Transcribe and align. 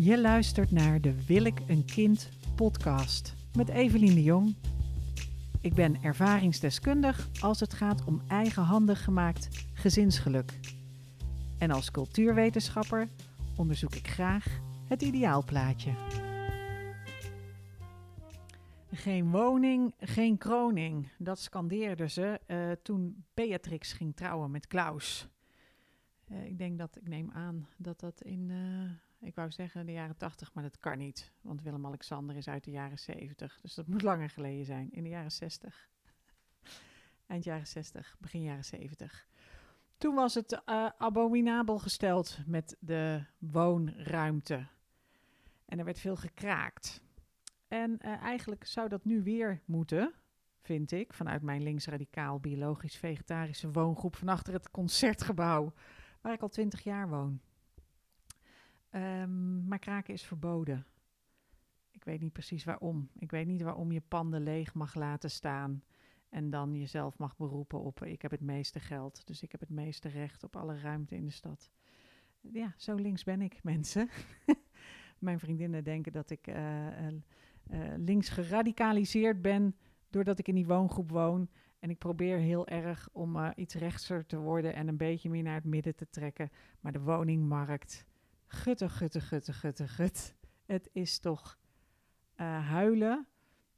Je 0.00 0.20
luistert 0.20 0.70
naar 0.70 1.00
de 1.00 1.24
Wil 1.26 1.44
ik 1.44 1.60
een 1.66 1.84
kind 1.84 2.28
podcast 2.56 3.34
met 3.56 3.68
Evelien 3.68 4.14
de 4.14 4.22
Jong. 4.22 4.56
Ik 5.60 5.74
ben 5.74 6.02
ervaringsdeskundig 6.02 7.28
als 7.40 7.60
het 7.60 7.72
gaat 7.72 8.04
om 8.04 8.22
eigenhandig 8.28 9.04
gemaakt 9.04 9.66
gezinsgeluk. 9.74 10.58
En 11.58 11.70
als 11.70 11.90
cultuurwetenschapper 11.90 13.08
onderzoek 13.56 13.94
ik 13.94 14.08
graag 14.08 14.60
het 14.88 15.02
ideaalplaatje. 15.02 15.92
Geen 18.92 19.30
woning, 19.30 19.94
geen 20.00 20.38
kroning. 20.38 21.08
Dat 21.18 21.38
scandeerden 21.38 22.10
ze 22.10 22.40
uh, 22.46 22.70
toen 22.82 23.24
Beatrix 23.34 23.92
ging 23.92 24.16
trouwen 24.16 24.50
met 24.50 24.66
Klaus. 24.66 25.28
Uh, 26.28 26.44
ik 26.44 26.58
denk 26.58 26.78
dat, 26.78 26.96
ik 26.96 27.08
neem 27.08 27.30
aan 27.30 27.68
dat 27.76 28.00
dat 28.00 28.22
in, 28.22 28.48
uh, 28.48 28.90
ik 29.20 29.34
wou 29.34 29.50
zeggen 29.50 29.86
de 29.86 29.92
jaren 29.92 30.16
80, 30.16 30.54
maar 30.54 30.62
dat 30.62 30.78
kan 30.78 30.98
niet. 30.98 31.32
Want 31.40 31.62
Willem-Alexander 31.62 32.36
is 32.36 32.48
uit 32.48 32.64
de 32.64 32.70
jaren 32.70 32.98
70, 32.98 33.58
dus 33.60 33.74
dat 33.74 33.86
moet 33.86 34.02
langer 34.02 34.30
geleden 34.30 34.64
zijn. 34.64 34.90
In 34.90 35.02
de 35.02 35.08
jaren 35.08 35.32
60. 35.32 35.88
Eind 37.26 37.44
jaren 37.44 37.66
60, 37.66 38.16
begin 38.18 38.42
jaren 38.42 38.64
70. 38.64 39.26
Toen 39.98 40.14
was 40.14 40.34
het 40.34 40.66
abominabel 40.98 41.78
gesteld 41.78 42.38
met 42.46 42.76
de 42.80 43.24
woonruimte. 43.38 44.66
En 45.64 45.78
er 45.78 45.84
werd 45.84 45.98
veel 45.98 46.16
gekraakt. 46.16 47.02
En 47.68 47.90
uh, 47.90 48.22
eigenlijk 48.22 48.66
zou 48.66 48.88
dat 48.88 49.04
nu 49.04 49.22
weer 49.22 49.60
moeten, 49.64 50.14
vind 50.62 50.90
ik, 50.90 51.12
vanuit 51.12 51.42
mijn 51.42 51.62
linksradicaal 51.62 52.40
biologisch-vegetarische 52.40 53.70
woongroep 53.70 54.16
van 54.16 54.28
achter 54.28 54.52
het 54.52 54.70
concertgebouw, 54.70 55.72
waar 56.20 56.32
ik 56.32 56.42
al 56.42 56.48
twintig 56.48 56.82
jaar 56.82 57.08
woon. 57.08 57.40
Um, 58.90 59.66
maar 59.68 59.78
kraken 59.78 60.14
is 60.14 60.22
verboden. 60.22 60.86
Ik 61.90 62.04
weet 62.04 62.20
niet 62.20 62.32
precies 62.32 62.64
waarom. 62.64 63.10
Ik 63.18 63.30
weet 63.30 63.46
niet 63.46 63.62
waarom 63.62 63.92
je 63.92 64.00
panden 64.00 64.42
leeg 64.42 64.74
mag 64.74 64.94
laten 64.94 65.30
staan 65.30 65.82
en 66.28 66.50
dan 66.50 66.74
jezelf 66.74 67.18
mag 67.18 67.36
beroepen 67.36 67.80
op 67.80 68.04
ik 68.04 68.22
heb 68.22 68.30
het 68.30 68.40
meeste 68.40 68.80
geld, 68.80 69.26
dus 69.26 69.42
ik 69.42 69.52
heb 69.52 69.60
het 69.60 69.70
meeste 69.70 70.08
recht 70.08 70.44
op 70.44 70.56
alle 70.56 70.80
ruimte 70.80 71.14
in 71.14 71.24
de 71.24 71.30
stad. 71.30 71.70
Ja, 72.40 72.74
zo 72.76 72.94
links 72.94 73.24
ben 73.24 73.40
ik, 73.40 73.62
mensen. 73.72 74.08
Mijn 75.18 75.38
vriendinnen 75.38 75.84
denken 75.84 76.12
dat 76.12 76.30
ik 76.30 76.46
uh, 76.46 77.06
uh, 77.06 77.18
links 77.96 78.28
geradicaliseerd 78.28 79.42
ben 79.42 79.76
doordat 80.10 80.38
ik 80.38 80.48
in 80.48 80.54
die 80.54 80.66
woongroep 80.66 81.10
woon. 81.10 81.48
En 81.78 81.90
ik 81.90 81.98
probeer 81.98 82.38
heel 82.38 82.66
erg 82.66 83.08
om 83.12 83.52
iets 83.54 83.74
rechtser 83.74 84.26
te 84.26 84.38
worden 84.38 84.74
en 84.74 84.88
een 84.88 84.96
beetje 84.96 85.30
meer 85.30 85.42
naar 85.42 85.54
het 85.54 85.64
midden 85.64 85.94
te 85.94 86.10
trekken. 86.10 86.50
Maar 86.80 86.92
de 86.92 87.00
woningmarkt, 87.00 88.06
gutte, 88.48 88.88
gutte, 88.88 89.20
gutte, 89.20 89.52
gutte, 89.52 89.88
gut. 89.88 90.34
Het 90.66 90.88
is 90.92 91.18
toch 91.18 91.58
huilen 92.34 93.26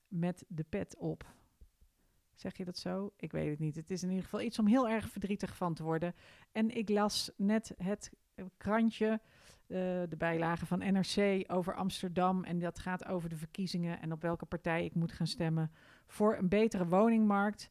met 0.08 0.44
de 0.48 0.64
pet 0.68 0.96
op. 0.96 1.34
Zeg 2.34 2.56
je 2.56 2.64
dat 2.64 2.78
zo? 2.78 3.12
Ik 3.16 3.32
weet 3.32 3.50
het 3.50 3.58
niet. 3.58 3.76
Het 3.76 3.90
is 3.90 4.02
in 4.02 4.08
ieder 4.08 4.24
geval 4.24 4.40
iets 4.40 4.58
om 4.58 4.66
heel 4.66 4.88
erg 4.88 5.08
verdrietig 5.08 5.56
van 5.56 5.74
te 5.74 5.82
worden. 5.82 6.14
En 6.52 6.76
ik 6.76 6.88
las 6.88 7.30
net 7.36 7.74
het 7.76 8.10
krantje 8.56 9.20
uh, 9.70 9.78
de 10.08 10.16
bijlage 10.18 10.66
van 10.66 10.78
NRC 10.78 11.44
over 11.52 11.74
Amsterdam. 11.74 12.44
En 12.44 12.58
dat 12.58 12.78
gaat 12.78 13.06
over 13.06 13.28
de 13.28 13.36
verkiezingen 13.36 14.00
en 14.00 14.12
op 14.12 14.22
welke 14.22 14.46
partij 14.46 14.84
ik 14.84 14.94
moet 14.94 15.12
gaan 15.12 15.26
stemmen 15.26 15.72
voor 16.06 16.36
een 16.36 16.48
betere 16.48 16.86
woningmarkt. 16.86 17.70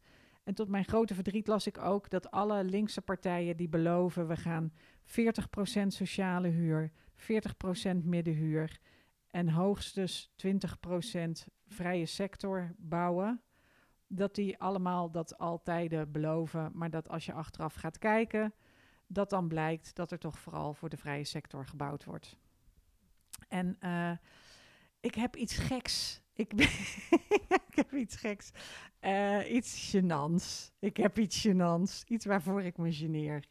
En 0.49 0.55
tot 0.55 0.69
mijn 0.69 0.85
grote 0.85 1.15
verdriet 1.15 1.47
las 1.47 1.67
ik 1.67 1.77
ook 1.77 2.09
dat 2.09 2.31
alle 2.31 2.63
linkse 2.63 3.01
partijen 3.01 3.57
die 3.57 3.69
beloven 3.69 4.27
we 4.27 4.35
gaan 4.35 4.73
40% 5.05 5.87
sociale 5.87 6.47
huur, 6.47 6.91
40% 7.15 7.23
middenhuur 8.03 8.79
en 9.27 9.49
hoogstens 9.49 10.31
20% 10.47 11.29
vrije 11.67 12.05
sector 12.05 12.75
bouwen. 12.77 13.41
Dat 14.07 14.35
die 14.35 14.57
allemaal 14.57 15.11
dat 15.11 15.37
altijd 15.37 16.11
beloven, 16.11 16.71
maar 16.73 16.89
dat 16.89 17.09
als 17.09 17.25
je 17.25 17.33
achteraf 17.33 17.73
gaat 17.73 17.97
kijken, 17.97 18.53
dat 19.07 19.29
dan 19.29 19.47
blijkt 19.47 19.95
dat 19.95 20.11
er 20.11 20.19
toch 20.19 20.39
vooral 20.39 20.73
voor 20.73 20.89
de 20.89 20.97
vrije 20.97 21.23
sector 21.23 21.65
gebouwd 21.65 22.05
wordt. 22.05 22.37
En 23.47 23.77
uh, 23.79 24.11
ik 24.99 25.15
heb 25.15 25.35
iets 25.35 25.57
geks. 25.57 26.21
Ik, 26.45 27.75
heb 27.75 27.93
iets 27.93 28.15
geks. 28.15 28.51
Uh, 29.01 29.51
iets 29.51 29.95
gênants. 29.95 30.71
Ik 30.79 30.97
heb 30.97 31.19
iets 31.19 31.47
gênants. 31.47 32.03
Iets 32.07 32.25
waarvoor 32.25 32.63
ik 32.63 32.77
me 32.77 32.93
geneer. 32.93 33.43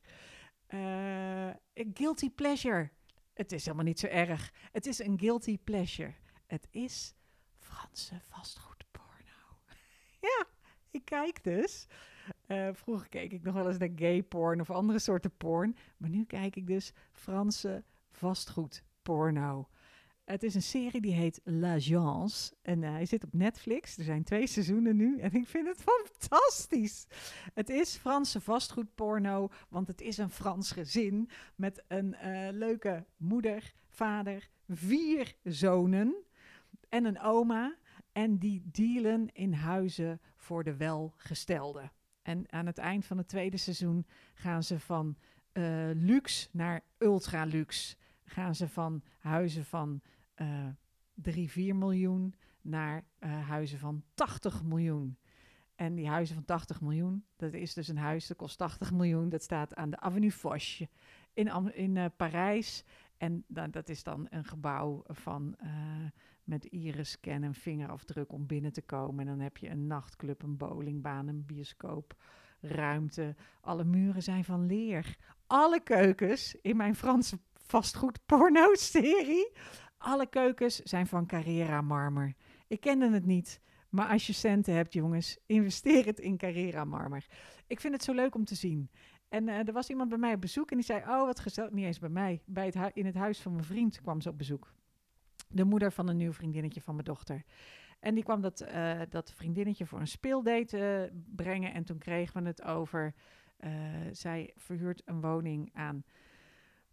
Uh, 0.69 1.51
guilty 1.75 2.31
pleasure. 2.31 2.91
Het 3.35 3.53
is 3.53 3.65
helemaal 3.65 3.85
niet 3.85 3.99
zo 3.99 4.07
erg. 4.07 4.53
Het 4.73 4.87
is 4.87 4.99
een 4.99 5.19
guilty 5.19 5.59
pleasure. 5.59 6.15
Het 6.47 6.69
is 6.71 7.15
Franse 7.57 8.21
vastgoedporno. 8.21 9.61
ja, 10.29 10.45
ik 10.91 11.05
kijk 11.05 11.45
dus. 11.45 11.87
Uh, 12.47 12.69
vroeger 12.73 13.09
keek 13.09 13.33
ik 13.33 13.43
nog 13.43 13.55
wel 13.55 13.69
eens 13.69 13.79
naar 13.79 13.93
gay 13.97 14.23
porn 14.23 14.61
of 14.61 14.71
andere 14.71 14.99
soorten 14.99 15.37
porn. 15.37 15.77
Maar 15.97 16.11
nu 16.11 16.25
kijk 16.25 16.57
ik 16.57 16.67
dus 16.67 16.93
Franse 17.13 17.85
vastgoedporno. 18.11 19.69
Het 20.29 20.43
is 20.43 20.55
een 20.55 20.63
serie 20.63 21.01
die 21.01 21.13
heet 21.13 21.41
L'Agence. 21.45 22.55
En 22.63 22.83
uh, 22.83 22.91
hij 22.91 23.07
zit 23.07 23.25
op 23.25 23.33
Netflix. 23.33 23.99
Er 23.99 24.05
zijn 24.05 24.25
twee 24.25 24.47
seizoenen 24.47 24.97
nu. 24.97 25.19
En 25.21 25.33
ik 25.33 25.47
vind 25.47 25.67
het 25.67 25.83
fantastisch. 25.93 27.07
Het 27.55 27.69
is 27.69 27.97
Franse 27.97 28.41
vastgoedporno. 28.41 29.49
Want 29.69 29.87
het 29.87 30.01
is 30.01 30.19
een 30.19 30.31
Frans 30.31 30.71
gezin. 30.71 31.31
Met 31.55 31.85
een 31.87 32.17
uh, 32.25 32.49
leuke 32.51 33.05
moeder, 33.17 33.73
vader, 33.89 34.49
vier 34.69 35.35
zonen. 35.45 36.15
En 36.89 37.05
een 37.05 37.21
oma. 37.21 37.77
En 38.13 38.39
die 38.39 38.63
dealen 38.65 39.29
in 39.33 39.53
huizen 39.53 40.21
voor 40.37 40.65
de 40.65 40.77
welgestelden. 40.77 41.93
En 42.23 42.53
aan 42.53 42.67
het 42.67 42.79
eind 42.79 43.07
van 43.07 43.19
het 43.19 43.29
tweede 43.29 43.57
seizoen 43.57 44.07
gaan 44.35 44.63
ze 44.63 44.81
van 44.81 45.17
uh, 45.53 45.91
luxe 45.95 46.49
naar 46.53 46.81
ultra 46.99 47.45
luxe. 47.45 47.97
Gaan 48.25 48.55
ze 48.55 48.69
van 48.69 49.03
huizen 49.19 49.65
van 49.65 50.01
uh, 50.41 50.67
3, 51.15 51.51
4 51.51 51.77
miljoen 51.77 52.35
naar 52.61 53.05
uh, 53.21 53.49
huizen 53.49 53.79
van 53.79 54.03
80 54.15 54.65
miljoen. 54.65 55.19
En 55.75 55.95
die 55.95 56.09
huizen 56.09 56.35
van 56.35 56.45
80 56.45 56.81
miljoen, 56.81 57.25
dat 57.37 57.53
is 57.53 57.75
dus 57.75 57.89
een 57.89 57.99
huis 57.99 58.27
dat 58.27 58.37
kost 58.37 58.59
80 58.59 58.93
miljoen. 58.93 59.29
Dat 59.29 59.43
staat 59.43 59.75
aan 59.75 59.91
de 59.91 60.01
Avenue 60.01 60.33
Foch 60.33 60.81
in, 61.33 61.75
in 61.75 61.97
uh, 61.97 62.05
Parijs. 62.17 62.85
En 63.17 63.45
dan, 63.47 63.71
dat 63.71 63.89
is 63.89 64.03
dan 64.03 64.27
een 64.31 64.45
gebouw 64.45 65.03
van 65.07 65.57
met 66.49 66.65
iris-scan 66.65 67.43
en 67.43 67.55
vingerafdruk 67.55 68.33
om 68.33 68.47
binnen 68.47 68.73
te 68.73 68.83
komen. 68.83 69.21
En 69.21 69.27
dan 69.27 69.41
heb 69.41 69.57
je 69.57 69.69
een 69.69 69.87
nachtclub, 69.87 70.43
een 70.43 70.57
bowlingbaan, 70.57 71.29
een 71.29 71.47
bioscoop, 71.47 72.15
ruimte. 72.61 73.35
Alle 73.61 73.85
muren 73.85 74.23
zijn 74.23 74.45
van 74.45 74.67
leer. 74.67 75.17
Alle 75.47 75.81
keukens 75.83 76.55
in 76.63 76.77
mijn 76.77 76.95
Franse 76.95 77.39
vastgoed 77.53 78.27
porno-serie. 78.27 79.53
Alle 79.99 80.27
keukens 80.27 80.77
zijn 80.77 81.07
van 81.07 81.27
Carrera 81.27 81.81
marmer. 81.81 82.35
Ik 82.67 82.81
kende 82.81 83.11
het 83.11 83.27
niet. 83.27 83.61
Maar 83.89 84.09
als 84.09 84.27
je 84.27 84.33
centen 84.33 84.75
hebt, 84.75 84.93
jongens, 84.93 85.39
investeer 85.47 86.07
het 86.07 86.21
in 86.21 86.37
Carrera 86.37 86.85
marmer. 86.85 87.27
Ik 87.67 87.81
vind 87.81 87.95
het 87.95 88.03
zo 88.03 88.13
leuk 88.13 88.35
om 88.35 88.45
te 88.45 88.55
zien. 88.55 88.91
En 89.29 89.49
uh, 89.49 89.67
er 89.67 89.73
was 89.73 89.89
iemand 89.89 90.09
bij 90.09 90.19
mij 90.19 90.35
op 90.35 90.41
bezoek 90.41 90.71
en 90.71 90.77
die 90.77 90.87
zei: 90.87 91.01
Oh, 91.01 91.25
wat 91.25 91.41
gezellig. 91.41 91.71
Niet 91.71 91.85
eens 91.85 91.99
bij 91.99 92.09
mij. 92.09 92.43
Bij 92.45 92.67
het 92.67 92.91
in 92.95 93.07
het 93.07 93.15
huis 93.15 93.41
van 93.41 93.53
mijn 93.53 93.65
vriend 93.65 94.01
kwam 94.01 94.21
ze 94.21 94.29
op 94.29 94.39
bezoek. 94.39 94.73
De 95.49 95.65
moeder 95.65 95.93
van 95.93 96.09
een 96.09 96.17
nieuw 96.17 96.33
vriendinnetje 96.33 96.81
van 96.81 96.95
mijn 96.95 97.07
dochter. 97.07 97.43
En 98.01 98.15
die 98.15 98.25
kwam 98.25 98.41
dat, 98.41 98.63
uh, 98.63 99.01
dat 99.09 99.33
vriendinnetje 99.33 99.87
voor 99.87 100.01
een 100.01 100.07
speeldate 100.07 101.11
uh, 101.13 101.21
brengen. 101.37 101.75
En 101.75 101.85
toen 101.85 101.99
kregen 101.99 102.43
we 102.43 102.49
het 102.49 102.63
over. 102.63 103.15
zij 104.13 104.53
verhuurt 104.57 105.03
een 105.05 105.21
woning 105.21 105.71
aan 105.73 106.05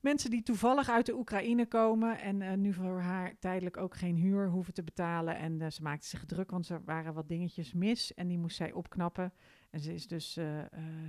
mensen 0.06 0.30
die 0.30 0.44
toevallig 0.44 0.90
uit 0.90 1.06
de 1.06 1.16
Oekraïne 1.16 1.66
komen 1.66 2.20
en 2.20 2.42
uh, 2.42 2.54
nu 2.54 2.74
voor 2.74 3.00
haar 3.00 3.36
tijdelijk 3.40 3.78
ook 3.78 3.96
geen 3.96 4.16
huur 4.16 4.50
hoeven 4.50 4.74
te 4.74 4.84
betalen. 4.84 5.38
En 5.38 5.60
uh, 5.60 5.70
ze 5.70 5.82
maakte 5.82 6.08
zich 6.08 6.26
druk, 6.26 6.52
want 6.52 6.70
er 6.70 6.82
waren 6.84 7.14
wat 7.14 7.28
dingetjes 7.28 7.74
mis 7.74 8.14
en 8.14 8.28
die 8.28 8.38
moest 8.38 8.56
zij 8.56 8.72
opknappen. 8.72 9.34
En 9.70 9.80
ze 9.80 9.94
is 9.94 10.08
dus, 10.08 10.38
uh, 10.38 10.46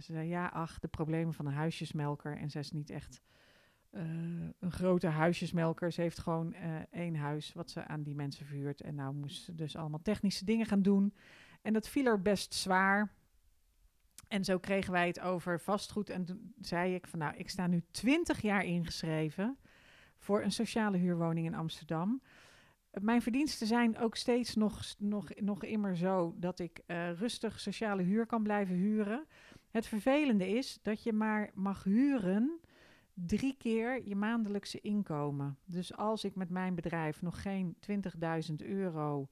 ze 0.01 0.13
zei 0.13 0.29
ja, 0.29 0.47
ach, 0.47 0.79
de 0.79 0.89
problemen 0.89 1.35
van 1.35 1.47
een 1.47 1.53
huisjesmelker. 1.53 2.37
En 2.37 2.51
zij 2.51 2.61
is 2.61 2.71
niet 2.71 2.91
echt 2.91 3.23
een 4.61 4.73
grote 4.73 5.07
huisjesmelker. 5.07 5.93
Ze 5.93 6.01
heeft 6.01 6.19
gewoon 6.19 6.55
één 6.91 7.17
huis 7.17 7.53
wat 7.53 7.71
ze 7.71 7.87
aan 7.87 8.03
die 8.03 8.15
mensen 8.15 8.47
verhuurt. 8.47 8.81
En 8.81 8.95
nou 8.95 9.15
moest 9.15 9.45
ze 9.45 9.55
dus 9.55 9.77
allemaal 9.77 10.03
technische 10.03 10.45
dingen 10.45 10.67
gaan 10.67 10.83
doen. 10.83 11.15
En 11.63 11.73
dat 11.73 11.89
viel 11.89 12.07
er 12.07 12.23
best 12.23 12.55
zwaar. 12.55 13.13
En 14.29 14.45
zo 14.45 14.59
kregen 14.59 14.93
wij 14.93 15.07
het 15.07 15.21
over 15.21 15.61
vastgoed. 15.61 16.11
En 16.11 16.25
toen 16.25 16.55
zei 16.61 16.95
ik 16.95 17.07
van 17.07 17.19
nou, 17.19 17.37
ik 17.37 17.51
sta 17.51 17.67
nu 17.67 17.83
20 17.91 18.41
jaar 18.43 18.65
ingeschreven 18.65 19.59
voor 20.19 20.43
een 20.43 20.53
sociale 20.53 20.97
huurwoning 20.97 21.47
in 21.47 21.55
Amsterdam. 21.55 22.23
Mijn 22.91 23.23
verdiensten 23.23 23.67
zijn 23.67 23.99
ook 23.99 24.17
steeds 24.17 24.55
nog, 24.55 24.83
nog, 24.99 25.29
nog 25.35 25.65
immer 25.65 25.97
zo 25.97 26.35
dat 26.37 26.59
ik 26.59 26.81
uh, 26.87 27.13
rustig 27.13 27.61
sociale 27.61 28.03
huur 28.03 28.27
kan 28.27 28.43
blijven 28.43 28.75
huren. 28.75 29.27
Het 29.71 29.87
vervelende 29.87 30.49
is 30.49 30.79
dat 30.83 31.03
je 31.03 31.13
maar 31.13 31.51
mag 31.55 31.85
huren 31.85 32.61
drie 33.15 33.57
keer 33.57 34.09
je 34.09 34.17
maandelijkse 34.17 34.81
inkomen. 34.81 35.59
Dus 35.65 35.97
als 35.97 36.25
ik 36.25 36.35
met 36.35 36.51
mijn 36.51 36.75
bedrijf 36.75 37.23
nog 37.23 37.43
geen 37.43 37.77
20.000 38.51 38.55
euro 38.57 39.29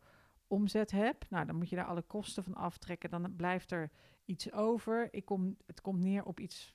omzet 0.46 0.90
heb, 0.90 1.24
nou, 1.30 1.46
dan 1.46 1.56
moet 1.56 1.68
je 1.68 1.76
daar 1.76 1.84
alle 1.84 2.02
kosten 2.02 2.44
van 2.44 2.54
aftrekken. 2.54 3.10
Dan 3.10 3.36
blijft 3.36 3.70
er 3.70 3.90
iets 4.24 4.52
over. 4.52 5.08
Ik 5.10 5.24
kom, 5.24 5.56
het 5.66 5.80
komt 5.80 6.00
neer 6.00 6.24
op 6.24 6.40
iets. 6.40 6.74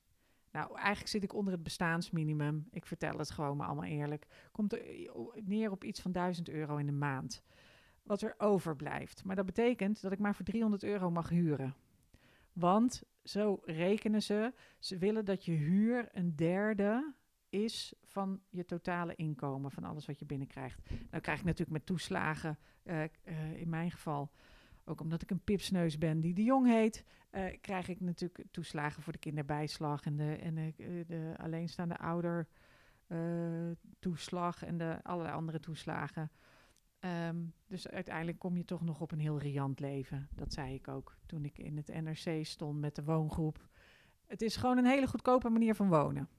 Nou, 0.51 0.75
eigenlijk 0.75 1.07
zit 1.07 1.23
ik 1.23 1.33
onder 1.33 1.53
het 1.53 1.63
bestaansminimum. 1.63 2.67
Ik 2.71 2.85
vertel 2.85 3.17
het 3.17 3.31
gewoon 3.31 3.57
maar 3.57 3.67
allemaal 3.67 3.89
eerlijk. 3.89 4.27
Komt 4.51 4.73
er 4.73 4.81
neer 5.43 5.71
op 5.71 5.83
iets 5.83 6.01
van 6.01 6.11
1000 6.11 6.49
euro 6.49 6.77
in 6.77 6.85
de 6.85 6.91
maand. 6.91 7.43
Wat 8.03 8.21
er 8.21 8.35
overblijft. 8.37 9.23
Maar 9.23 9.35
dat 9.35 9.45
betekent 9.45 10.01
dat 10.01 10.11
ik 10.11 10.19
maar 10.19 10.35
voor 10.35 10.45
300 10.45 10.83
euro 10.83 11.11
mag 11.11 11.29
huren. 11.29 11.75
Want 12.53 13.03
zo 13.23 13.59
rekenen 13.63 14.21
ze. 14.21 14.53
Ze 14.79 14.97
willen 14.97 15.25
dat 15.25 15.45
je 15.45 15.51
huur 15.51 16.09
een 16.11 16.35
derde 16.35 17.13
is 17.49 17.93
van 18.03 18.41
je 18.49 18.65
totale 18.65 19.15
inkomen, 19.15 19.71
van 19.71 19.83
alles 19.83 20.05
wat 20.05 20.19
je 20.19 20.25
binnenkrijgt. 20.25 20.89
Nou 21.09 21.21
krijg 21.21 21.39
ik 21.39 21.45
natuurlijk 21.45 21.77
met 21.77 21.85
toeslagen, 21.85 22.57
uh, 22.83 23.03
uh, 23.03 23.53
in 23.53 23.69
mijn 23.69 23.91
geval, 23.91 24.31
ook 24.89 25.01
omdat 25.01 25.21
ik 25.21 25.31
een 25.31 25.43
pipsneus 25.43 25.97
ben 25.97 26.21
die 26.21 26.33
de 26.33 26.43
Jong 26.43 26.67
heet, 26.67 27.03
uh, 27.31 27.43
krijg 27.61 27.87
ik 27.87 27.99
natuurlijk 27.99 28.43
toeslagen 28.51 29.03
voor 29.03 29.13
de 29.13 29.19
kinderbijslag 29.19 30.05
en 30.05 30.15
de, 30.15 30.35
en 30.35 30.55
de, 30.55 31.03
de 31.07 31.33
alleenstaande 31.37 31.97
ouder 31.97 32.47
toeslag 33.99 34.63
en 34.63 34.77
de 34.77 34.99
allerlei 35.03 35.35
andere 35.35 35.59
toeslagen. 35.59 36.31
Um, 36.99 37.53
dus 37.67 37.87
uiteindelijk 37.87 38.39
kom 38.39 38.57
je 38.57 38.65
toch 38.65 38.81
nog 38.81 39.01
op 39.01 39.11
een 39.11 39.19
heel 39.19 39.39
riant 39.39 39.79
leven. 39.79 40.27
Dat 40.35 40.53
zei 40.53 40.73
ik 40.73 40.87
ook 40.87 41.17
toen 41.25 41.45
ik 41.45 41.57
in 41.57 41.77
het 41.77 41.87
NRC 41.87 42.45
stond 42.45 42.79
met 42.79 42.95
de 42.95 43.03
woongroep. 43.03 43.67
Het 44.25 44.41
is 44.41 44.55
gewoon 44.55 44.77
een 44.77 44.85
hele 44.85 45.07
goedkope 45.07 45.49
manier 45.49 45.75
van 45.75 45.89
wonen. 45.89 46.29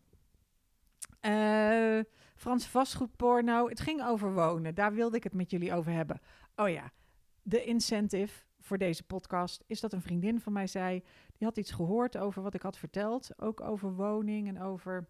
Uh, 1.26 2.00
Franse 2.34 2.68
vastgoedporno. 2.68 3.68
Het 3.68 3.80
ging 3.80 4.02
over 4.02 4.34
wonen. 4.34 4.74
Daar 4.74 4.94
wilde 4.94 5.16
ik 5.16 5.24
het 5.24 5.34
met 5.34 5.50
jullie 5.50 5.74
over 5.74 5.92
hebben. 5.92 6.20
Oh 6.56 6.68
ja, 6.68 6.92
de 7.42 7.64
incentive 7.64 8.44
voor 8.60 8.78
deze 8.78 9.02
podcast 9.02 9.64
is 9.66 9.80
dat 9.80 9.92
een 9.92 10.02
vriendin 10.02 10.40
van 10.40 10.52
mij 10.52 10.66
zei. 10.66 11.02
Die 11.36 11.46
had 11.46 11.56
iets 11.56 11.70
gehoord 11.70 12.16
over 12.16 12.42
wat 12.42 12.54
ik 12.54 12.62
had 12.62 12.78
verteld. 12.78 13.40
Ook 13.40 13.60
over 13.60 13.94
woning 13.94 14.48
en 14.48 14.60
over. 14.60 15.08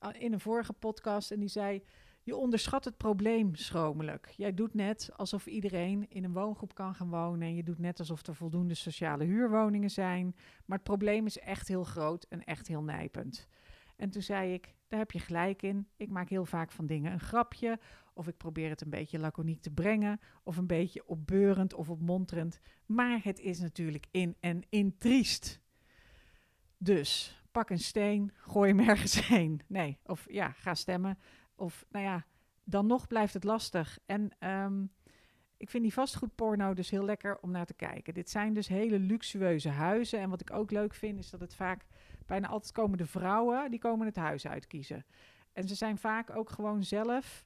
Uh, 0.00 0.08
in 0.18 0.32
een 0.32 0.40
vorige 0.40 0.72
podcast. 0.72 1.30
En 1.30 1.40
die 1.40 1.48
zei. 1.48 1.82
Je 2.22 2.36
onderschat 2.36 2.84
het 2.84 2.96
probleem 2.96 3.54
schromelijk. 3.54 4.32
Jij 4.36 4.54
doet 4.54 4.74
net 4.74 5.10
alsof 5.16 5.46
iedereen 5.46 6.08
in 6.08 6.24
een 6.24 6.32
woongroep 6.32 6.74
kan 6.74 6.94
gaan 6.94 7.10
wonen. 7.10 7.48
En 7.48 7.54
je 7.54 7.62
doet 7.62 7.78
net 7.78 7.98
alsof 7.98 8.26
er 8.26 8.34
voldoende 8.34 8.74
sociale 8.74 9.24
huurwoningen 9.24 9.90
zijn. 9.90 10.36
Maar 10.64 10.76
het 10.78 10.86
probleem 10.86 11.26
is 11.26 11.38
echt 11.38 11.68
heel 11.68 11.84
groot 11.84 12.24
en 12.24 12.44
echt 12.44 12.66
heel 12.66 12.82
nijpend. 12.82 13.48
En 13.96 14.10
toen 14.10 14.22
zei 14.22 14.52
ik, 14.52 14.74
daar 14.88 14.98
heb 14.98 15.10
je 15.10 15.18
gelijk 15.18 15.62
in. 15.62 15.88
Ik 15.96 16.10
maak 16.10 16.28
heel 16.28 16.44
vaak 16.44 16.72
van 16.72 16.86
dingen 16.86 17.12
een 17.12 17.20
grapje. 17.20 17.78
Of 18.16 18.26
ik 18.28 18.36
probeer 18.36 18.68
het 18.68 18.80
een 18.80 18.90
beetje 18.90 19.18
laconiek 19.18 19.62
te 19.62 19.70
brengen. 19.70 20.20
Of 20.42 20.56
een 20.56 20.66
beetje 20.66 21.06
opbeurend 21.06 21.74
of 21.74 21.90
opmonterend. 21.90 22.60
Maar 22.86 23.20
het 23.22 23.38
is 23.38 23.60
natuurlijk 23.60 24.06
in 24.10 24.36
en 24.40 24.62
in 24.68 24.98
triest. 24.98 25.60
Dus 26.78 27.40
pak 27.50 27.70
een 27.70 27.78
steen, 27.78 28.32
gooi 28.34 28.74
hem 28.74 28.80
ergens 28.88 29.26
heen. 29.28 29.60
Nee, 29.66 29.98
of 30.04 30.26
ja, 30.30 30.50
ga 30.50 30.74
stemmen. 30.74 31.18
Of 31.54 31.86
nou 31.90 32.04
ja, 32.04 32.26
dan 32.64 32.86
nog 32.86 33.06
blijft 33.06 33.34
het 33.34 33.44
lastig. 33.44 33.98
En 34.06 34.48
um, 34.48 34.92
ik 35.56 35.70
vind 35.70 35.82
die 35.82 35.92
vastgoedporno 35.92 36.74
dus 36.74 36.90
heel 36.90 37.04
lekker 37.04 37.38
om 37.40 37.50
naar 37.50 37.66
te 37.66 37.74
kijken. 37.74 38.14
Dit 38.14 38.30
zijn 38.30 38.54
dus 38.54 38.68
hele 38.68 38.98
luxueuze 38.98 39.68
huizen. 39.68 40.20
En 40.20 40.30
wat 40.30 40.40
ik 40.40 40.52
ook 40.52 40.70
leuk 40.70 40.94
vind, 40.94 41.18
is 41.18 41.30
dat 41.30 41.40
het 41.40 41.54
vaak 41.54 41.86
bijna 42.26 42.48
altijd 42.48 42.72
komen 42.72 42.98
de 42.98 43.06
vrouwen 43.06 43.70
die 43.70 43.80
komen 43.80 44.06
het 44.06 44.16
huis 44.16 44.46
uitkiezen. 44.46 45.04
En 45.52 45.68
ze 45.68 45.74
zijn 45.74 45.98
vaak 45.98 46.36
ook 46.36 46.50
gewoon 46.50 46.84
zelf 46.84 47.44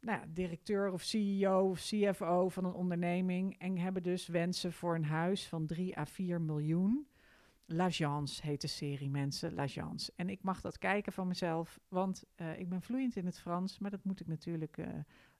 nou 0.00 0.18
ja, 0.18 0.24
directeur 0.28 0.92
of 0.92 1.02
CEO 1.02 1.68
of 1.68 1.80
CFO 1.80 2.48
van 2.48 2.64
een 2.64 2.74
onderneming. 2.74 3.58
En 3.58 3.78
hebben 3.78 4.02
dus 4.02 4.26
wensen 4.26 4.72
voor 4.72 4.94
een 4.94 5.04
huis 5.04 5.48
van 5.48 5.66
3 5.66 5.98
à 5.98 6.04
4 6.04 6.40
miljoen. 6.40 7.06
L'Agence 7.66 8.42
heet 8.42 8.60
de 8.60 8.66
serie 8.66 9.10
mensen, 9.10 9.54
L'Agence. 9.54 10.12
En 10.16 10.28
ik 10.28 10.42
mag 10.42 10.60
dat 10.60 10.78
kijken 10.78 11.12
van 11.12 11.28
mezelf, 11.28 11.80
want 11.88 12.24
uh, 12.36 12.58
ik 12.58 12.68
ben 12.68 12.82
vloeiend 12.82 13.16
in 13.16 13.26
het 13.26 13.40
Frans, 13.40 13.78
maar 13.78 13.90
dat 13.90 14.04
moet 14.04 14.20
ik 14.20 14.26
natuurlijk 14.26 14.76
uh, 14.76 14.86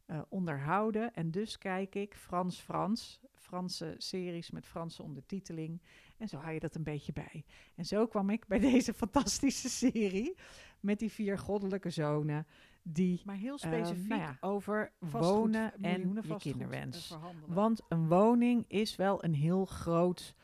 uh, 0.06 0.22
onderhouden. 0.28 1.14
En 1.14 1.30
dus 1.30 1.58
kijk 1.58 1.94
ik 1.94 2.14
Frans-Frans, 2.14 3.20
Franse 3.34 3.94
series 3.98 4.50
met 4.50 4.66
Franse 4.66 5.02
ondertiteling. 5.02 5.82
En 6.18 6.28
zo 6.28 6.36
hou 6.36 6.52
je 6.52 6.60
dat 6.60 6.74
een 6.74 6.82
beetje 6.82 7.12
bij. 7.12 7.44
En 7.74 7.84
zo 7.84 8.06
kwam 8.06 8.30
ik 8.30 8.46
bij 8.46 8.58
deze 8.70 8.94
fantastische 8.94 9.68
serie 9.68 10.34
met 10.80 10.98
die 10.98 11.12
vier 11.12 11.38
goddelijke 11.38 11.90
zonen. 11.90 12.46
Die, 12.86 13.22
maar 13.24 13.36
heel 13.36 13.58
specifiek 13.58 14.02
uh, 14.02 14.08
nou 14.08 14.20
ja, 14.20 14.36
over 14.40 14.92
wonen 14.98 15.82
en 15.82 16.20
je 16.22 16.36
kinderwens. 16.36 17.16
Want 17.46 17.80
een 17.88 18.08
woning 18.08 18.64
is 18.68 18.96
wel 18.96 19.24
een 19.24 19.34
heel 19.34 19.64
groot 19.64 20.34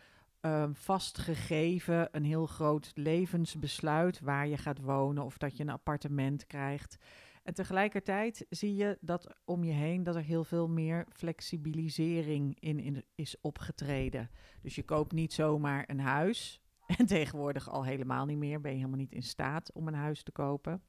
uh, 0.42 0.68
vastgegeven, 0.72 2.08
een 2.12 2.24
heel 2.24 2.46
groot 2.46 2.92
levensbesluit 2.94 4.20
waar 4.20 4.48
je 4.48 4.56
gaat 4.56 4.80
wonen 4.80 5.24
of 5.24 5.38
dat 5.38 5.56
je 5.56 5.62
een 5.62 5.70
appartement 5.70 6.46
krijgt. 6.46 6.98
En 7.42 7.54
tegelijkertijd 7.54 8.46
zie 8.50 8.74
je 8.74 8.98
dat 9.00 9.34
om 9.44 9.64
je 9.64 9.72
heen 9.72 10.02
dat 10.02 10.16
er 10.16 10.22
heel 10.22 10.44
veel 10.44 10.68
meer 10.68 11.06
flexibilisering 11.12 12.56
in, 12.60 12.78
in 12.78 13.04
is 13.14 13.40
opgetreden. 13.40 14.30
Dus 14.62 14.74
je 14.74 14.82
koopt 14.82 15.12
niet 15.12 15.32
zomaar 15.32 15.84
een 15.86 16.00
huis. 16.00 16.60
En 16.98 17.06
tegenwoordig 17.06 17.70
al 17.70 17.84
helemaal 17.84 18.26
niet 18.26 18.38
meer. 18.38 18.60
Ben 18.60 18.70
je 18.70 18.76
helemaal 18.76 18.98
niet 18.98 19.12
in 19.12 19.22
staat 19.22 19.72
om 19.72 19.88
een 19.88 19.94
huis 19.94 20.22
te 20.22 20.32
kopen. 20.32 20.82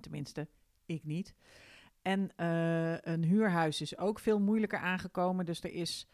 Tenminste, 0.00 0.48
ik 0.86 1.04
niet. 1.04 1.34
En 2.02 2.30
uh, 2.36 2.98
een 3.00 3.24
huurhuis 3.24 3.80
is 3.80 3.98
ook 3.98 4.18
veel 4.18 4.40
moeilijker 4.40 4.78
aangekomen. 4.78 5.44
Dus 5.44 5.62
er 5.62 5.72
is 5.72 6.08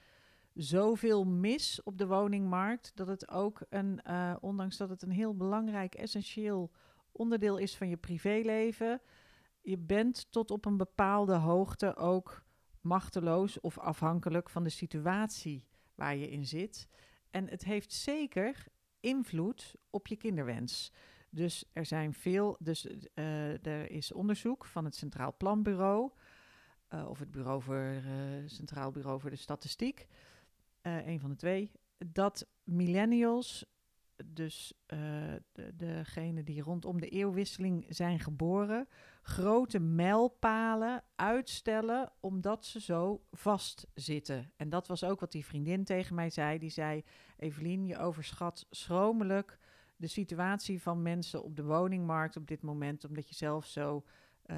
zoveel 0.54 1.24
mis 1.24 1.82
op 1.82 1.98
de 1.98 2.06
woningmarkt. 2.06 2.92
Dat 2.94 3.06
het 3.06 3.28
ook 3.28 3.60
een, 3.68 4.00
uh, 4.08 4.36
ondanks 4.40 4.76
dat 4.76 4.88
het 4.88 5.02
een 5.02 5.10
heel 5.10 5.36
belangrijk, 5.36 5.94
essentieel 5.94 6.70
onderdeel 7.12 7.56
is 7.56 7.76
van 7.76 7.88
je 7.88 7.96
privéleven 7.96 9.00
je 9.64 9.78
bent 9.78 10.26
tot 10.30 10.50
op 10.50 10.64
een 10.64 10.76
bepaalde 10.76 11.34
hoogte 11.34 11.96
ook 11.96 12.44
machteloos 12.80 13.60
of 13.60 13.78
afhankelijk 13.78 14.50
van 14.50 14.64
de 14.64 14.70
situatie 14.70 15.66
waar 15.94 16.16
je 16.16 16.30
in 16.30 16.46
zit. 16.46 16.88
En 17.30 17.48
het 17.48 17.64
heeft 17.64 17.92
zeker 17.92 18.66
invloed 19.00 19.74
op 19.90 20.06
je 20.06 20.16
kinderwens. 20.16 20.92
Dus 21.34 21.64
er 21.72 21.86
zijn 21.86 22.12
veel, 22.12 22.56
dus 22.58 22.86
uh, 23.14 23.66
er 23.66 23.90
is 23.90 24.12
onderzoek 24.12 24.64
van 24.64 24.84
het 24.84 24.94
Centraal 24.94 25.34
Planbureau 25.36 26.10
uh, 26.94 27.08
of 27.08 27.18
het 27.18 27.30
Bureau 27.30 27.62
voor 27.62 27.76
uh, 27.76 28.02
Centraal 28.46 28.90
Bureau 28.90 29.20
voor 29.20 29.30
de 29.30 29.36
Statistiek, 29.36 30.06
een 30.82 31.20
van 31.20 31.30
de 31.30 31.36
twee, 31.36 31.70
dat 32.06 32.46
millennials 32.64 33.64
dus 34.24 34.72
de, 34.86 35.42
degene 35.74 36.42
die 36.42 36.62
rondom 36.62 37.00
de 37.00 37.08
eeuwwisseling 37.08 37.86
zijn 37.88 38.20
geboren, 38.20 38.88
grote 39.22 39.78
mijlpalen 39.78 41.02
uitstellen 41.14 42.12
omdat 42.20 42.64
ze 42.64 42.80
zo 42.80 43.24
vastzitten. 43.30 44.52
En 44.56 44.68
dat 44.68 44.86
was 44.86 45.04
ook 45.04 45.20
wat 45.20 45.32
die 45.32 45.44
vriendin 45.44 45.84
tegen 45.84 46.14
mij 46.14 46.30
zei. 46.30 46.58
Die 46.58 46.70
zei: 46.70 47.04
Evelien, 47.36 47.86
je 47.86 47.98
overschat 47.98 48.66
schromelijk 48.70 49.58
de 49.96 50.06
situatie 50.06 50.82
van 50.82 51.02
mensen 51.02 51.42
op 51.42 51.56
de 51.56 51.64
woningmarkt 51.64 52.36
op 52.36 52.46
dit 52.46 52.62
moment, 52.62 53.04
omdat 53.04 53.28
je 53.28 53.34
zelf 53.34 53.66
zo 53.66 54.04
uh, 54.46 54.56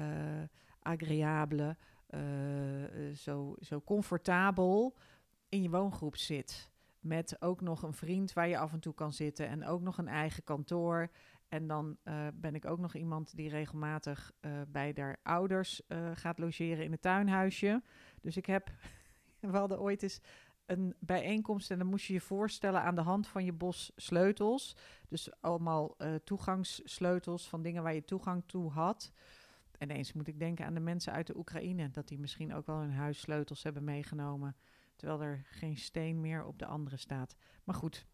zo, 3.13 3.55
zo 3.59 3.81
comfortabel 3.81 4.97
in 5.49 5.61
je 5.61 5.69
woongroep 5.69 6.15
zit. 6.15 6.71
Met 6.99 7.41
ook 7.41 7.61
nog 7.61 7.83
een 7.83 7.93
vriend 7.93 8.33
waar 8.33 8.47
je 8.47 8.57
af 8.57 8.73
en 8.73 8.79
toe 8.79 8.93
kan 8.93 9.13
zitten 9.13 9.47
en 9.47 9.65
ook 9.65 9.81
nog 9.81 9.97
een 9.97 10.07
eigen 10.07 10.43
kantoor. 10.43 11.09
En 11.47 11.67
dan 11.67 11.97
uh, 12.03 12.27
ben 12.33 12.55
ik 12.55 12.65
ook 12.65 12.79
nog 12.79 12.95
iemand 12.95 13.35
die 13.35 13.49
regelmatig 13.49 14.31
bij 14.67 14.93
haar 14.95 15.19
ouders 15.23 15.81
gaat 16.13 16.37
logeren 16.37 16.83
in 16.83 16.91
het 16.91 17.01
tuinhuisje. 17.01 17.81
Dus 18.21 18.37
ik 18.37 18.45
heb, 18.45 18.71
we 19.39 19.57
hadden 19.57 19.79
ooit 19.79 20.03
eens 20.03 20.21
een 20.67 20.95
bijeenkomst 20.99 21.71
en 21.71 21.77
dan 21.77 21.87
moest 21.87 22.05
je 22.05 22.13
je 22.13 22.21
voorstellen 22.21 22.81
aan 22.81 22.95
de 22.95 23.01
hand 23.01 23.27
van 23.27 23.45
je 23.45 23.53
bos 23.53 23.91
sleutels. 23.95 24.75
Dus 25.09 25.41
allemaal 25.41 25.95
toegangssleutels 26.23 27.49
van 27.49 27.61
dingen 27.61 27.83
waar 27.83 27.93
je 27.93 28.05
toegang 28.05 28.43
toe 28.45 28.71
had. 28.71 29.11
En 29.77 29.89
eens 29.89 30.13
moet 30.13 30.27
ik 30.27 30.39
denken 30.39 30.65
aan 30.65 30.73
de 30.73 30.79
mensen 30.79 31.13
uit 31.13 31.27
de 31.27 31.37
Oekraïne, 31.37 31.91
dat 31.91 32.07
die 32.07 32.19
misschien 32.19 32.53
ook 32.53 32.65
wel 32.65 32.79
hun 32.79 32.93
huissleutels 32.93 33.63
hebben 33.63 33.83
meegenomen. 33.83 34.55
Terwijl 34.95 35.21
er 35.21 35.45
geen 35.45 35.77
steen 35.77 36.21
meer 36.21 36.45
op 36.45 36.59
de 36.59 36.65
andere 36.65 36.97
staat. 36.97 37.35
Maar 37.63 37.75
goed, 37.75 38.05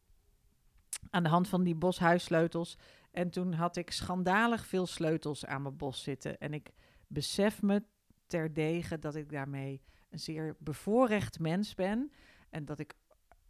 aan 1.09 1.23
de 1.23 1.29
hand 1.29 1.47
van 1.47 1.63
die 1.63 1.75
boshuissleutels. 1.75 2.77
En 3.11 3.29
toen 3.29 3.53
had 3.53 3.75
ik 3.75 3.91
schandalig 3.91 4.65
veel 4.65 4.85
sleutels 4.85 5.45
aan 5.45 5.61
mijn 5.61 5.77
bos 5.77 6.03
zitten. 6.03 6.39
En 6.39 6.53
ik 6.53 6.73
besef 7.07 7.61
me 7.61 7.83
terdege 8.27 8.99
dat 8.99 9.15
ik 9.15 9.29
daarmee 9.29 9.81
een 10.09 10.19
zeer 10.19 10.55
bevoorrecht 10.59 11.39
mens 11.39 11.75
ben. 11.75 12.11
En 12.53 12.65
dat 12.65 12.79
ik 12.79 12.95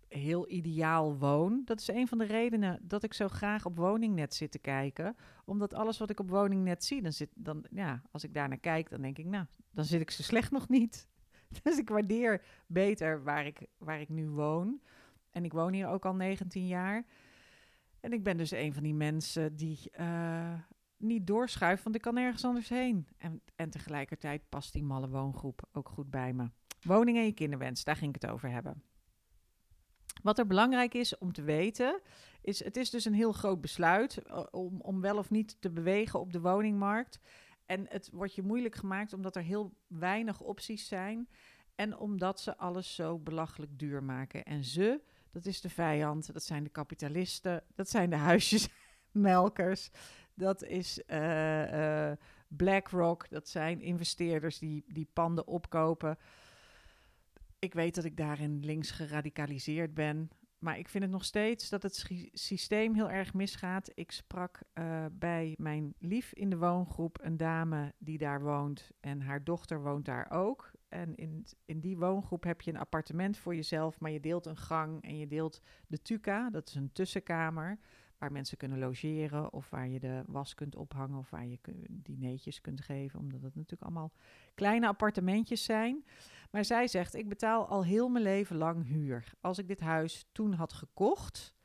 heel 0.08 0.50
ideaal 0.50 1.18
woon. 1.18 1.62
Dat 1.66 1.80
is 1.80 1.88
een 1.88 2.08
van 2.08 2.18
de 2.18 2.24
redenen 2.24 2.80
dat 2.82 3.04
ik 3.04 3.14
zo 3.14 3.28
graag 3.28 3.66
op 3.66 3.78
woningnet 3.78 4.34
zit 4.34 4.52
te 4.52 4.60
kijken. 4.60 5.16
Omdat 5.46 5.74
alles 5.74 5.98
wat 5.98 6.10
ik 6.10 6.20
op 6.20 6.30
woningnet 6.30 6.84
zie, 6.84 7.02
dan 7.02 7.14
zit 7.14 7.30
dan 7.36 7.66
ja, 7.72 8.02
als 8.12 8.24
ik 8.24 8.34
daar 8.34 8.48
naar 8.48 8.58
kijk, 8.58 8.90
dan 8.90 9.02
denk 9.02 9.18
ik, 9.18 9.26
nou, 9.26 9.46
dan 9.72 9.86
zit 9.86 10.02
ik 10.02 10.12
zo 10.12 10.24
slecht 10.24 10.52
nog 10.52 10.70
niet. 10.70 11.08
Dus 11.64 11.78
ik 11.78 11.90
waardeer 11.90 12.44
beter 12.68 13.24
waar 13.24 13.46
ik, 13.46 13.68
waar 13.78 14.02
ik 14.02 14.10
nu 14.10 14.30
woon. 14.30 14.82
En 15.30 15.46
ik 15.46 15.54
woon 15.54 15.74
hier 15.74 15.88
ook 15.88 16.06
al 16.06 16.16
19 16.16 16.68
jaar. 16.68 17.06
En 18.00 18.14
ik 18.14 18.24
ben 18.24 18.38
dus 18.38 18.52
een 18.52 18.74
van 18.74 18.84
die 18.84 18.94
mensen 18.94 19.56
die 19.56 19.92
uh, 20.00 20.54
niet 20.98 21.28
doorschuift, 21.28 21.84
want 21.84 21.96
ik 21.96 22.02
kan 22.02 22.18
ergens 22.18 22.46
anders 22.46 22.70
heen. 22.70 23.08
En, 23.18 23.42
en 23.56 23.70
tegelijkertijd 23.70 24.50
past 24.50 24.74
die 24.74 24.84
malle 24.84 25.10
woongroep 25.10 25.70
ook 25.72 25.90
goed 25.90 26.10
bij 26.10 26.34
me. 26.34 26.50
Woning 26.82 27.18
en 27.18 27.26
je 27.26 27.34
kinderwens, 27.34 27.84
daar 27.84 27.96
ging 27.96 28.16
ik 28.16 28.22
het 28.22 28.32
over 28.32 28.50
hebben. 28.50 28.84
Wat 30.24 30.38
er 30.40 30.48
belangrijk 30.48 30.94
is 30.94 31.18
om 31.18 31.34
te 31.34 31.42
weten, 31.42 32.02
is 32.42 32.64
het 32.64 32.78
is 32.78 32.90
dus 32.90 33.06
een 33.06 33.14
heel 33.14 33.32
groot 33.32 33.62
besluit 33.62 34.22
uh, 34.28 34.44
om, 34.52 34.82
om 34.82 35.02
wel 35.02 35.18
of 35.18 35.30
niet 35.30 35.58
te 35.60 35.70
bewegen 35.70 36.20
op 36.20 36.34
de 36.34 36.42
woningmarkt. 36.42 37.20
En 37.66 37.86
het 37.90 38.10
wordt 38.14 38.36
je 38.36 38.44
moeilijk 38.44 38.76
gemaakt 38.76 39.14
omdat 39.14 39.36
er 39.36 39.42
heel 39.42 39.74
weinig 39.88 40.42
opties 40.42 40.88
zijn. 40.88 41.30
En 41.76 41.98
omdat 41.98 42.40
ze 42.40 42.58
alles 42.58 42.96
zo 42.96 43.20
belachelijk 43.20 43.80
duur 43.80 44.04
maken. 44.04 44.44
En 44.44 44.64
ze, 44.64 45.02
dat 45.32 45.46
is 45.46 45.62
de 45.62 45.70
vijand, 45.70 46.34
dat 46.34 46.44
zijn 46.44 46.64
de 46.64 46.70
kapitalisten, 46.70 47.64
dat 47.76 47.90
zijn 47.90 48.10
de 48.10 48.16
huisjesmelkers, 48.16 49.90
dat 50.34 50.64
is 50.64 51.02
uh, 51.08 52.08
uh, 52.08 52.12
BlackRock, 52.48 53.30
dat 53.30 53.50
zijn 53.50 53.82
investeerders 53.82 54.60
die, 54.60 54.84
die 54.88 55.08
panden 55.14 55.48
opkopen. 55.48 56.18
Ik 57.64 57.74
weet 57.74 57.96
dat 57.96 58.04
ik 58.04 58.18
daarin 58.18 58.60
links 58.66 58.92
geradicaliseerd 58.92 59.94
ben. 59.94 60.30
Maar 60.60 60.78
ik 60.78 60.90
vind 60.90 61.04
het 61.04 61.14
nog 61.14 61.26
steeds 61.26 61.70
dat 61.70 61.84
het 61.84 62.10
systeem 62.34 62.96
heel 62.96 63.10
erg 63.10 63.34
misgaat. 63.34 63.92
Ik 63.94 64.12
sprak 64.12 64.60
uh, 64.74 65.06
bij 65.12 65.56
mijn 65.58 65.94
lief 66.00 66.34
in 66.34 66.50
de 66.50 66.58
woongroep 66.58 67.20
een 67.22 67.38
dame 67.38 67.94
die 67.98 68.18
daar 68.18 68.42
woont 68.42 68.92
en 69.00 69.22
haar 69.22 69.44
dochter 69.44 69.82
woont 69.82 70.06
daar 70.06 70.32
ook. 70.32 70.72
En 70.90 71.16
in, 71.16 71.46
in 71.66 71.80
die 71.80 71.98
woongroep 71.98 72.44
heb 72.44 72.62
je 72.62 72.72
een 72.72 72.80
appartement 72.80 73.38
voor 73.38 73.56
jezelf, 73.56 74.00
maar 74.00 74.12
je 74.12 74.20
deelt 74.20 74.46
een 74.46 74.58
gang 74.58 75.04
en 75.04 75.18
je 75.18 75.28
deelt 75.28 75.62
de 75.88 76.02
tuka, 76.02 76.50
dat 76.50 76.68
is 76.68 76.76
een 76.76 76.92
tussenkamer 76.92 77.80
waar 78.24 78.32
mensen 78.32 78.58
kunnen 78.58 78.80
logeren 78.80 79.54
of 79.54 79.70
waar 79.70 79.88
je 79.88 80.00
de 80.00 80.24
was 80.28 80.54
kunt 80.54 80.76
ophangen 80.76 81.18
of 81.18 81.30
waar 81.30 81.46
je 81.46 81.60
dineetjes 81.90 82.62
kunt 82.62 82.82
geven, 82.82 83.20
omdat 83.20 83.42
het 83.42 83.56
natuurlijk 83.56 83.82
allemaal 83.82 84.12
kleine 84.56 84.88
appartementjes 84.88 85.64
zijn. 85.64 86.04
Maar 86.54 86.66
zij 86.66 86.88
zegt, 86.88 87.16
ik 87.16 87.30
betaal 87.30 87.68
al 87.68 87.84
heel 87.84 88.10
mijn 88.10 88.24
leven 88.24 88.56
lang 88.56 88.88
huur. 88.88 89.34
Als 89.42 89.58
ik 89.58 89.68
dit 89.68 89.80
huis 89.80 90.30
toen 90.32 90.54
had 90.54 90.74
gekocht, 90.74 91.56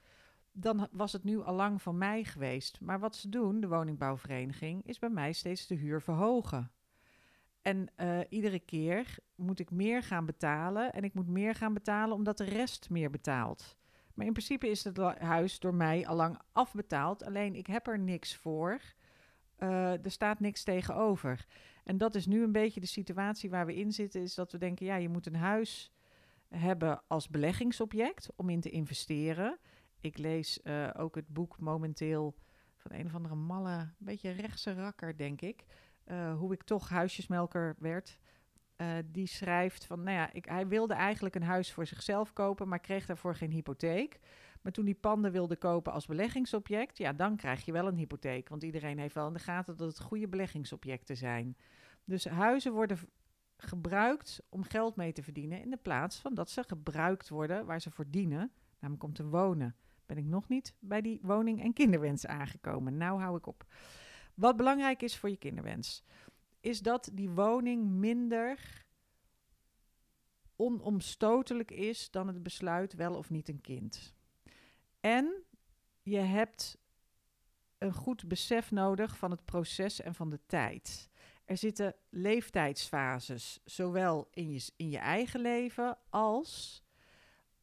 dan 0.52 0.88
was 0.92 1.12
het 1.12 1.24
nu 1.24 1.42
al 1.42 1.54
lang 1.54 1.82
van 1.82 1.98
mij 1.98 2.24
geweest. 2.24 2.80
Maar 2.80 2.98
wat 2.98 3.16
ze 3.16 3.28
doen, 3.28 3.60
de 3.60 3.68
woningbouwvereniging, 3.68 4.86
is 4.86 4.98
bij 4.98 5.08
mij 5.08 5.32
steeds 5.32 5.66
de 5.66 5.74
huur 5.74 6.02
verhogen. 6.02 6.70
En 7.62 7.88
uh, 7.96 8.20
iedere 8.28 8.58
keer 8.58 9.18
moet 9.34 9.58
ik 9.58 9.70
meer 9.70 10.02
gaan 10.02 10.26
betalen. 10.26 10.92
En 10.92 11.04
ik 11.04 11.14
moet 11.14 11.28
meer 11.28 11.54
gaan 11.54 11.74
betalen 11.74 12.14
omdat 12.14 12.38
de 12.38 12.44
rest 12.44 12.90
meer 12.90 13.10
betaalt. 13.10 13.76
Maar 14.14 14.26
in 14.26 14.32
principe 14.32 14.68
is 14.68 14.84
het 14.84 14.98
huis 15.18 15.58
door 15.58 15.74
mij 15.74 16.06
al 16.06 16.16
lang 16.16 16.38
afbetaald. 16.52 17.24
Alleen 17.24 17.54
ik 17.54 17.66
heb 17.66 17.86
er 17.86 17.98
niks 17.98 18.36
voor. 18.36 18.80
Uh, 19.58 20.04
er 20.04 20.10
staat 20.10 20.40
niks 20.40 20.62
tegenover. 20.62 21.46
En 21.88 21.98
dat 21.98 22.14
is 22.14 22.26
nu 22.26 22.42
een 22.42 22.52
beetje 22.52 22.80
de 22.80 22.86
situatie 22.86 23.50
waar 23.50 23.66
we 23.66 23.74
in 23.74 23.92
zitten. 23.92 24.22
Is 24.22 24.34
dat 24.34 24.52
we 24.52 24.58
denken, 24.58 24.86
ja, 24.86 24.96
je 24.96 25.08
moet 25.08 25.26
een 25.26 25.36
huis 25.36 25.92
hebben 26.48 27.02
als 27.06 27.28
beleggingsobject 27.28 28.28
om 28.36 28.50
in 28.50 28.60
te 28.60 28.70
investeren. 28.70 29.58
Ik 30.00 30.18
lees 30.18 30.60
uh, 30.64 30.90
ook 30.96 31.14
het 31.14 31.28
boek 31.28 31.60
momenteel 31.60 32.34
van 32.76 32.92
een 32.92 33.06
of 33.06 33.14
andere 33.14 33.34
malle, 33.34 33.88
beetje 33.98 34.30
rechtse 34.30 34.72
rakker, 34.72 35.16
denk 35.16 35.40
ik. 35.40 35.64
Uh, 36.06 36.34
hoe 36.34 36.52
ik 36.52 36.62
toch 36.62 36.88
huisjesmelker 36.88 37.76
werd. 37.78 38.18
Uh, 38.76 38.88
die 39.04 39.26
schrijft 39.26 39.84
van, 39.84 40.02
nou 40.02 40.16
ja, 40.16 40.32
ik, 40.32 40.44
hij 40.44 40.66
wilde 40.66 40.94
eigenlijk 40.94 41.34
een 41.34 41.42
huis 41.42 41.72
voor 41.72 41.86
zichzelf 41.86 42.32
kopen, 42.32 42.68
maar 42.68 42.80
kreeg 42.80 43.06
daarvoor 43.06 43.34
geen 43.34 43.50
hypotheek. 43.50 44.18
Maar 44.68 44.76
toen 44.76 44.86
die 44.86 44.94
panden 44.94 45.32
wilde 45.32 45.56
kopen 45.56 45.92
als 45.92 46.06
beleggingsobject, 46.06 46.98
ja, 46.98 47.12
dan 47.12 47.36
krijg 47.36 47.64
je 47.64 47.72
wel 47.72 47.86
een 47.86 47.96
hypotheek. 47.96 48.48
Want 48.48 48.62
iedereen 48.62 48.98
heeft 48.98 49.14
wel 49.14 49.26
in 49.26 49.32
de 49.32 49.38
gaten 49.38 49.76
dat 49.76 49.88
het 49.88 50.00
goede 50.00 50.28
beleggingsobjecten 50.28 51.16
zijn. 51.16 51.56
Dus 52.04 52.24
huizen 52.24 52.72
worden 52.72 52.98
gebruikt 53.56 54.42
om 54.48 54.62
geld 54.62 54.96
mee 54.96 55.12
te 55.12 55.22
verdienen 55.22 55.62
in 55.62 55.70
de 55.70 55.76
plaats 55.76 56.18
van 56.18 56.34
dat 56.34 56.50
ze 56.50 56.62
gebruikt 56.66 57.28
worden 57.28 57.66
waar 57.66 57.80
ze 57.80 57.90
voor 57.90 58.04
dienen, 58.10 58.52
namelijk 58.78 59.04
om 59.04 59.12
te 59.12 59.28
wonen. 59.28 59.76
Ben 60.06 60.16
ik 60.16 60.24
nog 60.24 60.48
niet 60.48 60.74
bij 60.78 61.00
die 61.00 61.18
woning- 61.22 61.62
en 61.62 61.72
kinderwens 61.72 62.26
aangekomen. 62.26 62.96
Nou 62.96 63.20
hou 63.20 63.36
ik 63.36 63.46
op. 63.46 63.66
Wat 64.34 64.56
belangrijk 64.56 65.02
is 65.02 65.16
voor 65.16 65.30
je 65.30 65.36
kinderwens, 65.36 66.04
is 66.60 66.80
dat 66.80 67.10
die 67.12 67.30
woning 67.30 67.88
minder 67.90 68.84
onomstotelijk 70.56 71.70
is 71.70 72.10
dan 72.10 72.26
het 72.26 72.42
besluit 72.42 72.94
wel 72.94 73.14
of 73.14 73.30
niet 73.30 73.48
een 73.48 73.60
kind. 73.60 74.16
En 75.00 75.44
je 76.02 76.18
hebt 76.18 76.78
een 77.78 77.92
goed 77.92 78.28
besef 78.28 78.70
nodig 78.70 79.16
van 79.16 79.30
het 79.30 79.44
proces 79.44 80.00
en 80.00 80.14
van 80.14 80.30
de 80.30 80.40
tijd. 80.46 81.08
Er 81.44 81.56
zitten 81.56 81.94
leeftijdsfases, 82.08 83.60
zowel 83.64 84.28
in 84.30 84.50
je, 84.50 84.70
in 84.76 84.90
je 84.90 84.98
eigen 84.98 85.40
leven 85.40 85.98
als 86.08 86.82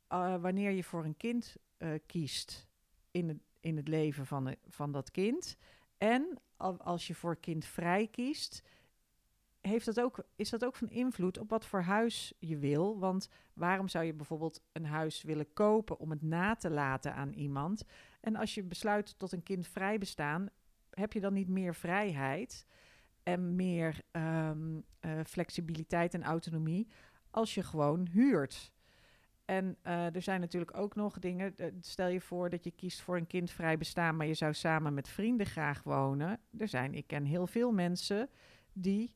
uh, 0.10 0.42
wanneer 0.42 0.72
je 0.72 0.84
voor 0.84 1.04
een 1.04 1.18
kind 1.18 1.56
uh, 1.78 1.94
kiest 2.06 2.68
in 3.12 3.28
het, 3.28 3.40
in 3.60 3.78
het 3.78 3.88
leven 3.88 4.26
van, 4.26 4.56
van 4.68 4.92
dat 4.92 5.12
kind. 5.12 5.58
En 5.98 6.40
als 6.78 7.08
je 7.08 7.16
voor 7.16 7.38
kind 7.38 7.66
vrij 7.66 8.08
kiest, 8.08 8.62
heeft 9.68 9.86
dat 9.86 10.00
ook, 10.00 10.26
is 10.36 10.50
dat 10.50 10.66
ook 10.66 10.76
van 10.76 10.90
invloed 10.90 11.38
op 11.38 11.50
wat 11.50 11.66
voor 11.66 11.82
huis 11.82 12.34
je 12.40 12.58
wil. 12.58 13.00
Want 13.00 13.30
waarom 13.54 13.88
zou 13.88 14.06
je 14.06 14.14
bijvoorbeeld 14.14 14.62
een 14.72 14.86
huis 14.86 15.24
willen 15.24 15.54
kopen 15.54 16.00
om 16.00 16.10
het 16.10 16.22
na 16.22 16.56
te 16.56 16.70
laten 16.70 17.14
aan 17.16 17.34
iemand? 17.34 17.84
En 18.22 18.36
als 18.36 18.54
je 18.54 18.64
besluit 18.64 19.18
tot 19.18 19.32
een 19.32 19.44
kind 19.44 19.68
vrij 19.68 19.98
bestaan, 19.98 20.50
heb 20.90 21.14
je 21.14 21.20
dan 21.20 21.34
niet 21.34 21.48
meer 21.48 21.76
vrijheid 21.76 22.66
en 23.24 23.56
meer 23.56 24.02
um, 24.12 24.86
uh, 25.02 25.20
flexibiliteit 25.26 26.14
en 26.14 26.24
autonomie 26.24 26.88
als 27.32 27.54
je 27.54 27.64
gewoon 27.64 28.08
huurt? 28.12 28.74
En 29.46 29.78
uh, 29.84 30.16
er 30.16 30.22
zijn 30.22 30.40
natuurlijk 30.40 30.78
ook 30.78 30.96
nog 30.96 31.20
dingen. 31.20 31.54
Uh, 31.58 31.68
stel 31.80 32.08
je 32.08 32.22
voor 32.22 32.50
dat 32.50 32.64
je 32.64 32.72
kiest 32.72 33.02
voor 33.02 33.18
een 33.18 33.28
kindvrij 33.28 33.78
bestaan, 33.78 34.16
maar 34.16 34.28
je 34.28 34.34
zou 34.34 34.54
samen 34.54 34.94
met 34.94 35.10
vrienden 35.10 35.46
graag 35.46 35.84
wonen. 35.84 36.40
Er 36.58 36.68
zijn, 36.68 36.94
ik 36.94 37.08
ken 37.08 37.26
heel 37.26 37.48
veel 37.48 37.72
mensen 37.72 38.30
die 38.74 39.14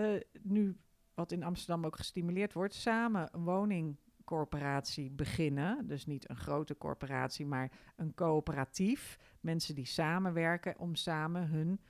uh, 0.00 0.20
nu, 0.42 0.76
wat 1.14 1.32
in 1.32 1.42
Amsterdam 1.42 1.86
ook 1.86 1.96
gestimuleerd 1.96 2.52
wordt, 2.52 2.74
samen 2.74 3.28
een 3.32 3.44
woningcorporatie 3.44 5.10
beginnen. 5.10 5.86
Dus 5.86 6.06
niet 6.06 6.28
een 6.30 6.36
grote 6.36 6.76
corporatie, 6.76 7.46
maar 7.46 7.70
een 7.96 8.14
coöperatief. 8.14 9.18
Mensen 9.40 9.74
die 9.74 9.86
samenwerken 9.86 10.78
om 10.78 10.94
samen 10.94 11.48
hun 11.48 11.80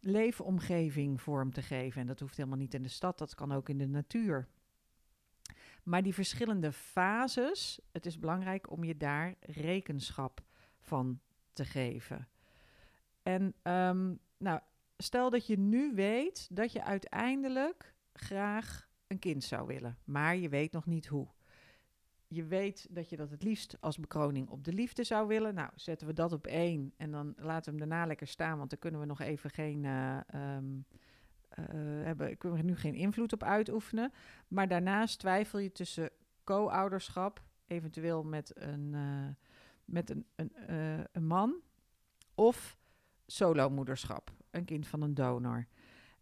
leefomgeving 0.00 1.20
vorm 1.20 1.52
te 1.52 1.62
geven. 1.62 2.00
En 2.00 2.06
dat 2.06 2.20
hoeft 2.20 2.36
helemaal 2.36 2.58
niet 2.58 2.74
in 2.74 2.82
de 2.82 2.88
stad, 2.88 3.18
dat 3.18 3.34
kan 3.34 3.52
ook 3.52 3.68
in 3.68 3.78
de 3.78 3.88
natuur. 3.88 4.48
Maar 5.82 6.02
die 6.02 6.14
verschillende 6.14 6.72
fases, 6.72 7.80
het 7.92 8.06
is 8.06 8.18
belangrijk 8.18 8.70
om 8.70 8.84
je 8.84 8.96
daar 8.96 9.34
rekenschap 9.40 10.42
van 10.80 11.20
te 11.52 11.64
geven. 11.64 12.28
En 13.22 13.54
um, 13.62 14.18
nou, 14.36 14.60
stel 15.02 15.30
dat 15.30 15.46
je 15.46 15.58
nu 15.58 15.94
weet 15.94 16.48
dat 16.50 16.72
je 16.72 16.84
uiteindelijk 16.84 17.94
graag 18.12 18.88
een 19.06 19.18
kind 19.18 19.44
zou 19.44 19.66
willen, 19.66 19.98
maar 20.04 20.36
je 20.36 20.48
weet 20.48 20.72
nog 20.72 20.86
niet 20.86 21.06
hoe. 21.06 21.28
Je 22.26 22.44
weet 22.44 22.86
dat 22.90 23.08
je 23.08 23.16
dat 23.16 23.30
het 23.30 23.42
liefst 23.42 23.76
als 23.80 23.98
bekroning 23.98 24.48
op 24.48 24.64
de 24.64 24.72
liefde 24.72 25.04
zou 25.04 25.28
willen. 25.28 25.54
Nou, 25.54 25.70
zetten 25.74 26.06
we 26.06 26.12
dat 26.12 26.32
op 26.32 26.46
één 26.46 26.92
en 26.96 27.10
dan 27.10 27.34
laten 27.36 27.72
we 27.72 27.78
hem 27.78 27.88
daarna 27.88 28.06
lekker 28.06 28.26
staan, 28.26 28.58
want 28.58 28.70
dan 28.70 28.78
kunnen 28.78 29.00
we 29.00 29.06
nog 29.06 29.20
even 29.20 29.50
geen. 29.50 29.84
Uh, 29.84 30.18
um, 30.34 30.84
uh, 31.58 31.66
hebben, 32.04 32.36
kunnen 32.36 32.58
we 32.58 32.64
nu 32.64 32.76
geen 32.76 32.94
invloed 32.94 33.32
op 33.32 33.42
uitoefenen. 33.42 34.12
Maar 34.48 34.68
daarnaast 34.68 35.18
twijfel 35.18 35.58
je 35.58 35.72
tussen 35.72 36.10
co-ouderschap, 36.44 37.42
eventueel 37.66 38.22
met 38.22 38.52
een, 38.54 38.92
uh, 38.94 39.28
met 39.84 40.10
een, 40.10 40.26
een, 40.34 40.52
een 41.12 41.26
man, 41.26 41.54
of 42.34 42.78
solomoederschap 43.32 44.32
een 44.50 44.64
kind 44.64 44.86
van 44.86 45.02
een 45.02 45.14
donor. 45.14 45.66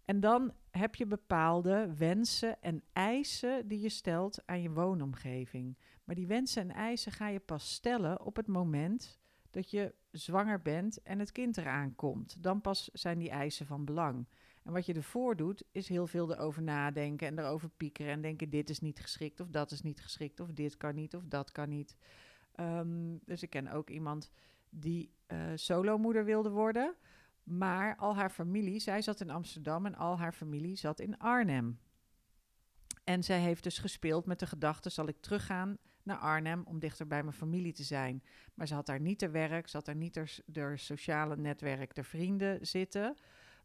En 0.04 0.20
dan 0.20 0.52
heb 0.70 0.94
je 0.94 1.06
bepaalde 1.06 1.94
wensen 1.96 2.62
en 2.62 2.82
eisen 2.92 3.68
die 3.68 3.80
je 3.80 3.88
stelt 3.88 4.42
aan 4.46 4.62
je 4.62 4.70
woonomgeving. 4.70 5.78
Maar 6.04 6.14
die 6.14 6.26
wensen 6.26 6.62
en 6.62 6.70
eisen 6.74 7.12
ga 7.12 7.28
je 7.28 7.40
pas 7.40 7.72
stellen 7.72 8.24
op 8.24 8.36
het 8.36 8.46
moment 8.46 9.18
dat 9.50 9.70
je 9.70 9.94
zwanger 10.10 10.62
bent 10.62 11.02
en 11.02 11.18
het 11.18 11.32
kind 11.32 11.56
eraan 11.56 11.94
komt. 11.94 12.42
Dan 12.42 12.60
pas 12.60 12.90
zijn 12.92 13.18
die 13.18 13.30
eisen 13.30 13.66
van 13.66 13.84
belang. 13.84 14.26
En 14.62 14.72
wat 14.72 14.86
je 14.86 14.94
ervoor 14.94 15.36
doet, 15.36 15.64
is 15.72 15.88
heel 15.88 16.06
veel 16.06 16.32
erover 16.32 16.62
nadenken 16.62 17.26
en 17.26 17.38
erover 17.38 17.68
piekeren 17.68 18.12
en 18.12 18.20
denken: 18.20 18.50
dit 18.50 18.70
is 18.70 18.80
niet 18.80 19.00
geschikt, 19.00 19.40
of 19.40 19.48
dat 19.48 19.70
is 19.70 19.82
niet 19.82 20.00
geschikt, 20.00 20.40
of 20.40 20.52
dit 20.52 20.76
kan 20.76 20.94
niet, 20.94 21.14
of 21.14 21.24
dat 21.24 21.52
kan 21.52 21.68
niet. 21.68 21.96
Ehm, 22.54 23.16
dus 23.24 23.42
ik 23.42 23.50
ken 23.50 23.68
ook 23.68 23.90
iemand 23.90 24.30
die 24.70 25.14
uh, 25.28 25.38
solomoeder 25.54 26.24
wilde 26.24 26.50
worden. 26.50 26.94
Maar 27.42 27.96
al 27.96 28.14
haar 28.14 28.30
familie, 28.30 28.80
zij 28.80 29.02
zat 29.02 29.20
in 29.20 29.30
Amsterdam 29.30 29.86
en 29.86 29.94
al 29.94 30.18
haar 30.18 30.32
familie 30.32 30.76
zat 30.76 31.00
in 31.00 31.18
Arnhem. 31.18 31.78
En 33.04 33.22
zij 33.22 33.40
heeft 33.40 33.62
dus 33.62 33.78
gespeeld 33.78 34.26
met 34.26 34.38
de 34.38 34.46
gedachte: 34.46 34.90
zal 34.90 35.08
ik 35.08 35.20
teruggaan 35.20 35.78
naar 36.02 36.16
Arnhem 36.16 36.62
om 36.64 36.78
dichter 36.78 37.06
bij 37.06 37.22
mijn 37.22 37.36
familie 37.36 37.72
te 37.72 37.82
zijn? 37.82 38.22
Maar 38.54 38.66
ze 38.66 38.74
had 38.74 38.86
daar 38.86 39.00
niet 39.00 39.18
te 39.18 39.30
werk, 39.30 39.68
ze 39.68 39.76
had 39.76 39.86
daar 39.86 39.96
niet 39.96 40.42
de 40.46 40.76
sociale 40.76 41.36
netwerk, 41.36 41.94
de 41.94 42.04
vrienden 42.04 42.66
zitten. 42.66 43.16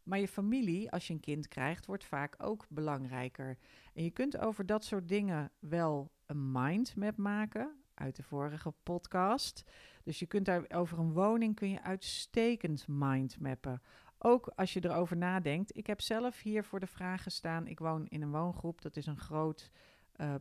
Maar 0.02 0.18
je 0.18 0.28
familie, 0.28 0.90
als 0.90 1.06
je 1.06 1.12
een 1.12 1.20
kind 1.20 1.48
krijgt, 1.48 1.86
wordt 1.86 2.04
vaak 2.04 2.34
ook 2.38 2.66
belangrijker. 2.68 3.58
En 3.94 4.04
je 4.04 4.10
kunt 4.10 4.38
over 4.38 4.66
dat 4.66 4.84
soort 4.84 5.08
dingen 5.08 5.50
wel 5.58 6.12
een 6.26 6.52
mindmap 6.52 7.16
maken 7.16 7.76
uit 7.96 8.16
de 8.16 8.22
vorige 8.22 8.72
podcast. 8.82 9.64
Dus 10.02 10.18
je 10.18 10.26
kunt 10.26 10.46
daar 10.46 10.64
over 10.68 10.98
een 10.98 11.12
woning 11.12 11.54
kun 11.54 11.70
je 11.70 11.82
uitstekend 11.82 12.88
mindmappen. 12.88 13.82
Ook 14.18 14.52
als 14.54 14.72
je 14.72 14.84
erover 14.84 15.16
nadenkt. 15.16 15.76
Ik 15.76 15.86
heb 15.86 16.00
zelf 16.00 16.40
hier 16.40 16.64
voor 16.64 16.80
de 16.80 16.86
vraag 16.86 17.22
gestaan. 17.22 17.66
Ik 17.66 17.78
woon 17.78 18.06
in 18.06 18.22
een 18.22 18.30
woongroep. 18.30 18.82
Dat 18.82 18.96
is 18.96 19.06
een 19.06 19.18
groot. 19.18 19.70
Uh, 20.16 20.34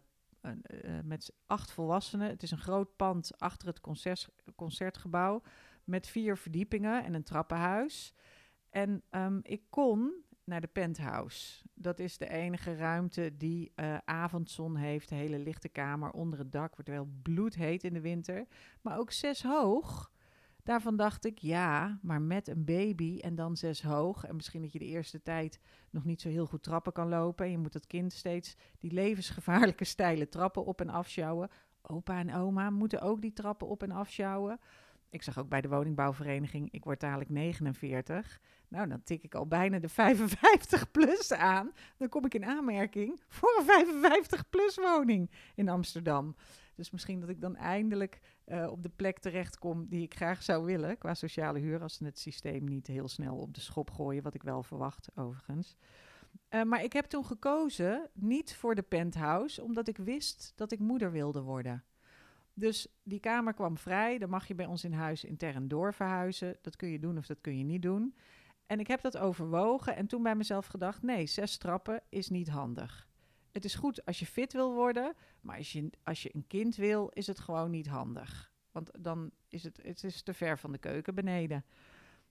met 1.03 1.33
acht 1.45 1.71
volwassenen. 1.71 2.29
Het 2.29 2.43
is 2.43 2.51
een 2.51 2.57
groot 2.57 2.95
pand 2.95 3.39
achter 3.39 3.67
het 3.67 3.81
concert, 3.81 4.29
concertgebouw. 4.55 5.41
Met 5.83 6.07
vier 6.07 6.37
verdiepingen 6.37 7.03
en 7.03 7.13
een 7.13 7.23
trappenhuis. 7.23 8.13
En 8.69 9.03
um, 9.11 9.39
ik 9.43 9.63
kon 9.69 10.24
naar 10.45 10.61
de 10.61 10.67
penthouse. 10.67 11.63
Dat 11.73 11.99
is 11.99 12.17
de 12.17 12.29
enige 12.29 12.75
ruimte 12.75 13.37
die 13.37 13.71
uh, 13.75 13.97
avondzon 14.05 14.75
heeft. 14.75 15.09
De 15.09 15.15
hele 15.15 15.39
lichte 15.39 15.69
kamer 15.69 16.11
onder 16.11 16.39
het 16.39 16.51
dak. 16.51 16.75
Wordt 16.75 16.89
wel 16.89 17.07
bloedheet 17.21 17.83
in 17.83 17.93
de 17.93 18.01
winter. 18.01 18.45
Maar 18.81 18.97
ook 18.97 19.11
zes 19.11 19.43
hoog. 19.43 20.11
Daarvan 20.63 20.95
dacht 20.95 21.25
ik, 21.25 21.37
ja, 21.37 21.99
maar 22.01 22.21
met 22.21 22.47
een 22.47 22.65
baby 22.65 23.19
en 23.19 23.35
dan 23.35 23.57
zes 23.57 23.81
hoog. 23.81 24.25
En 24.25 24.35
misschien 24.35 24.61
dat 24.61 24.71
je 24.71 24.79
de 24.79 24.85
eerste 24.85 25.21
tijd 25.21 25.59
nog 25.89 26.05
niet 26.05 26.21
zo 26.21 26.29
heel 26.29 26.45
goed 26.45 26.63
trappen 26.63 26.93
kan 26.93 27.09
lopen. 27.09 27.45
En 27.45 27.51
je 27.51 27.57
moet 27.57 27.73
het 27.73 27.87
kind 27.87 28.13
steeds 28.13 28.55
die 28.79 28.91
levensgevaarlijke 28.91 29.85
steile 29.85 30.29
trappen 30.29 30.65
op 30.65 30.81
en 30.81 30.89
afsjouwen. 30.89 31.49
Opa 31.81 32.19
en 32.19 32.33
oma 32.33 32.69
moeten 32.69 33.01
ook 33.01 33.21
die 33.21 33.33
trappen 33.33 33.67
op 33.67 33.83
en 33.83 33.91
afsjouwen. 33.91 34.59
Ik 35.09 35.21
zag 35.21 35.39
ook 35.39 35.49
bij 35.49 35.61
de 35.61 35.67
woningbouwvereniging, 35.67 36.71
ik 36.71 36.83
word 36.83 36.99
dadelijk 36.99 37.29
49. 37.29 38.39
Nou, 38.67 38.87
dan 38.87 39.03
tik 39.03 39.23
ik 39.23 39.35
al 39.35 39.47
bijna 39.47 39.79
de 39.79 39.89
55 39.89 40.91
plus 40.91 41.31
aan. 41.31 41.71
Dan 41.97 42.09
kom 42.09 42.25
ik 42.25 42.33
in 42.33 42.45
aanmerking 42.45 43.21
voor 43.27 43.55
een 43.59 43.65
55 43.65 44.49
plus 44.49 44.75
woning 44.75 45.31
in 45.55 45.69
Amsterdam. 45.69 46.35
Dus 46.75 46.91
misschien 46.91 47.19
dat 47.19 47.29
ik 47.29 47.41
dan 47.41 47.55
eindelijk 47.55 48.19
uh, 48.47 48.67
op 48.71 48.83
de 48.83 48.89
plek 48.89 49.19
terechtkom 49.19 49.87
die 49.87 50.03
ik 50.03 50.15
graag 50.15 50.43
zou 50.43 50.65
willen 50.65 50.97
qua 50.97 51.13
sociale 51.13 51.59
huur, 51.59 51.81
als 51.81 51.95
ze 51.95 52.05
het 52.05 52.19
systeem 52.19 52.63
niet 52.63 52.87
heel 52.87 53.07
snel 53.07 53.37
op 53.37 53.53
de 53.53 53.61
schop 53.61 53.91
gooien, 53.91 54.23
wat 54.23 54.33
ik 54.33 54.43
wel 54.43 54.63
verwacht 54.63 55.09
overigens. 55.15 55.75
Uh, 56.49 56.63
maar 56.63 56.83
ik 56.83 56.93
heb 56.93 57.05
toen 57.05 57.25
gekozen 57.25 58.09
niet 58.13 58.55
voor 58.55 58.75
de 58.75 58.81
penthouse, 58.81 59.63
omdat 59.63 59.87
ik 59.87 59.97
wist 59.97 60.53
dat 60.55 60.71
ik 60.71 60.79
moeder 60.79 61.11
wilde 61.11 61.41
worden. 61.41 61.83
Dus 62.57 62.87
die 63.03 63.19
kamer 63.19 63.53
kwam 63.53 63.77
vrij. 63.77 64.17
Dan 64.17 64.29
mag 64.29 64.47
je 64.47 64.55
bij 64.55 64.65
ons 64.65 64.83
in 64.83 64.93
huis 64.93 65.23
intern 65.23 65.67
doorverhuizen. 65.67 66.57
Dat 66.61 66.75
kun 66.75 66.89
je 66.89 66.99
doen 66.99 67.17
of 67.17 67.25
dat 67.25 67.41
kun 67.41 67.57
je 67.57 67.63
niet 67.63 67.81
doen. 67.81 68.15
En 68.65 68.79
ik 68.79 68.87
heb 68.87 69.01
dat 69.01 69.17
overwogen 69.17 69.95
en 69.95 70.07
toen 70.07 70.23
bij 70.23 70.35
mezelf 70.35 70.65
gedacht: 70.65 71.01
nee, 71.01 71.25
zes 71.25 71.57
trappen 71.57 72.01
is 72.09 72.29
niet 72.29 72.49
handig. 72.49 73.07
Het 73.51 73.65
is 73.65 73.75
goed 73.75 74.05
als 74.05 74.19
je 74.19 74.25
fit 74.25 74.53
wil 74.53 74.73
worden, 74.73 75.13
maar 75.41 75.57
als 75.57 75.71
je, 75.71 75.89
als 76.03 76.23
je 76.23 76.29
een 76.33 76.47
kind 76.47 76.75
wil, 76.75 77.09
is 77.13 77.27
het 77.27 77.39
gewoon 77.39 77.71
niet 77.71 77.87
handig. 77.87 78.51
Want 78.71 78.91
dan 78.99 79.31
is 79.47 79.63
het, 79.63 79.79
het 79.83 80.03
is 80.03 80.21
te 80.21 80.33
ver 80.33 80.59
van 80.59 80.71
de 80.71 80.77
keuken 80.77 81.15
beneden. 81.15 81.65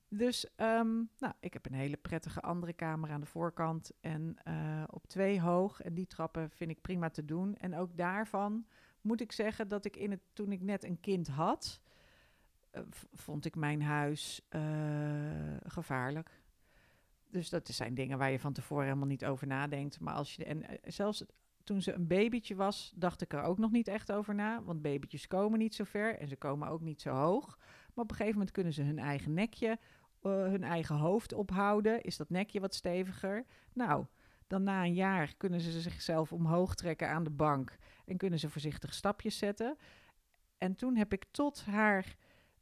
Dus 0.08 0.46
um, 0.56 1.10
nou, 1.18 1.32
ik 1.40 1.52
heb 1.52 1.66
een 1.66 1.74
hele 1.74 1.96
prettige 1.96 2.40
andere 2.40 2.72
kamer 2.72 3.10
aan 3.10 3.20
de 3.20 3.26
voorkant 3.26 3.90
en 4.00 4.36
uh, 4.48 4.82
op 4.90 5.06
twee 5.06 5.40
hoog. 5.40 5.80
En 5.80 5.94
die 5.94 6.06
trappen 6.06 6.50
vind 6.50 6.70
ik 6.70 6.80
prima 6.80 7.10
te 7.10 7.24
doen. 7.24 7.56
En 7.56 7.76
ook 7.76 7.96
daarvan 7.96 8.66
moet 9.04 9.20
ik 9.20 9.32
zeggen 9.32 9.68
dat 9.68 9.84
ik 9.84 9.96
in 9.96 10.10
het, 10.10 10.20
toen 10.32 10.52
ik 10.52 10.60
net 10.60 10.84
een 10.84 11.00
kind 11.00 11.28
had, 11.28 11.80
uh, 12.72 12.82
vond 13.12 13.44
ik 13.44 13.56
mijn 13.56 13.82
huis 13.82 14.40
uh, 14.50 14.60
gevaarlijk. 15.66 16.42
Dus 17.30 17.48
dat 17.48 17.68
zijn 17.68 17.94
dingen 17.94 18.18
waar 18.18 18.30
je 18.30 18.38
van 18.38 18.52
tevoren 18.52 18.84
helemaal 18.84 19.06
niet 19.06 19.24
over 19.24 19.46
nadenkt. 19.46 20.00
Maar 20.00 20.14
als 20.14 20.34
je. 20.34 20.44
En 20.44 20.58
uh, 20.58 20.78
zelfs 20.82 21.24
toen 21.64 21.82
ze 21.82 21.92
een 21.92 22.06
babytje 22.06 22.54
was, 22.54 22.92
dacht 22.96 23.22
ik 23.22 23.32
er 23.32 23.42
ook 23.42 23.58
nog 23.58 23.70
niet 23.70 23.88
echt 23.88 24.12
over 24.12 24.34
na. 24.34 24.62
Want 24.62 24.82
babytjes 24.82 25.26
komen 25.26 25.58
niet 25.58 25.74
zo 25.74 25.84
ver 25.84 26.18
en 26.18 26.28
ze 26.28 26.36
komen 26.36 26.68
ook 26.68 26.80
niet 26.80 27.00
zo 27.00 27.10
hoog. 27.10 27.58
Maar 27.94 28.04
op 28.04 28.10
een 28.10 28.16
gegeven 28.16 28.38
moment 28.38 28.50
kunnen 28.50 28.72
ze 28.72 28.82
hun 28.82 28.98
eigen 28.98 29.34
nekje, 29.34 29.78
hun 30.20 30.62
eigen 30.62 30.96
hoofd 30.96 31.32
ophouden. 31.32 32.02
Is 32.02 32.16
dat 32.16 32.30
nekje 32.30 32.60
wat 32.60 32.74
steviger? 32.74 33.44
Nou, 33.72 34.06
dan 34.46 34.62
na 34.62 34.84
een 34.84 34.94
jaar 34.94 35.34
kunnen 35.36 35.60
ze 35.60 35.80
zichzelf 35.80 36.32
omhoog 36.32 36.74
trekken 36.74 37.08
aan 37.08 37.24
de 37.24 37.30
bank 37.30 37.76
en 38.06 38.16
kunnen 38.16 38.38
ze 38.38 38.50
voorzichtig 38.50 38.94
stapjes 38.94 39.38
zetten. 39.38 39.76
En 40.58 40.74
toen 40.74 40.96
heb 40.96 41.12
ik 41.12 41.24
tot 41.30 41.64
haar 41.64 42.16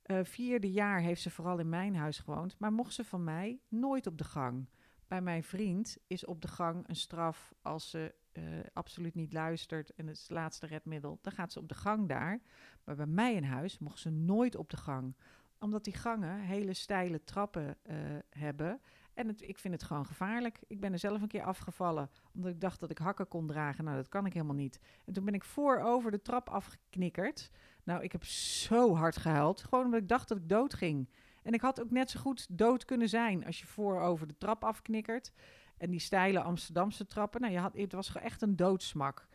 uh, 0.06 0.18
vierde 0.22 0.70
jaar, 0.70 1.00
heeft 1.00 1.22
ze 1.22 1.30
vooral 1.30 1.58
in 1.58 1.68
mijn 1.68 1.96
huis 1.96 2.18
gewoond, 2.18 2.58
maar 2.58 2.72
mocht 2.72 2.94
ze 2.94 3.04
van 3.04 3.24
mij 3.24 3.60
nooit 3.68 4.06
op 4.06 4.18
de 4.18 4.24
gang. 4.24 4.68
Bij 5.06 5.20
mijn 5.20 5.42
vriend 5.42 5.98
is 6.06 6.24
op 6.24 6.40
de 6.40 6.48
gang 6.48 6.88
een 6.88 6.96
straf 6.96 7.54
als 7.62 7.90
ze 7.90 8.14
uh, 8.32 8.44
absoluut 8.72 9.14
niet 9.14 9.32
luistert 9.32 9.94
en 9.94 10.06
het 10.06 10.16
is 10.16 10.22
het 10.22 10.30
laatste 10.30 10.66
redmiddel, 10.66 11.18
dan 11.22 11.32
gaat 11.32 11.52
ze 11.52 11.58
op 11.58 11.68
de 11.68 11.74
gang 11.74 12.08
daar. 12.08 12.40
Maar 12.84 12.96
bij 12.96 13.06
mij 13.06 13.34
in 13.34 13.44
huis 13.44 13.78
mocht 13.78 13.98
ze 13.98 14.10
nooit 14.10 14.56
op 14.56 14.70
de 14.70 14.76
gang, 14.76 15.16
omdat 15.58 15.84
die 15.84 15.94
gangen 15.94 16.40
hele 16.40 16.74
steile 16.74 17.24
trappen 17.24 17.76
uh, 17.82 17.96
hebben. 18.30 18.80
En 19.14 19.34
ik 19.38 19.58
vind 19.58 19.74
het 19.74 19.82
gewoon 19.82 20.06
gevaarlijk. 20.06 20.58
Ik 20.66 20.80
ben 20.80 20.92
er 20.92 20.98
zelf 20.98 21.22
een 21.22 21.28
keer 21.28 21.42
afgevallen, 21.42 22.10
omdat 22.34 22.50
ik 22.50 22.60
dacht 22.60 22.80
dat 22.80 22.90
ik 22.90 22.98
hakken 22.98 23.28
kon 23.28 23.46
dragen. 23.46 23.84
Nou, 23.84 23.96
dat 23.96 24.08
kan 24.08 24.26
ik 24.26 24.32
helemaal 24.32 24.54
niet. 24.54 24.80
En 25.04 25.12
toen 25.12 25.24
ben 25.24 25.34
ik 25.34 25.44
voorover 25.44 26.10
de 26.10 26.22
trap 26.22 26.48
afgeknikkerd. 26.48 27.50
Nou, 27.84 28.02
ik 28.02 28.12
heb 28.12 28.24
zo 28.24 28.94
hard 28.94 29.16
gehuild, 29.16 29.62
gewoon 29.62 29.84
omdat 29.84 30.00
ik 30.00 30.08
dacht 30.08 30.28
dat 30.28 30.38
ik 30.38 30.48
dood 30.48 30.74
ging. 30.74 31.08
En 31.42 31.52
ik 31.52 31.60
had 31.60 31.80
ook 31.80 31.90
net 31.90 32.10
zo 32.10 32.20
goed 32.20 32.46
dood 32.58 32.84
kunnen 32.84 33.08
zijn 33.08 33.46
als 33.46 33.60
je 33.60 33.66
voorover 33.66 34.26
de 34.26 34.38
trap 34.38 34.64
afknikkert. 34.64 35.32
En 35.76 35.90
die 35.90 36.00
steile 36.00 36.42
Amsterdamse 36.42 37.06
trappen, 37.06 37.40
nou, 37.40 37.52
je 37.52 37.58
had, 37.58 37.76
het 37.76 37.92
was 37.92 38.14
echt 38.14 38.42
een 38.42 38.56
doodsmak. 38.56 39.26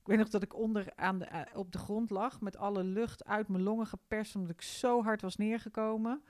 Ik 0.00 0.06
weet 0.06 0.18
nog 0.18 0.28
dat 0.28 0.42
ik 0.42 0.54
onder 0.54 0.92
aan 0.96 1.18
de, 1.18 1.28
uh, 1.32 1.40
op 1.58 1.72
de 1.72 1.78
grond 1.78 2.10
lag 2.10 2.40
met 2.40 2.56
alle 2.56 2.84
lucht 2.84 3.24
uit 3.24 3.48
mijn 3.48 3.62
longen 3.62 3.86
geperst, 3.86 4.34
omdat 4.34 4.50
ik 4.50 4.62
zo 4.62 5.02
hard 5.02 5.22
was 5.22 5.36
neergekomen. 5.36 6.22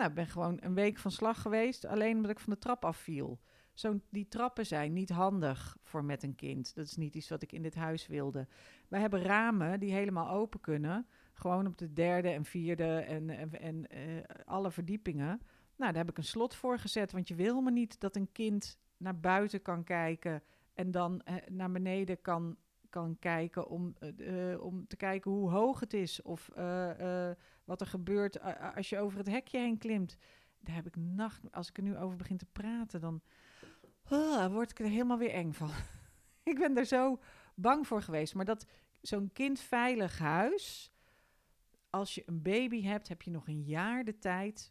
Nou, 0.00 0.12
ik 0.12 0.18
ben 0.18 0.28
gewoon 0.28 0.58
een 0.60 0.74
week 0.74 0.98
van 0.98 1.10
slag 1.10 1.42
geweest, 1.42 1.84
alleen 1.84 2.16
omdat 2.16 2.30
ik 2.30 2.38
van 2.38 2.52
de 2.52 2.58
trap 2.58 2.84
afviel. 2.84 3.40
Zo, 3.74 4.00
die 4.10 4.28
trappen 4.28 4.66
zijn 4.66 4.92
niet 4.92 5.10
handig 5.10 5.76
voor 5.82 6.04
met 6.04 6.22
een 6.22 6.34
kind. 6.34 6.74
Dat 6.74 6.86
is 6.86 6.96
niet 6.96 7.14
iets 7.14 7.28
wat 7.28 7.42
ik 7.42 7.52
in 7.52 7.62
dit 7.62 7.74
huis 7.74 8.06
wilde. 8.06 8.48
Wij 8.88 9.00
hebben 9.00 9.22
ramen 9.22 9.80
die 9.80 9.92
helemaal 9.92 10.30
open 10.30 10.60
kunnen. 10.60 11.06
Gewoon 11.32 11.66
op 11.66 11.78
de 11.78 11.92
derde 11.92 12.28
en 12.28 12.44
vierde 12.44 12.98
en, 12.98 13.30
en, 13.30 13.60
en 13.60 13.86
uh, 13.94 14.22
alle 14.44 14.70
verdiepingen. 14.70 15.40
Nou, 15.76 15.92
daar 15.92 16.02
heb 16.02 16.10
ik 16.10 16.18
een 16.18 16.24
slot 16.24 16.54
voor 16.54 16.78
gezet. 16.78 17.12
Want 17.12 17.28
je 17.28 17.34
wil 17.34 17.60
me 17.60 17.70
niet 17.70 18.00
dat 18.00 18.16
een 18.16 18.32
kind 18.32 18.78
naar 18.96 19.20
buiten 19.20 19.62
kan 19.62 19.84
kijken 19.84 20.42
en 20.74 20.90
dan 20.90 21.22
uh, 21.24 21.34
naar 21.48 21.70
beneden 21.70 22.20
kan, 22.20 22.56
kan 22.90 23.16
kijken 23.18 23.68
om, 23.68 23.94
uh, 24.00 24.60
om 24.60 24.86
te 24.86 24.96
kijken 24.96 25.30
hoe 25.30 25.50
hoog 25.50 25.80
het 25.80 25.94
is. 25.94 26.22
Of 26.22 26.50
wat 27.70 27.80
er 27.80 27.86
gebeurt 27.86 28.40
als 28.74 28.88
je 28.88 28.98
over 28.98 29.18
het 29.18 29.26
hekje 29.26 29.58
heen 29.58 29.78
klimt. 29.78 30.16
Daar 30.60 30.74
heb 30.74 30.86
ik 30.86 30.96
nacht, 30.96 31.52
als 31.52 31.68
ik 31.68 31.76
er 31.76 31.82
nu 31.82 31.96
over 31.96 32.16
begin 32.16 32.36
te 32.36 32.46
praten, 32.52 33.00
dan 33.00 33.22
uh, 34.12 34.46
word 34.46 34.70
ik 34.70 34.78
er 34.78 34.86
helemaal 34.86 35.18
weer 35.18 35.30
eng 35.30 35.52
van. 35.52 35.70
ik 36.50 36.58
ben 36.58 36.76
er 36.76 36.84
zo 36.84 37.20
bang 37.54 37.86
voor 37.86 38.02
geweest. 38.02 38.34
Maar 38.34 38.44
dat 38.44 38.66
zo'n 39.00 39.32
kindveilig 39.32 40.18
huis, 40.18 40.92
als 41.90 42.14
je 42.14 42.22
een 42.26 42.42
baby 42.42 42.82
hebt, 42.82 43.08
heb 43.08 43.22
je 43.22 43.30
nog 43.30 43.48
een 43.48 43.62
jaar 43.62 44.04
de 44.04 44.18
tijd 44.18 44.70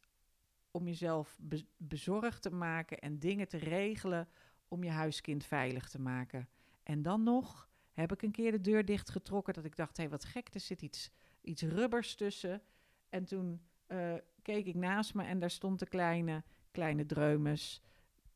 om 0.71 0.87
jezelf 0.87 1.37
be 1.41 1.65
bezorgd 1.77 2.41
te 2.41 2.51
maken 2.51 2.99
en 2.99 3.19
dingen 3.19 3.47
te 3.47 3.57
regelen 3.57 4.27
om 4.67 4.83
je 4.83 4.91
huiskind 4.91 5.45
veilig 5.45 5.89
te 5.89 5.99
maken. 5.99 6.49
En 6.83 7.01
dan 7.01 7.23
nog 7.23 7.69
heb 7.91 8.11
ik 8.11 8.21
een 8.21 8.31
keer 8.31 8.51
de 8.51 8.61
deur 8.61 8.85
dichtgetrokken 8.85 9.53
dat 9.53 9.65
ik 9.65 9.75
dacht, 9.75 9.97
hé, 9.97 10.03
hey, 10.03 10.11
wat 10.11 10.25
gek, 10.25 10.53
er 10.53 10.59
zit 10.59 10.81
iets, 10.81 11.11
iets 11.41 11.61
rubbers 11.61 12.15
tussen. 12.15 12.61
En 13.09 13.25
toen 13.25 13.61
uh, 13.87 14.13
keek 14.41 14.65
ik 14.65 14.75
naast 14.75 15.13
me 15.13 15.23
en 15.23 15.39
daar 15.39 15.51
stond 15.51 15.79
de 15.79 15.87
kleine, 15.87 16.43
kleine 16.71 17.05
dreumes 17.05 17.83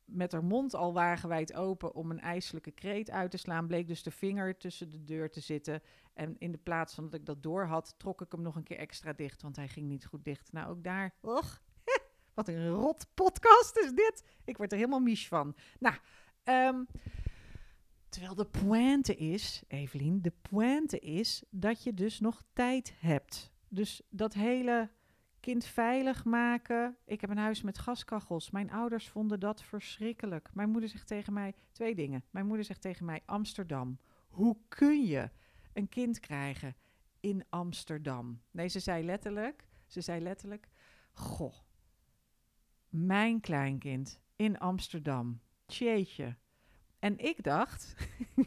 met 0.04 0.32
haar 0.32 0.44
mond 0.44 0.74
al 0.74 0.92
wagenwijd 0.92 1.54
open 1.54 1.94
om 1.94 2.10
een 2.10 2.20
ijselijke 2.20 2.70
kreet 2.70 3.10
uit 3.10 3.30
te 3.30 3.36
slaan, 3.36 3.66
bleek 3.66 3.88
dus 3.88 4.02
de 4.02 4.10
vinger 4.10 4.56
tussen 4.56 4.90
de 4.90 5.04
deur 5.04 5.30
te 5.30 5.40
zitten. 5.40 5.82
En 6.14 6.36
in 6.38 6.52
de 6.52 6.58
plaats 6.58 6.94
van 6.94 7.04
dat 7.04 7.14
ik 7.14 7.26
dat 7.26 7.42
door 7.42 7.64
had, 7.64 7.94
trok 7.98 8.20
ik 8.20 8.32
hem 8.32 8.42
nog 8.42 8.56
een 8.56 8.62
keer 8.62 8.78
extra 8.78 9.12
dicht, 9.12 9.42
want 9.42 9.56
hij 9.56 9.68
ging 9.68 9.88
niet 9.88 10.06
goed 10.06 10.24
dicht. 10.24 10.52
Nou, 10.52 10.70
ook 10.70 10.84
daar, 10.84 11.14
och, 11.20 11.62
wat 12.34 12.48
een 12.48 12.68
rot 12.68 13.06
podcast 13.14 13.76
is 13.76 13.92
dit. 13.92 14.24
Ik 14.44 14.56
word 14.56 14.72
er 14.72 14.78
helemaal 14.78 15.00
mies 15.00 15.28
van. 15.28 15.56
Nou, 15.78 15.96
um, 16.44 16.86
terwijl 18.08 18.34
de 18.34 18.46
pointe 18.46 19.16
is, 19.16 19.62
Evelien, 19.68 20.22
de 20.22 20.32
pointe 20.50 20.98
is 20.98 21.42
dat 21.50 21.82
je 21.82 21.94
dus 21.94 22.20
nog 22.20 22.42
tijd 22.52 22.94
hebt. 22.98 23.52
Dus 23.74 24.02
dat 24.10 24.34
hele 24.34 24.90
kind 25.40 25.64
veilig 25.64 26.24
maken. 26.24 26.96
Ik 27.04 27.20
heb 27.20 27.30
een 27.30 27.38
huis 27.38 27.62
met 27.62 27.78
gaskachels. 27.78 28.50
Mijn 28.50 28.70
ouders 28.70 29.08
vonden 29.08 29.40
dat 29.40 29.62
verschrikkelijk. 29.62 30.48
Mijn 30.52 30.70
moeder 30.70 30.90
zegt 30.90 31.06
tegen 31.06 31.32
mij 31.32 31.54
twee 31.72 31.94
dingen. 31.94 32.24
Mijn 32.30 32.46
moeder 32.46 32.64
zegt 32.64 32.80
tegen 32.80 33.04
mij: 33.04 33.22
Amsterdam. 33.24 33.98
Hoe 34.28 34.56
kun 34.68 35.04
je 35.04 35.30
een 35.72 35.88
kind 35.88 36.20
krijgen 36.20 36.76
in 37.20 37.44
Amsterdam? 37.48 38.40
Nee, 38.50 38.68
ze 38.68 38.80
zei 38.80 39.04
letterlijk: 39.04 39.68
Ze 39.86 40.00
zei 40.00 40.20
letterlijk: 40.20 40.68
Goh, 41.12 41.54
mijn 42.88 43.40
kleinkind 43.40 44.20
in 44.36 44.58
Amsterdam. 44.58 45.40
Tjeetje. 45.66 46.36
En 46.98 47.18
ik 47.18 47.42
dacht, 47.42 47.94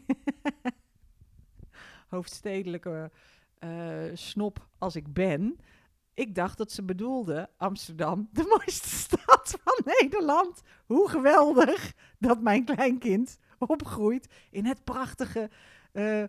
hoofdstedelijke 2.09 3.11
snop 4.13 4.67
als 4.77 4.95
ik 4.95 5.13
ben, 5.13 5.59
ik 6.13 6.35
dacht 6.35 6.57
dat 6.57 6.71
ze 6.71 6.83
bedoelde 6.83 7.49
Amsterdam, 7.57 8.29
de 8.31 8.45
mooiste 8.57 8.89
stad 8.89 9.57
van 9.63 9.93
Nederland. 9.99 10.61
Hoe 10.85 11.09
geweldig 11.09 11.93
dat 12.19 12.41
mijn 12.41 12.65
kleinkind 12.65 13.39
opgroeit 13.59 14.27
in 14.51 14.65
het 14.65 14.83
prachtige 14.83 15.49
uh, 15.93 16.23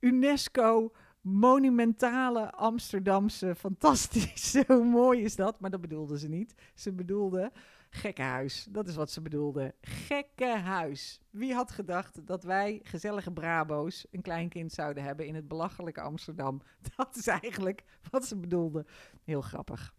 UNESCO 0.00 0.92
monumentale 1.20 2.50
Amsterdamse, 2.50 3.54
fantastische. 3.54 4.64
Hoe 4.72 4.84
mooi 4.84 5.22
is 5.22 5.36
dat? 5.36 5.60
Maar 5.60 5.70
dat 5.70 5.80
bedoelde 5.80 6.18
ze 6.18 6.28
niet. 6.28 6.54
Ze 6.74 6.92
bedoelde 6.92 7.52
gekkenhuis. 7.96 8.66
Dat 8.70 8.88
is 8.88 8.96
wat 8.96 9.10
ze 9.10 9.20
bedoelde. 9.20 9.74
Gekkenhuis. 9.80 11.20
Wie 11.30 11.54
had 11.54 11.70
gedacht 11.70 12.26
dat 12.26 12.44
wij, 12.44 12.80
gezellige 12.82 13.32
Brabo's, 13.32 14.06
een 14.10 14.22
kleinkind 14.22 14.72
zouden 14.72 15.02
hebben 15.02 15.26
in 15.26 15.34
het 15.34 15.48
belachelijke 15.48 16.00
Amsterdam? 16.00 16.62
Dat 16.96 17.16
is 17.16 17.26
eigenlijk 17.26 17.84
wat 18.10 18.26
ze 18.26 18.36
bedoelde. 18.36 18.86
Heel 19.24 19.40
grappig. 19.40 19.94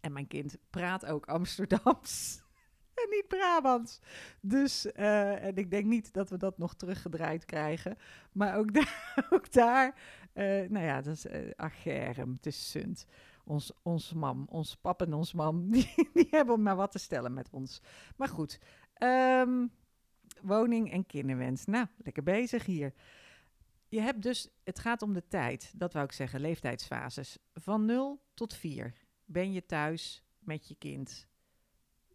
En 0.00 0.12
mijn 0.12 0.26
kind 0.26 0.56
praat 0.70 1.06
ook 1.06 1.26
Amsterdams. 1.26 2.42
En 2.94 3.10
niet 3.10 3.28
Brabants. 3.28 4.00
Dus, 4.40 4.86
uh, 4.86 5.44
en 5.44 5.56
ik 5.56 5.70
denk 5.70 5.84
niet 5.84 6.12
dat 6.12 6.30
we 6.30 6.36
dat 6.36 6.58
nog 6.58 6.74
teruggedraaid 6.74 7.44
krijgen. 7.44 7.96
Maar 8.32 8.56
ook 8.56 8.74
daar, 8.74 9.26
ook 9.30 9.52
daar 9.52 9.94
uh, 10.34 10.68
nou 10.68 10.84
ja, 10.84 11.00
dat 11.00 11.14
is 11.14 11.26
uh, 11.26 11.50
agerm, 11.56 12.32
het 12.36 12.46
is 12.46 12.70
sunt. 12.70 13.06
Ons, 13.44 13.72
ons 13.82 14.12
mam, 14.12 14.46
ons 14.48 14.76
pap 14.76 15.02
en 15.02 15.14
ons 15.14 15.32
mam, 15.32 15.64
die, 15.74 16.08
die 16.12 16.28
hebben 16.30 16.62
maar 16.62 16.76
wat 16.76 16.92
te 16.92 16.98
stellen 16.98 17.34
met 17.34 17.50
ons. 17.50 17.80
Maar 18.16 18.28
goed, 18.28 18.58
um, 18.98 19.72
woning 20.42 20.92
en 20.92 21.06
kinderwens. 21.06 21.64
Nou, 21.64 21.86
lekker 21.96 22.22
bezig 22.22 22.66
hier. 22.66 22.92
Je 23.88 24.00
hebt 24.00 24.22
dus, 24.22 24.48
het 24.64 24.78
gaat 24.78 25.02
om 25.02 25.12
de 25.12 25.28
tijd, 25.28 25.72
dat 25.76 25.92
wou 25.92 26.04
ik 26.04 26.12
zeggen, 26.12 26.40
leeftijdsfases. 26.40 27.38
Van 27.54 27.84
0 27.84 28.20
tot 28.34 28.54
4 28.54 28.94
ben 29.24 29.52
je 29.52 29.66
thuis 29.66 30.24
met 30.38 30.68
je 30.68 30.74
kind. 30.74 31.26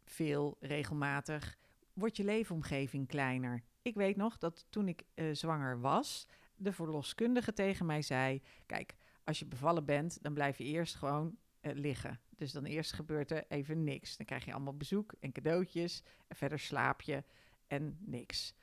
Veel, 0.05 0.57
regelmatig. 0.59 1.57
Wordt 1.93 2.17
je 2.17 2.23
leefomgeving 2.23 3.07
kleiner. 3.07 3.63
Ik 3.81 3.95
weet 3.95 4.15
nog 4.15 4.37
dat 4.37 4.65
toen 4.69 4.87
ik 4.87 5.03
uh, 5.15 5.35
zwanger 5.35 5.79
was, 5.79 6.27
de 6.55 6.71
verloskundige 6.71 7.53
tegen 7.53 7.85
mij 7.85 8.01
zei: 8.01 8.41
Kijk, 8.65 8.95
als 9.29 9.39
je 9.39 9.45
bevallen 9.45 9.85
bent, 9.85 10.17
dan 10.21 10.33
blijf 10.33 10.57
je 10.57 10.63
eerst 10.63 10.95
gewoon 10.95 11.37
uh, 11.61 11.73
liggen. 11.73 12.19
Dus 12.35 12.51
dan 12.51 12.65
eerst 12.65 12.93
gebeurt 12.93 13.31
er 13.31 13.45
even 13.47 13.83
niks. 13.83 14.17
Dan 14.17 14.25
krijg 14.25 14.45
je 14.45 14.53
allemaal 14.53 14.77
bezoek 14.77 15.13
en 15.19 15.31
cadeautjes. 15.31 16.03
En 16.27 16.35
verder 16.35 16.59
slaap 16.59 17.01
je 17.01 17.23
en 17.67 17.97
niks. 17.99 18.53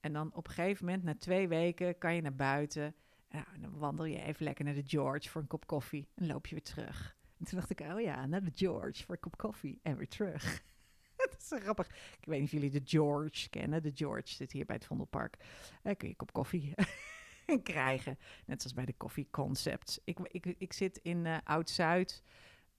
En 0.00 0.12
dan 0.12 0.34
op 0.34 0.46
een 0.46 0.52
gegeven 0.52 0.84
moment, 0.84 1.02
na 1.04 1.14
twee 1.14 1.48
weken, 1.48 1.98
kan 1.98 2.14
je 2.14 2.20
naar 2.20 2.34
buiten. 2.34 2.94
Nou, 3.28 3.44
en 3.54 3.60
dan 3.60 3.78
wandel 3.78 4.04
je 4.04 4.22
even 4.22 4.44
lekker 4.44 4.64
naar 4.64 4.74
de 4.74 4.86
George 4.86 5.28
voor 5.28 5.40
een 5.40 5.46
kop 5.46 5.66
koffie. 5.66 6.08
En 6.14 6.26
loop 6.26 6.46
je 6.46 6.54
weer 6.54 6.64
terug. 6.64 7.16
En 7.38 7.44
toen 7.44 7.58
dacht 7.58 7.70
ik, 7.70 7.80
oh 7.80 8.00
ja, 8.00 8.26
naar 8.26 8.44
de 8.44 8.52
George 8.54 9.04
voor 9.04 9.14
een 9.14 9.20
kop 9.20 9.36
koffie 9.36 9.80
en 9.82 9.96
weer 9.96 10.08
terug. 10.08 10.62
dat 11.16 11.36
is 11.38 11.52
grappig. 11.62 11.86
Ik 12.20 12.24
weet 12.24 12.40
niet 12.40 12.48
of 12.48 12.60
jullie 12.60 12.70
de 12.70 12.82
George 12.84 13.48
kennen. 13.48 13.82
De 13.82 13.92
George 13.94 14.28
zit 14.28 14.52
hier 14.52 14.66
bij 14.66 14.76
het 14.76 14.84
Vondelpark. 14.84 15.36
Uh, 15.38 15.44
kun 15.82 15.96
je 15.98 16.08
een 16.08 16.16
kop 16.16 16.32
koffie 16.32 16.74
krijgen. 17.62 18.18
Net 18.46 18.62
zoals 18.62 18.76
bij 18.76 18.84
de 18.84 18.96
Coffee 18.96 19.28
Concepts. 19.30 20.00
Ik, 20.04 20.18
ik, 20.22 20.46
ik 20.46 20.72
zit 20.72 20.96
in 20.96 21.24
uh, 21.24 21.36
Oud-Zuid. 21.44 22.22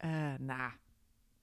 Uh, 0.05 0.33
nou, 0.39 0.71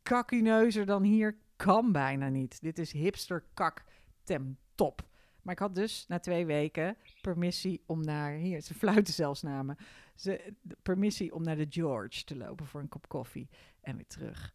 kakkineuzer 0.02 0.86
dan 0.86 1.02
hier 1.02 1.38
kan 1.56 1.92
bijna 1.92 2.28
niet. 2.28 2.60
Dit 2.60 2.78
is 2.78 2.92
hipster 2.92 3.44
kak 3.54 3.84
ten 4.22 4.58
top. 4.74 5.08
Maar 5.42 5.54
ik 5.54 5.62
had 5.62 5.74
dus 5.74 6.06
na 6.06 6.18
twee 6.18 6.46
weken 6.46 6.96
permissie 7.20 7.82
om 7.86 8.04
naar... 8.04 8.32
Hier, 8.32 8.60
ze 8.60 8.74
fluiten 8.74 9.14
zelfs 9.14 9.42
namen. 9.42 9.76
Ze, 10.14 10.54
permissie 10.82 11.34
om 11.34 11.42
naar 11.42 11.56
de 11.56 11.66
George 11.68 12.24
te 12.24 12.36
lopen 12.36 12.66
voor 12.66 12.80
een 12.80 12.88
kop 12.88 13.08
koffie. 13.08 13.48
En 13.80 13.96
weer 13.96 14.06
terug. 14.06 14.54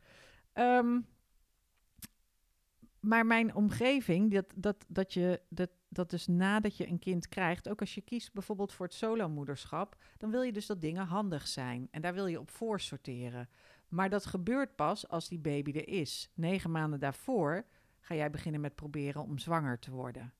Um, 0.53 1.05
maar 2.99 3.25
mijn 3.25 3.55
omgeving, 3.55 4.31
dat, 4.31 4.53
dat, 4.55 4.85
dat, 4.87 5.13
je, 5.13 5.41
dat, 5.49 5.69
dat 5.95 6.09
dus 6.09 6.27
nadat 6.27 6.77
je 6.77 6.87
een 6.87 6.99
kind 6.99 7.27
krijgt, 7.27 7.69
ook 7.69 7.79
als 7.79 7.95
je 7.95 8.01
kiest 8.01 8.33
bijvoorbeeld 8.33 8.73
voor 8.73 8.85
het 8.85 8.95
solomoederschap, 8.95 9.97
dan 10.17 10.31
wil 10.31 10.41
je 10.41 10.51
dus 10.51 10.65
dat 10.65 10.81
dingen 10.81 11.05
handig 11.05 11.47
zijn. 11.47 11.87
En 11.91 12.01
daar 12.01 12.13
wil 12.13 12.25
je 12.25 12.39
op 12.39 12.49
voor 12.49 12.79
sorteren. 12.79 13.49
Maar 13.87 14.09
dat 14.09 14.25
gebeurt 14.25 14.75
pas 14.75 15.07
als 15.07 15.27
die 15.27 15.39
baby 15.39 15.71
er 15.71 15.87
is. 15.87 16.31
Negen 16.33 16.71
maanden 16.71 16.99
daarvoor 16.99 17.65
ga 17.99 18.15
jij 18.15 18.29
beginnen 18.29 18.61
met 18.61 18.75
proberen 18.75 19.21
om 19.21 19.37
zwanger 19.37 19.79
te 19.79 19.91
worden. 19.91 20.33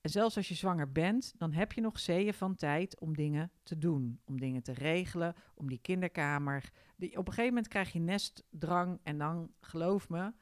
En 0.00 0.10
zelfs 0.10 0.36
als 0.36 0.48
je 0.48 0.54
zwanger 0.54 0.92
bent, 0.92 1.34
dan 1.36 1.52
heb 1.52 1.72
je 1.72 1.80
nog 1.80 1.98
zeeën 1.98 2.34
van 2.34 2.54
tijd 2.54 3.00
om 3.00 3.16
dingen 3.16 3.50
te 3.62 3.78
doen. 3.78 4.20
Om 4.24 4.40
dingen 4.40 4.62
te 4.62 4.72
regelen, 4.72 5.34
om 5.54 5.68
die 5.68 5.80
kinderkamer. 5.80 6.70
Die, 6.96 7.10
op 7.10 7.26
een 7.26 7.32
gegeven 7.32 7.54
moment 7.54 7.68
krijg 7.68 7.92
je 7.92 8.00
nestdrang 8.00 9.00
en 9.02 9.18
dan, 9.18 9.50
geloof 9.60 10.08
me, 10.08 10.32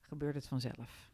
gebeurt 0.00 0.34
het 0.34 0.48
vanzelf. 0.48 1.07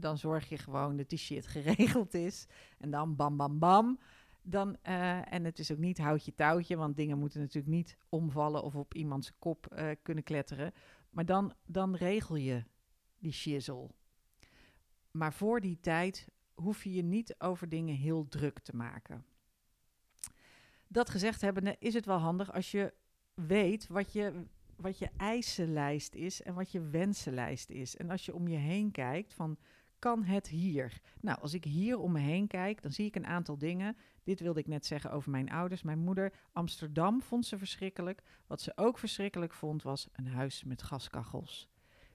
Dan 0.00 0.18
zorg 0.18 0.48
je 0.48 0.58
gewoon 0.58 0.96
dat 0.96 1.08
die 1.08 1.18
shit 1.18 1.46
geregeld 1.56 2.14
is. 2.14 2.46
En 2.78 2.90
dan 2.90 3.16
bam, 3.16 3.36
bam, 3.36 3.58
bam. 3.58 3.98
Dan, 4.42 4.76
uh, 4.88 5.32
en 5.32 5.44
het 5.44 5.58
is 5.58 5.72
ook 5.72 5.78
niet 5.78 5.98
houtje 5.98 6.34
touwtje, 6.34 6.76
want 6.76 6.96
dingen 6.96 7.18
moeten 7.18 7.40
natuurlijk 7.40 7.74
niet 7.74 7.96
omvallen 8.08 8.62
of 8.62 8.74
op 8.74 8.94
iemands 8.94 9.32
kop 9.38 9.66
uh, 9.72 9.90
kunnen 10.02 10.24
kletteren. 10.24 10.72
Maar 11.10 11.26
dan, 11.26 11.54
dan 11.66 11.94
regel 11.94 12.36
je 12.36 12.64
die 13.18 13.32
shizzle. 13.32 13.90
Maar 15.10 15.32
voor 15.32 15.60
die 15.60 15.80
tijd 15.80 16.28
hoef 16.54 16.84
je 16.84 16.92
je 16.92 17.02
niet 17.02 17.34
over 17.38 17.68
dingen 17.68 17.94
heel 17.94 18.28
druk 18.28 18.58
te 18.58 18.76
maken. 18.76 19.24
Dat 20.88 21.10
gezegd 21.10 21.40
hebbende 21.40 21.76
is 21.78 21.94
het 21.94 22.06
wel 22.06 22.18
handig 22.18 22.52
als 22.52 22.70
je 22.70 22.94
weet 23.34 23.86
wat 23.86 24.12
je 24.12 24.46
wat 24.78 24.98
je 24.98 25.10
eisenlijst 25.16 26.14
is 26.14 26.42
en 26.42 26.54
wat 26.54 26.72
je 26.72 26.80
wensenlijst 26.80 27.70
is. 27.70 27.96
En 27.96 28.10
als 28.10 28.24
je 28.24 28.34
om 28.34 28.48
je 28.48 28.56
heen 28.56 28.90
kijkt 28.90 29.34
van 29.34 29.58
kan 29.98 30.24
het 30.24 30.48
hier? 30.48 31.00
Nou, 31.20 31.40
als 31.40 31.54
ik 31.54 31.64
hier 31.64 31.98
om 31.98 32.12
me 32.12 32.18
heen 32.18 32.46
kijk, 32.46 32.82
dan 32.82 32.92
zie 32.92 33.06
ik 33.06 33.16
een 33.16 33.26
aantal 33.26 33.58
dingen. 33.58 33.96
Dit 34.22 34.40
wilde 34.40 34.60
ik 34.60 34.66
net 34.66 34.86
zeggen 34.86 35.12
over 35.12 35.30
mijn 35.30 35.50
ouders. 35.50 35.82
Mijn 35.82 35.98
moeder, 35.98 36.32
Amsterdam, 36.52 37.22
vond 37.22 37.46
ze 37.46 37.58
verschrikkelijk. 37.58 38.22
Wat 38.46 38.60
ze 38.60 38.72
ook 38.76 38.98
verschrikkelijk 38.98 39.52
vond, 39.52 39.82
was 39.82 40.08
een 40.12 40.28
huis 40.28 40.64
met 40.64 40.82
gaskachels. 40.82 41.68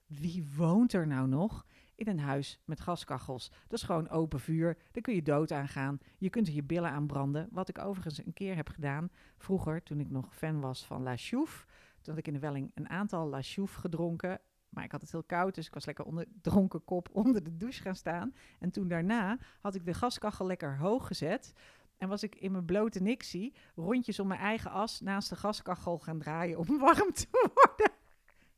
Wie 0.07 0.45
woont 0.55 0.93
er 0.93 1.07
nou 1.07 1.27
nog 1.27 1.65
in 1.95 2.07
een 2.07 2.19
huis 2.19 2.59
met 2.65 2.79
gaskachels? 2.79 3.49
Dat 3.67 3.79
is 3.79 3.83
gewoon 3.83 4.09
open 4.09 4.39
vuur. 4.39 4.77
Daar 4.91 5.01
kun 5.01 5.15
je 5.15 5.21
dood 5.21 5.51
aan 5.51 5.67
gaan. 5.67 5.99
Je 6.17 6.29
kunt 6.29 6.47
er 6.47 6.53
je 6.53 6.63
billen 6.63 6.91
aan 6.91 7.07
branden. 7.07 7.47
Wat 7.51 7.69
ik 7.69 7.79
overigens 7.79 8.25
een 8.25 8.33
keer 8.33 8.55
heb 8.55 8.69
gedaan. 8.69 9.09
Vroeger, 9.37 9.83
toen 9.83 9.99
ik 9.99 10.09
nog 10.09 10.35
fan 10.35 10.59
was 10.59 10.85
van 10.85 11.03
La 11.03 11.17
Chouffe. 11.17 11.65
Toen 12.01 12.13
had 12.13 12.17
ik 12.17 12.27
in 12.27 12.33
de 12.33 12.39
Welling 12.39 12.71
een 12.73 12.89
aantal 12.89 13.27
La 13.27 13.41
Chouffe 13.41 13.79
gedronken. 13.79 14.41
Maar 14.73 14.83
ik 14.83 14.91
had 14.91 15.01
het 15.01 15.11
heel 15.11 15.23
koud, 15.23 15.55
dus 15.55 15.67
ik 15.67 15.73
was 15.73 15.85
lekker 15.85 16.05
onder 16.05 16.25
dronken 16.41 16.83
kop 16.83 17.09
onder 17.23 17.43
de 17.43 17.57
douche 17.57 17.81
gaan 17.81 17.95
staan. 17.95 18.35
En 18.59 18.71
toen 18.71 18.87
daarna 18.87 19.37
had 19.61 19.75
ik 19.75 19.85
de 19.85 19.93
gaskachel 19.93 20.45
lekker 20.45 20.77
hoog 20.77 21.07
gezet. 21.07 21.53
En 21.97 22.09
was 22.09 22.23
ik 22.23 22.35
in 22.35 22.51
mijn 22.51 22.65
blote 22.65 23.01
nixie 23.01 23.53
rondjes 23.75 24.19
om 24.19 24.27
mijn 24.27 24.39
eigen 24.39 24.71
as 24.71 25.01
naast 25.01 25.29
de 25.29 25.35
gaskachel 25.35 25.99
gaan 25.99 26.19
draaien 26.19 26.57
om 26.57 26.79
warm 26.79 27.13
te 27.13 27.27
worden. 27.31 27.91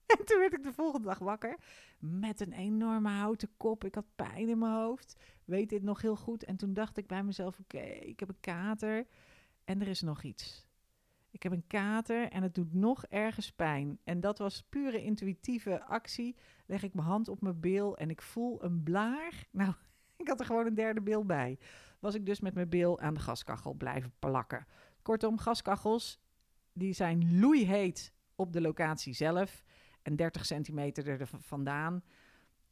En 0.05 0.25
toen 0.25 0.39
werd 0.39 0.53
ik 0.53 0.63
de 0.63 0.73
volgende 0.73 1.07
dag 1.07 1.19
wakker 1.19 1.57
met 1.99 2.39
een 2.39 2.53
enorme 2.53 3.09
houten 3.09 3.49
kop. 3.57 3.83
Ik 3.83 3.95
had 3.95 4.15
pijn 4.15 4.49
in 4.49 4.57
mijn 4.57 4.73
hoofd. 4.73 5.15
Weet 5.45 5.69
dit 5.69 5.83
nog 5.83 6.01
heel 6.01 6.15
goed. 6.15 6.43
En 6.43 6.55
toen 6.55 6.73
dacht 6.73 6.97
ik 6.97 7.07
bij 7.07 7.23
mezelf: 7.23 7.59
oké, 7.59 7.83
ik 7.83 8.19
heb 8.19 8.29
een 8.29 8.39
kater 8.39 9.07
en 9.63 9.81
er 9.81 9.87
is 9.87 10.01
nog 10.01 10.23
iets. 10.23 10.64
Ik 11.35 11.43
heb 11.43 11.51
een 11.51 11.67
kater 11.67 12.29
en 12.29 12.43
het 12.43 12.55
doet 12.55 12.73
nog 12.73 13.05
ergens 13.05 13.51
pijn. 13.51 13.99
En 14.03 14.19
dat 14.19 14.37
was 14.37 14.63
pure 14.69 15.03
intuïtieve 15.03 15.83
actie. 15.83 16.35
Leg 16.65 16.83
ik 16.83 16.93
mijn 16.93 17.07
hand 17.07 17.27
op 17.27 17.41
mijn 17.41 17.59
bil 17.59 17.97
en 17.97 18.09
ik 18.09 18.21
voel 18.21 18.63
een 18.63 18.83
blaar. 18.83 19.45
Nou, 19.51 19.73
ik 20.17 20.27
had 20.27 20.39
er 20.39 20.45
gewoon 20.45 20.65
een 20.65 20.73
derde 20.73 21.01
bil 21.01 21.25
bij. 21.25 21.59
Was 21.99 22.15
ik 22.15 22.25
dus 22.25 22.39
met 22.39 22.53
mijn 22.53 22.69
bil 22.69 22.99
aan 22.99 23.13
de 23.13 23.19
gaskachel 23.19 23.73
blijven 23.73 24.13
plakken. 24.19 24.67
Kortom, 25.01 25.37
gaskachels, 25.37 26.19
die 26.73 26.93
zijn 26.93 27.39
loeiheet 27.39 28.13
op 28.35 28.53
de 28.53 28.61
locatie 28.61 29.13
zelf. 29.13 29.63
En 30.01 30.15
30 30.15 30.45
centimeter 30.45 31.07
er 31.07 31.27
vandaan 31.27 32.03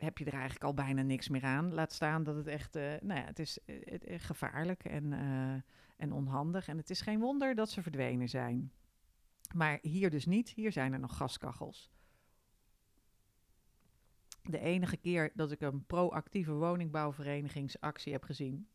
heb 0.04 0.18
je 0.18 0.26
er 0.26 0.34
eigenlijk 0.34 0.64
al 0.64 0.74
bijna 0.74 1.02
niks 1.02 1.30
meer 1.30 1.44
aan. 1.44 1.74
Laat 1.74 1.94
staan 1.94 2.24
dat 2.24 2.36
het 2.36 2.48
echt, 2.48 2.76
uh, 2.76 2.94
nou 3.02 3.20
ja, 3.20 3.26
het 3.26 3.40
is 3.40 3.60
uh, 3.66 3.76
gevaarlijk 4.18 4.84
en... 4.86 5.12
Uh, 5.12 5.56
en 6.04 6.14
onhandig. 6.14 6.68
En 6.68 6.78
het 6.78 6.90
is 6.90 7.02
geen 7.02 7.20
wonder 7.20 7.56
dat 7.56 7.70
ze 7.70 7.82
verdwenen 7.82 8.30
zijn. 8.30 8.72
Maar 9.56 9.80
hier 9.82 10.10
dus 10.10 10.26
niet. 10.26 10.50
Hier 10.50 10.72
zijn 10.72 10.94
er 10.94 11.00
nog 11.00 11.18
gaskachels. 11.18 11.92
De 14.42 14.60
enige 14.60 14.98
keer 14.98 15.32
dat 15.34 15.52
ik 15.52 15.62
een 15.62 15.86
proactieve 15.86 16.54
woningbouwverenigingsactie 16.54 18.14
heb 18.14 18.24
gezien, 18.24 18.68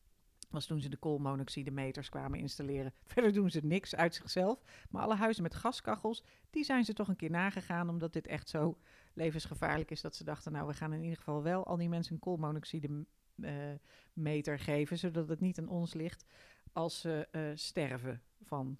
was 0.51 0.67
toen 0.67 0.81
ze 0.81 0.88
de 0.88 0.97
koolmonoxidemeters 0.97 2.09
kwamen 2.09 2.38
installeren. 2.38 2.95
Verder 3.12 3.33
doen 3.33 3.51
ze 3.51 3.61
niks 3.62 3.95
uit 3.95 4.14
zichzelf. 4.14 4.62
Maar 4.91 5.03
alle 5.03 5.17
huizen 5.17 5.43
met 5.43 5.55
gaskachels, 5.55 6.25
die 6.51 6.64
zijn 6.64 6.85
ze 6.85 6.93
toch 6.93 7.09
een 7.09 7.17
keer 7.17 7.31
nagegaan, 7.31 7.88
omdat 7.88 8.12
dit 8.12 8.27
echt 8.27 8.49
zo 8.49 8.79
levensgevaarlijk 9.18 9.90
is 9.90 10.00
dat 10.00 10.16
ze 10.16 10.24
dachten, 10.24 10.52
nou, 10.52 10.66
we 10.66 10.74
gaan 10.74 10.92
in 10.92 11.02
ieder 11.02 11.16
geval 11.16 11.42
wel 11.42 11.66
al 11.66 11.76
die 11.76 11.88
mensen 11.88 12.14
een 12.14 12.20
koolmonoxidemeter 12.20 14.54
uh, 14.54 14.61
geven, 14.61 14.98
zodat 14.98 15.28
het 15.28 15.40
niet 15.40 15.59
aan 15.59 15.68
ons 15.68 15.94
ligt 15.94 16.24
als 16.72 17.00
ze 17.00 17.28
uh, 17.33 17.50
sterven 17.54 18.22
van 18.42 18.78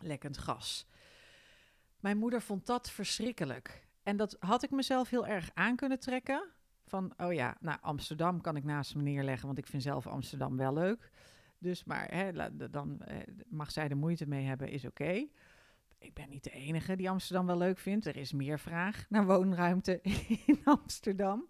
lekkend 0.00 0.38
gas. 0.38 0.86
Mijn 2.00 2.18
moeder 2.18 2.42
vond 2.42 2.66
dat 2.66 2.90
verschrikkelijk. 2.90 3.84
En 4.02 4.16
dat 4.16 4.36
had 4.38 4.62
ik 4.62 4.70
mezelf 4.70 5.10
heel 5.10 5.26
erg 5.26 5.50
aan 5.54 5.76
kunnen 5.76 6.00
trekken. 6.00 6.48
Van, 6.84 7.12
oh 7.16 7.32
ja, 7.32 7.56
nou, 7.60 7.78
Amsterdam 7.80 8.40
kan 8.40 8.56
ik 8.56 8.64
naast 8.64 8.94
me 8.94 9.02
neerleggen, 9.02 9.46
want 9.46 9.58
ik 9.58 9.66
vind 9.66 9.82
zelf 9.82 10.06
Amsterdam 10.06 10.56
wel 10.56 10.72
leuk. 10.72 11.10
Dus, 11.58 11.84
maar 11.84 12.14
hè, 12.14 12.32
dan 12.70 13.00
eh, 13.00 13.16
mag 13.48 13.70
zij 13.70 13.88
de 13.88 13.94
moeite 13.94 14.26
mee 14.26 14.44
hebben, 14.44 14.68
is 14.68 14.84
oké. 14.84 15.28
Ik 16.06 16.14
ben 16.14 16.28
niet 16.28 16.44
de 16.44 16.50
enige 16.50 16.96
die 16.96 17.10
Amsterdam 17.10 17.46
wel 17.46 17.58
leuk 17.58 17.78
vindt. 17.78 18.06
Er 18.06 18.16
is 18.16 18.32
meer 18.32 18.58
vraag 18.58 19.06
naar 19.08 19.26
woonruimte 19.26 20.00
in 20.46 20.60
Amsterdam. 20.64 21.46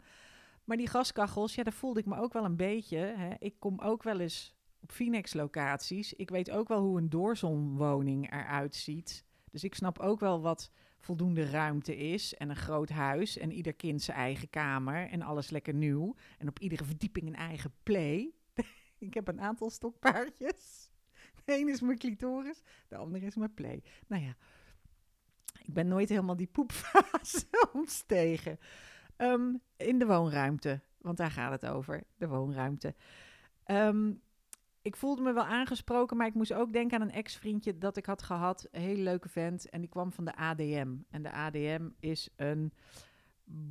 Maar 0.64 0.76
die 0.76 0.88
gaskachels, 0.88 1.54
ja, 1.54 1.62
daar 1.62 1.72
voelde 1.72 2.00
ik 2.00 2.06
me 2.06 2.16
ook 2.16 2.32
wel 2.32 2.44
een 2.44 2.56
beetje. 2.56 2.96
Hè. 2.96 3.34
Ik 3.38 3.54
kom 3.58 3.80
ook 3.80 4.02
wel 4.02 4.20
eens 4.20 4.56
op 4.80 4.92
Phoenix-locaties. 4.92 6.12
Ik 6.12 6.30
weet 6.30 6.50
ook 6.50 6.68
wel 6.68 6.80
hoe 6.80 6.98
een 6.98 7.08
doorzonwoning 7.08 8.32
eruit 8.32 8.74
ziet. 8.74 9.24
Dus 9.50 9.64
ik 9.64 9.74
snap 9.74 9.98
ook 9.98 10.20
wel 10.20 10.40
wat 10.40 10.70
voldoende 10.98 11.50
ruimte 11.50 11.96
is 11.96 12.34
en 12.34 12.50
een 12.50 12.56
groot 12.56 12.90
huis 12.90 13.38
en 13.38 13.52
ieder 13.52 13.74
kind 13.74 14.02
zijn 14.02 14.16
eigen 14.16 14.50
kamer 14.50 15.08
en 15.08 15.22
alles 15.22 15.50
lekker 15.50 15.74
nieuw 15.74 16.14
en 16.38 16.48
op 16.48 16.58
iedere 16.58 16.84
verdieping 16.84 17.26
een 17.26 17.36
eigen 17.36 17.74
play. 17.82 18.34
ik 18.98 19.14
heb 19.14 19.28
een 19.28 19.40
aantal 19.40 19.70
stokpaardjes. 19.70 20.90
Een 21.54 21.68
is 21.68 21.80
mijn 21.80 21.98
clitoris, 21.98 22.62
de 22.88 22.96
andere 22.96 23.26
is 23.26 23.36
mijn 23.36 23.54
play. 23.54 23.82
Nou 24.06 24.22
ja, 24.22 24.36
ik 25.62 25.72
ben 25.74 25.88
nooit 25.88 26.08
helemaal 26.08 26.36
die 26.36 26.46
poepfase 26.46 27.46
ontstegen. 27.72 28.58
Um, 29.16 29.60
in 29.76 29.98
de 29.98 30.06
woonruimte, 30.06 30.80
want 30.98 31.16
daar 31.16 31.30
gaat 31.30 31.60
het 31.60 31.66
over, 31.66 32.02
de 32.16 32.28
woonruimte. 32.28 32.94
Um, 33.66 34.22
ik 34.86 34.96
voelde 34.96 35.22
me 35.22 35.32
wel 35.32 35.44
aangesproken, 35.44 36.16
maar 36.16 36.26
ik 36.26 36.34
moest 36.34 36.52
ook 36.52 36.72
denken 36.72 37.00
aan 37.00 37.08
een 37.08 37.14
ex-vriendje 37.14 37.78
dat 37.78 37.96
ik 37.96 38.06
had 38.06 38.22
gehad. 38.22 38.68
Een 38.70 38.80
hele 38.80 39.02
leuke 39.02 39.28
vent. 39.28 39.68
En 39.68 39.80
die 39.80 39.90
kwam 39.90 40.12
van 40.12 40.24
de 40.24 40.36
ADM. 40.36 40.96
En 41.10 41.22
de 41.22 41.32
ADM 41.32 41.88
is 42.00 42.28
een 42.36 42.72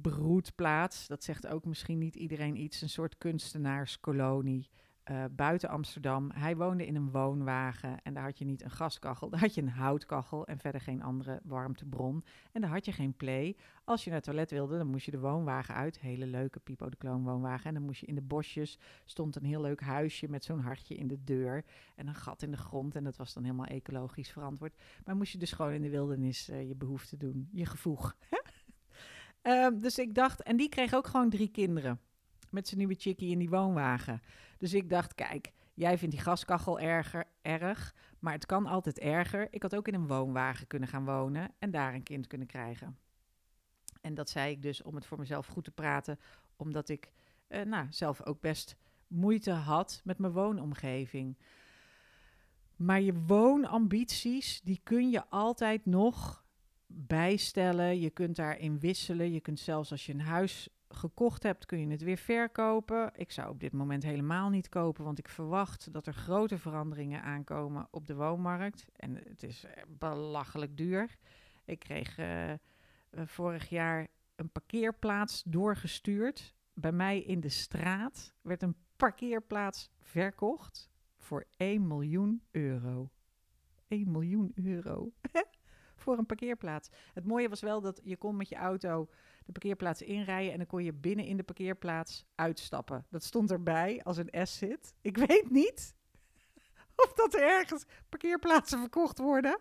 broedplaats. 0.02 1.08
Dat 1.08 1.24
zegt 1.24 1.48
ook 1.48 1.66
misschien 1.66 1.98
niet 1.98 2.16
iedereen 2.16 2.56
iets. 2.56 2.82
Een 2.82 2.90
soort 2.90 3.18
kunstenaarskolonie. 3.18 4.70
Uh, 5.12 5.24
buiten 5.32 5.70
Amsterdam. 5.70 6.32
Hij 6.34 6.56
woonde 6.56 6.86
in 6.86 6.96
een 6.96 7.12
woonwagen 7.12 8.02
en 8.04 8.13
daar 8.13 8.24
had 8.24 8.38
je 8.38 8.46
niet 8.46 8.63
een 8.63 8.72
gaskachel, 8.72 9.30
daar 9.32 9.39
had 9.39 9.54
je 9.54 9.62
een 9.62 9.70
houtkachel 9.70 10.48
en 10.48 10.60
verder 10.60 10.82
geen 10.82 11.04
andere 11.04 11.39
warmtebron. 11.44 12.24
En 12.52 12.62
daar 12.62 12.70
had 12.70 12.86
je 12.86 12.91
geen 12.91 13.13
play. 13.13 13.56
Als 13.84 14.04
je 14.04 14.10
naar 14.10 14.20
het 14.20 14.28
toilet 14.28 14.52
wilde, 14.52 14.78
dan 14.78 14.88
moest 14.88 15.06
je 15.06 15.12
de 15.12 15.20
woonwagen 15.20 15.76
uit. 15.76 16.00
Hele 16.00 16.26
leuke 16.26 16.60
Pipo 16.60 16.89
de 16.89 16.96
Kloon 16.96 17.24
woonwagen. 17.24 17.65
En 17.65 17.74
dan 17.74 17.84
moest 17.84 18.00
je 18.00 18.06
in 18.06 18.15
de 18.15 18.22
bosjes, 18.22 18.80
stond 19.04 19.36
een 19.36 19.46
heel 19.46 19.62
leuk 19.62 19.82
huisje 19.82 20.30
met 20.30 20.44
zo'n 20.44 20.60
hartje 20.60 20.96
in 20.96 21.08
de 21.08 21.24
deur 21.24 21.65
en 21.96 22.08
een 22.08 22.15
gat 22.15 22.41
in 22.41 22.52
de 22.52 22.58
grond. 22.58 22.96
En 22.96 23.04
dat 23.04 23.18
was 23.18 23.34
dan 23.34 23.44
helemaal 23.44 23.65
ecologisch 23.65 24.32
verantwoord. 24.32 24.76
Maar 25.04 25.15
moest 25.15 25.32
je 25.32 25.38
dus 25.38 25.52
gewoon 25.52 25.72
in 25.72 25.82
de 25.82 25.89
wildernis 25.89 26.50
uh, 26.50 26.68
je 26.68 26.76
behoefte 26.76 27.18
doen, 27.18 27.50
je 27.52 27.65
gevoeg. 27.65 28.15
um, 29.41 29.80
dus 29.86 30.00
ik 30.00 30.15
dacht, 30.15 30.44
en 30.44 30.58
die 30.58 30.70
kreeg 30.70 30.94
ook 30.94 31.08
gewoon 31.08 31.30
drie 31.30 31.50
kinderen 31.50 32.00
met 32.56 32.68
zijn 32.68 32.80
nieuwe 32.80 32.96
chickie 32.98 33.32
in 33.32 33.39
die 33.39 33.50
woonwagen. 33.50 34.22
Dus 34.58 34.74
ik 34.74 34.89
dacht, 34.89 35.15
kijk, 35.15 35.52
jij 35.74 35.98
vindt 35.98 36.15
die 36.15 36.24
gaskachel 36.24 36.80
erger, 36.80 37.26
erg, 37.41 37.96
maar 38.20 38.34
het 38.34 38.46
kan 38.46 38.65
altijd 38.65 39.00
erger. 39.00 39.48
Ik 39.52 39.62
had 39.62 39.76
ook 39.76 39.88
in 39.88 39.94
een 39.94 40.08
woonwagen 40.08 40.68
kunnen 40.68 40.89
gaan 40.89 41.06
wonen 41.06 41.52
en 41.60 41.72
daar 41.72 41.94
een 41.94 42.04
kind 42.04 42.28
kunnen 42.28 42.48
krijgen. 42.48 42.98
En 44.02 44.13
dat 44.13 44.30
zei 44.30 44.52
ik 44.52 44.62
dus 44.62 44.82
om 44.82 44.96
het 44.96 45.06
voor 45.06 45.20
mezelf 45.20 45.46
goed 45.48 45.63
te 45.63 45.72
praten, 45.72 46.20
omdat 46.56 46.89
ik 46.89 47.12
uh, 47.50 47.62
nou, 47.62 47.88
zelf 47.89 48.26
ook 48.26 48.41
best 48.41 48.76
moeite 49.08 49.52
had 49.52 50.02
met 50.04 50.18
mijn 50.18 50.34
woonomgeving. 50.34 51.38
Maar 52.76 53.02
je 53.02 53.13
woonambities, 53.13 54.62
die 54.62 54.80
kun 54.84 55.10
je 55.10 55.30
altijd 55.30 55.86
nog 55.86 56.46
bijstellen. 56.88 58.00
Je 58.00 58.10
kunt 58.10 58.36
daarin 58.36 58.80
wisselen. 58.80 59.32
Je 59.32 59.39
kunt 59.39 59.60
zelfs 59.60 59.91
als 59.91 60.06
je 60.06 60.13
een 60.13 60.22
huis 60.22 60.70
gekocht 60.96 61.44
hebt, 61.44 61.66
kun 61.66 61.80
je 61.80 61.88
het 61.88 62.02
weer 62.02 62.18
verkopen. 62.18 63.12
Ik 63.16 63.32
zou 63.32 63.50
op 63.50 63.60
dit 63.60 63.72
moment 63.72 64.04
helemaal 64.04 64.50
niet 64.50 64.70
kopen, 64.70 65.04
want 65.04 65.20
ik 65.20 65.30
verwacht 65.30 65.94
dat 65.94 66.08
er 66.08 66.14
grote 66.14 66.58
veranderingen 66.58 67.22
aankomen 67.22 67.88
op 67.92 68.08
de 68.08 68.16
woonmarkt. 68.16 68.86
En 68.96 69.16
het 69.16 69.44
is 69.44 69.64
eh, 69.64 69.84
belachelijk 69.88 70.78
duur. 70.78 71.16
Ik 71.66 71.80
kreeg 71.80 72.18
uh, 72.18 72.52
vorig 73.26 73.70
jaar 73.70 74.08
een 74.36 74.50
parkeerplaats 74.50 75.44
doorgestuurd. 75.46 76.56
Bij 76.74 76.92
mij 76.92 77.20
in 77.20 77.40
de 77.40 77.50
straat 77.50 78.34
werd 78.42 78.62
een 78.62 78.76
parkeerplaats 78.96 79.90
verkocht 80.02 80.90
voor 81.18 81.46
1 81.58 81.88
miljoen 81.88 82.42
euro. 82.52 83.10
1 83.88 84.12
miljoen 84.12 84.52
euro 84.56 85.12
voor 85.96 86.18
een 86.18 86.26
parkeerplaats. 86.26 86.90
Het 87.14 87.26
mooie 87.26 87.50
was 87.50 87.62
wel 87.62 87.82
dat 87.82 88.02
je 88.04 88.18
kon 88.18 88.36
met 88.36 88.50
je 88.50 88.56
auto 88.56 89.10
de 89.46 89.52
parkeerplaats 89.52 90.02
inrijden 90.02 90.52
en 90.52 90.58
dan 90.58 90.68
kon 90.68 90.84
je 90.84 90.94
binnen 90.94 91.26
in 91.26 91.38
de 91.38 91.44
parkeerplaats 91.44 92.26
uitstappen. 92.36 93.06
Dat 93.10 93.24
stond 93.24 93.52
erbij 93.52 94.02
als 94.04 94.18
een 94.18 94.48
S-zit. 94.48 94.94
Ik 95.02 95.18
weet 95.18 95.50
niet 95.50 95.96
of 97.06 97.14
dat 97.14 97.34
er 97.34 97.42
ergens 97.42 97.86
parkeerplaatsen 98.10 98.80
verkocht 98.80 99.18
worden 99.18 99.60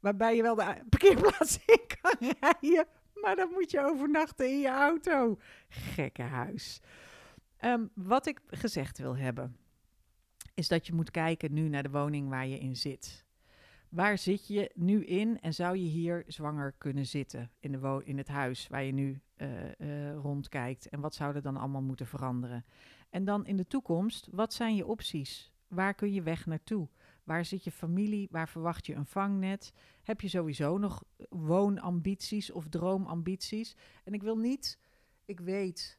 waarbij 0.00 0.36
je 0.36 0.42
wel 0.42 0.54
de 0.54 0.84
parkeerplaats 0.88 1.58
in 1.66 1.80
kan 2.00 2.32
rijden, 2.40 2.86
maar 3.14 3.36
dan 3.36 3.48
moet 3.52 3.70
je 3.70 3.80
overnachten 3.80 4.48
in 4.48 4.60
je 4.60 4.68
auto. 4.68 5.38
Gekke 5.68 6.22
huis. 6.22 6.80
Ehm, 7.56 7.86
wat 7.94 8.26
ik 8.26 8.40
gezegd 8.46 8.98
wil 8.98 9.16
hebben, 9.16 9.56
is 10.54 10.68
dat 10.68 10.86
je 10.86 10.92
moet 10.92 11.10
kijken 11.10 11.52
nu 11.52 11.68
naar 11.68 11.82
de 11.82 11.90
woning 11.90 12.28
waar 12.28 12.46
je 12.46 12.58
in 12.58 12.76
zit. 12.76 13.26
Waar 13.88 14.18
zit 14.18 14.46
je 14.46 14.70
nu 14.74 15.04
in 15.04 15.40
en 15.40 15.54
zou 15.54 15.76
je 15.76 15.88
hier 15.88 16.24
zwanger 16.26 16.72
kunnen 16.78 17.06
zitten 17.06 17.50
in, 17.60 17.72
de 17.72 18.00
in 18.04 18.18
het 18.18 18.28
huis 18.28 18.68
waar 18.68 18.82
je 18.82 18.92
nu 18.92 19.20
uh, 19.36 19.48
uh, 19.78 20.14
rondkijkt? 20.14 20.88
En 20.88 21.00
wat 21.00 21.14
zou 21.14 21.34
er 21.34 21.42
dan 21.42 21.56
allemaal 21.56 21.82
moeten 21.82 22.06
veranderen? 22.06 22.64
En 23.10 23.24
dan 23.24 23.46
in 23.46 23.56
de 23.56 23.66
toekomst, 23.66 24.28
wat 24.30 24.52
zijn 24.52 24.74
je 24.74 24.86
opties? 24.86 25.52
Waar 25.68 25.94
kun 25.94 26.12
je 26.12 26.22
weg 26.22 26.46
naartoe? 26.46 26.88
Waar 27.24 27.44
zit 27.44 27.64
je 27.64 27.70
familie? 27.70 28.28
Waar 28.30 28.48
verwacht 28.48 28.86
je 28.86 28.94
een 28.94 29.06
vangnet? 29.06 29.72
Heb 30.02 30.20
je 30.20 30.28
sowieso 30.28 30.78
nog 30.78 31.04
woonambities 31.28 32.50
of 32.50 32.68
droomambities? 32.68 33.76
En 34.04 34.12
ik 34.12 34.22
wil 34.22 34.36
niet, 34.36 34.78
ik 35.24 35.40
weet 35.40 35.98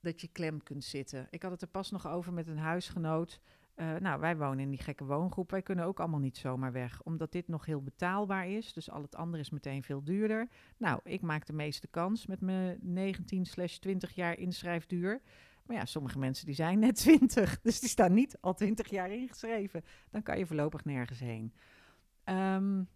dat 0.00 0.20
je 0.20 0.28
klem 0.28 0.62
kunt 0.62 0.84
zitten. 0.84 1.26
Ik 1.30 1.42
had 1.42 1.50
het 1.50 1.62
er 1.62 1.68
pas 1.68 1.90
nog 1.90 2.06
over 2.06 2.32
met 2.32 2.48
een 2.48 2.58
huisgenoot. 2.58 3.40
Uh, 3.76 3.94
nou, 3.94 4.20
wij 4.20 4.36
wonen 4.36 4.58
in 4.58 4.70
die 4.70 4.82
gekke 4.82 5.04
woongroep. 5.04 5.50
Wij 5.50 5.62
kunnen 5.62 5.84
ook 5.84 6.00
allemaal 6.00 6.20
niet 6.20 6.36
zomaar 6.36 6.72
weg, 6.72 7.02
omdat 7.02 7.32
dit 7.32 7.48
nog 7.48 7.64
heel 7.66 7.82
betaalbaar 7.82 8.48
is. 8.48 8.72
Dus 8.72 8.90
al 8.90 9.02
het 9.02 9.16
andere 9.16 9.42
is 9.42 9.50
meteen 9.50 9.82
veel 9.82 10.04
duurder. 10.04 10.48
Nou, 10.76 11.00
ik 11.04 11.20
maak 11.20 11.46
de 11.46 11.52
meeste 11.52 11.88
kans 11.88 12.26
met 12.26 12.40
mijn 12.40 12.78
19 12.80 13.44
slash 13.44 13.76
20 13.76 14.14
jaar 14.14 14.38
inschrijfduur. 14.38 15.20
Maar 15.66 15.76
ja, 15.76 15.84
sommige 15.84 16.18
mensen 16.18 16.46
die 16.46 16.54
zijn 16.54 16.78
net 16.78 16.96
20, 17.04 17.60
dus 17.60 17.80
die 17.80 17.88
staan 17.88 18.14
niet 18.14 18.36
al 18.40 18.54
20 18.54 18.90
jaar 18.90 19.10
ingeschreven. 19.10 19.84
Dan 20.10 20.22
kan 20.22 20.38
je 20.38 20.46
voorlopig 20.46 20.84
nergens 20.84 21.20
heen. 21.20 21.54
Um, 22.24 22.88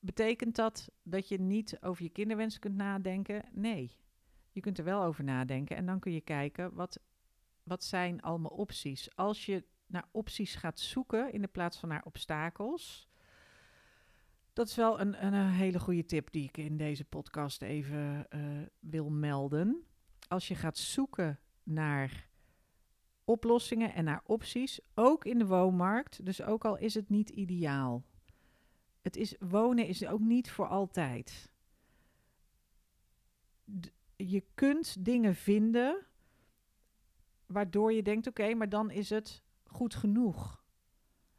betekent 0.00 0.56
dat 0.56 0.90
dat 1.02 1.28
je 1.28 1.40
niet 1.40 1.78
over 1.80 2.02
je 2.02 2.08
kinderwensen 2.08 2.60
kunt 2.60 2.76
nadenken? 2.76 3.44
Nee, 3.52 3.96
je 4.52 4.60
kunt 4.60 4.78
er 4.78 4.84
wel 4.84 5.02
over 5.02 5.24
nadenken 5.24 5.76
en 5.76 5.86
dan 5.86 5.98
kun 5.98 6.12
je 6.12 6.20
kijken 6.20 6.74
wat, 6.74 7.00
wat 7.62 7.84
zijn 7.84 8.22
allemaal 8.22 8.50
opties. 8.50 9.16
Als 9.16 9.46
je 9.46 9.64
naar 9.86 10.08
opties 10.10 10.54
gaat 10.54 10.80
zoeken 10.80 11.32
in 11.32 11.40
de 11.40 11.48
plaats 11.48 11.78
van 11.78 11.88
naar 11.88 12.04
obstakels. 12.04 13.08
Dat 14.52 14.68
is 14.68 14.76
wel 14.76 15.00
een, 15.00 15.24
een, 15.24 15.50
hele 15.50 15.80
goede 15.80 16.04
tip 16.04 16.32
die 16.32 16.44
ik 16.44 16.56
in 16.56 16.76
deze 16.76 17.04
podcast 17.04 17.62
even 17.62 18.26
uh, 18.30 18.66
wil 18.78 19.10
melden. 19.10 19.86
Als 20.28 20.48
je 20.48 20.54
gaat 20.54 20.78
zoeken 20.78 21.40
naar 21.62 22.28
oplossingen 23.24 23.94
en 23.94 24.04
naar 24.04 24.22
opties, 24.24 24.80
ook 24.94 25.24
in 25.24 25.38
de 25.38 25.46
woonmarkt, 25.46 26.24
dus 26.24 26.42
ook 26.42 26.64
al 26.64 26.76
is 26.76 26.94
het 26.94 27.08
niet 27.08 27.30
ideaal. 27.30 28.04
Het 29.02 29.16
is, 29.16 29.34
wonen 29.38 29.86
is 29.86 30.06
ook 30.06 30.20
niet 30.20 30.50
voor 30.50 30.68
altijd. 30.68 31.50
Je 34.16 34.44
kunt 34.54 35.04
dingen 35.04 35.34
vinden 35.34 36.06
waardoor 37.46 37.92
je 37.92 38.02
denkt: 38.02 38.26
oké, 38.26 38.54
maar 38.54 38.68
dan 38.68 38.90
is 38.90 39.10
het 39.10 39.42
goed 39.76 39.94
genoeg. 39.94 40.64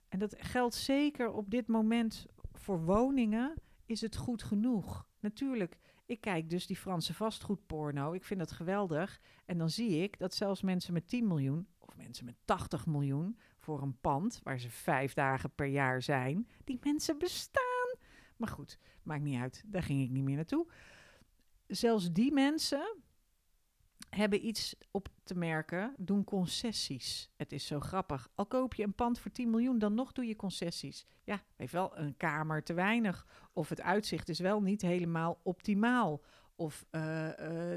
En 0.07 0.19
dat 0.19 0.35
geldt 0.37 0.75
zeker 0.75 1.31
op 1.31 1.49
dit 1.49 1.67
moment 1.67 2.25
voor 2.53 2.85
woningen 2.85 3.53
is 3.85 4.01
het 4.01 4.15
goed 4.15 4.43
genoeg? 4.43 5.07
Natuurlijk, 5.19 5.77
ik 6.05 6.21
kijk 6.21 6.49
dus 6.49 6.67
die 6.67 6.75
Franse 6.75 7.13
vastgoedporno. 7.13 8.13
Ik 8.13 8.23
vind 8.23 8.39
dat 8.39 8.51
geweldig. 8.51 9.21
En 9.45 9.57
dan 9.57 9.69
zie 9.69 10.03
ik 10.03 10.19
dat 10.19 10.33
zelfs 10.33 10.61
mensen 10.61 10.93
met 10.93 11.07
10 11.07 11.27
miljoen 11.27 11.67
of 11.79 11.97
mensen 11.97 12.25
met 12.25 12.35
80 12.45 12.85
miljoen 12.85 13.39
voor 13.57 13.81
een 13.81 13.99
pand 13.99 14.39
waar 14.43 14.59
ze 14.59 14.69
vijf 14.69 15.13
dagen 15.13 15.51
per 15.55 15.67
jaar 15.67 16.01
zijn, 16.01 16.47
die 16.63 16.79
mensen 16.83 17.17
bestaan. 17.17 17.95
Maar 18.37 18.49
goed, 18.49 18.79
maakt 19.03 19.23
niet 19.23 19.39
uit. 19.39 19.63
Daar 19.65 19.83
ging 19.83 20.03
ik 20.03 20.09
niet 20.09 20.23
meer 20.23 20.35
naartoe. 20.35 20.67
Zelfs 21.67 22.11
die 22.11 22.31
mensen 22.31 22.97
hebben 24.09 24.45
iets 24.45 24.75
op 24.91 25.07
te 25.23 25.35
merken, 25.35 25.93
doen 25.97 26.23
concessies. 26.23 27.29
Het 27.35 27.51
is 27.51 27.65
zo 27.65 27.79
grappig. 27.79 28.29
Al 28.35 28.45
koop 28.45 28.73
je 28.73 28.83
een 28.83 28.93
pand 28.93 29.19
voor 29.19 29.31
10 29.31 29.49
miljoen, 29.49 29.79
dan 29.79 29.93
nog 29.93 30.11
doe 30.11 30.25
je 30.25 30.35
concessies. 30.35 31.05
Ja, 31.23 31.41
heeft 31.55 31.73
wel 31.73 31.97
een 31.97 32.17
kamer 32.17 32.63
te 32.63 32.73
weinig. 32.73 33.27
Of 33.53 33.69
het 33.69 33.81
uitzicht 33.81 34.29
is 34.29 34.39
wel 34.39 34.61
niet 34.61 34.81
helemaal 34.81 35.39
optimaal. 35.43 36.21
Of 36.55 36.85
uh, 36.91 37.01
uh, 37.01 37.33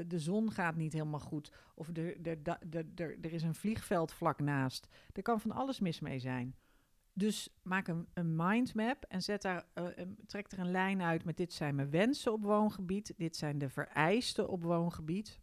de 0.07 0.19
zon 0.19 0.51
gaat 0.51 0.75
niet 0.75 0.93
helemaal 0.93 1.19
goed. 1.19 1.51
Of 1.75 1.89
er, 1.93 3.33
is 3.33 3.43
een 3.43 3.55
vliegveld 3.55 4.13
vlak 4.13 4.39
naast. 4.39 4.87
Er 5.13 5.21
kan 5.21 5.39
van 5.41 5.51
alles 5.51 5.79
mis 5.79 5.99
mee 5.99 6.19
zijn. 6.19 6.55
Dus 7.13 7.49
maak 7.63 7.87
een, 7.87 8.07
een 8.13 8.35
mindmap 8.35 9.03
en 9.07 9.21
zet 9.21 9.41
daar, 9.41 9.65
uh, 9.75 9.85
trek 10.27 10.51
er 10.51 10.59
een 10.59 10.71
lijn 10.71 11.01
uit 11.01 11.23
met 11.23 11.37
dit 11.37 11.53
zijn 11.53 11.75
mijn 11.75 11.89
wensen 11.89 12.33
op 12.33 12.43
woongebied. 12.43 13.13
Dit 13.17 13.35
zijn 13.35 13.57
de 13.57 13.69
vereisten 13.69 14.49
op 14.49 14.63
woongebied. 14.63 15.39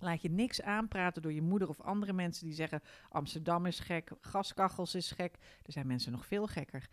Laat 0.00 0.22
je 0.22 0.30
niks 0.30 0.62
aanpraten 0.62 1.22
door 1.22 1.32
je 1.32 1.42
moeder 1.42 1.68
of 1.68 1.80
andere 1.80 2.12
mensen 2.12 2.44
die 2.44 2.54
zeggen: 2.54 2.82
Amsterdam 3.08 3.66
is 3.66 3.80
gek, 3.80 4.12
gaskachels 4.20 4.94
is 4.94 5.10
gek. 5.10 5.36
Er 5.62 5.72
zijn 5.72 5.86
mensen 5.86 6.12
nog 6.12 6.26
veel 6.26 6.46
gekker. 6.46 6.88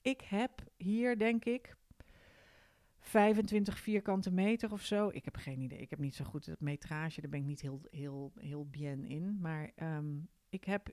Ik 0.00 0.20
heb 0.20 0.62
hier, 0.76 1.18
denk 1.18 1.44
ik, 1.44 1.76
25 3.06 3.78
vierkante 3.78 4.30
meter 4.30 4.72
of 4.72 4.82
zo. 4.82 5.08
Ik 5.12 5.24
heb 5.24 5.36
geen 5.36 5.60
idee. 5.60 5.78
Ik 5.78 5.90
heb 5.90 5.98
niet 5.98 6.14
zo 6.14 6.24
goed 6.24 6.46
het 6.46 6.60
metrage. 6.60 7.20
Daar 7.20 7.30
ben 7.30 7.40
ik 7.40 7.46
niet 7.46 7.60
heel, 7.60 7.80
heel, 7.90 8.32
heel 8.38 8.66
bien 8.66 9.04
in. 9.04 9.40
Maar 9.40 9.70
um, 9.82 10.28
ik 10.48 10.64
heb 10.64 10.88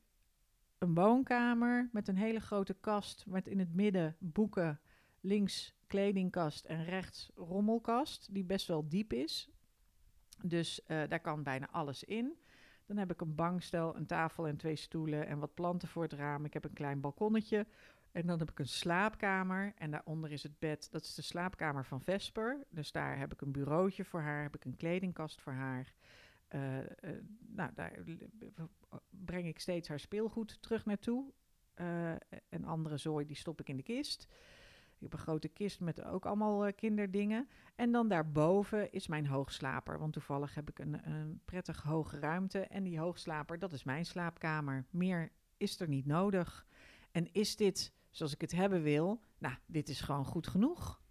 een 0.78 0.93
woonkamer 0.93 1.89
met 1.91 2.08
een 2.08 2.17
hele 2.17 2.39
grote 2.39 2.73
kast. 2.73 3.26
Met 3.28 3.47
in 3.47 3.60
het 3.60 3.73
midden 3.73 4.15
boeken. 4.19 4.80
Links 5.19 5.76
kledingkast 5.88 6.65
en 6.65 6.84
rechts 6.84 7.32
rommelkast. 7.36 8.28
Die 8.32 8.43
best 8.43 8.67
wel 8.67 8.89
diep 8.89 9.13
is. 9.13 9.49
Dus 10.44 10.80
uh, 10.88 11.02
daar 11.08 11.20
kan 11.20 11.44
bijna 11.44 11.68
alles 11.72 12.04
in. 12.04 12.38
Dan 12.86 12.98
heb 12.98 13.12
ik 13.12 13.22
een 13.22 13.36
bankstel, 13.36 13.96
een 13.96 14.06
tafel 14.06 14.48
en 14.48 14.58
twee 14.58 14.76
stoelen 14.76 15.28
en 15.28 15.40
wat 15.40 15.54
planten 15.54 15.88
voor 15.88 16.04
het 16.04 16.14
raam. 16.14 16.46
Ik 16.46 16.54
heb 16.54 16.64
een 16.64 16.74
klein 16.74 17.02
balkonnetje. 17.02 17.66
En 18.12 18.28
dan 18.28 18.40
heb 18.40 18.52
ik 18.52 18.60
een 18.60 18.68
slaapkamer 18.68 19.74
en 19.76 19.92
daaronder 19.92 20.32
is 20.32 20.44
het 20.44 20.60
bed. 20.60 20.92
Dat 20.92 21.04
is 21.04 21.16
de 21.16 21.22
slaapkamer 21.22 21.86
van 21.86 22.02
Vesper. 22.02 22.66
Dus 22.70 22.92
daar 22.92 23.18
heb 23.18 23.34
ik 23.34 23.42
een 23.42 23.52
bureautje 23.52 24.06
voor 24.06 24.22
haar, 24.22 24.42
heb 24.42 24.56
ik 24.56 24.66
een 24.66 24.76
kledingkast 24.76 25.42
voor 25.42 25.54
haar. 25.54 25.94
Uh, 26.50 26.78
uh, 26.78 26.86
nou, 27.48 27.72
daar 27.74 27.94
breng 29.10 29.48
ik 29.48 29.60
steeds 29.60 29.88
haar 29.88 30.00
speelgoed 30.00 30.62
terug 30.62 30.86
naartoe. 30.86 31.32
Uh, 31.76 32.12
en 32.50 32.64
andere 32.66 32.98
zooi 32.98 33.26
die 33.26 33.36
stop 33.36 33.60
ik 33.60 33.70
in 33.70 33.78
de 33.78 33.84
kist. 33.84 34.28
Ik 35.04 35.12
heb 35.12 35.20
een 35.20 35.26
grote 35.26 35.48
kist 35.48 35.80
met 35.80 36.04
ook 36.04 36.26
allemaal 36.26 36.68
uh, 36.68 36.74
kinderdingen. 36.76 37.48
En 37.76 37.92
dan 37.92 38.08
daarboven 38.08 38.92
is 38.92 39.08
mijn 39.08 39.28
hoogslaper. 39.28 40.00
Want 40.00 40.13
toevallig 40.13 40.56
heb 40.56 40.70
ik 40.70 40.80
een, 40.80 41.10
een 41.12 41.42
prettig 41.46 41.82
hoge 41.82 42.20
ruimte. 42.20 42.60
En 42.60 42.84
die 42.84 43.00
hoogslaper, 43.00 43.60
dat 43.60 43.74
is 43.74 43.84
mijn 43.84 44.06
slaapkamer. 44.06 44.86
Meer 44.89 45.32
is 45.58 45.80
er 45.80 45.88
niet 45.88 46.06
nodig. 46.06 46.66
En 47.12 47.34
is 47.34 47.56
dit 47.56 47.94
zoals 48.10 48.34
ik 48.34 48.42
het 48.42 48.52
hebben 48.52 48.82
wil? 48.82 49.22
Nou, 49.38 49.56
dit 49.66 49.89
is 49.89 50.02
gewoon 50.02 50.26
goed 50.26 50.48
genoeg. 50.48 51.02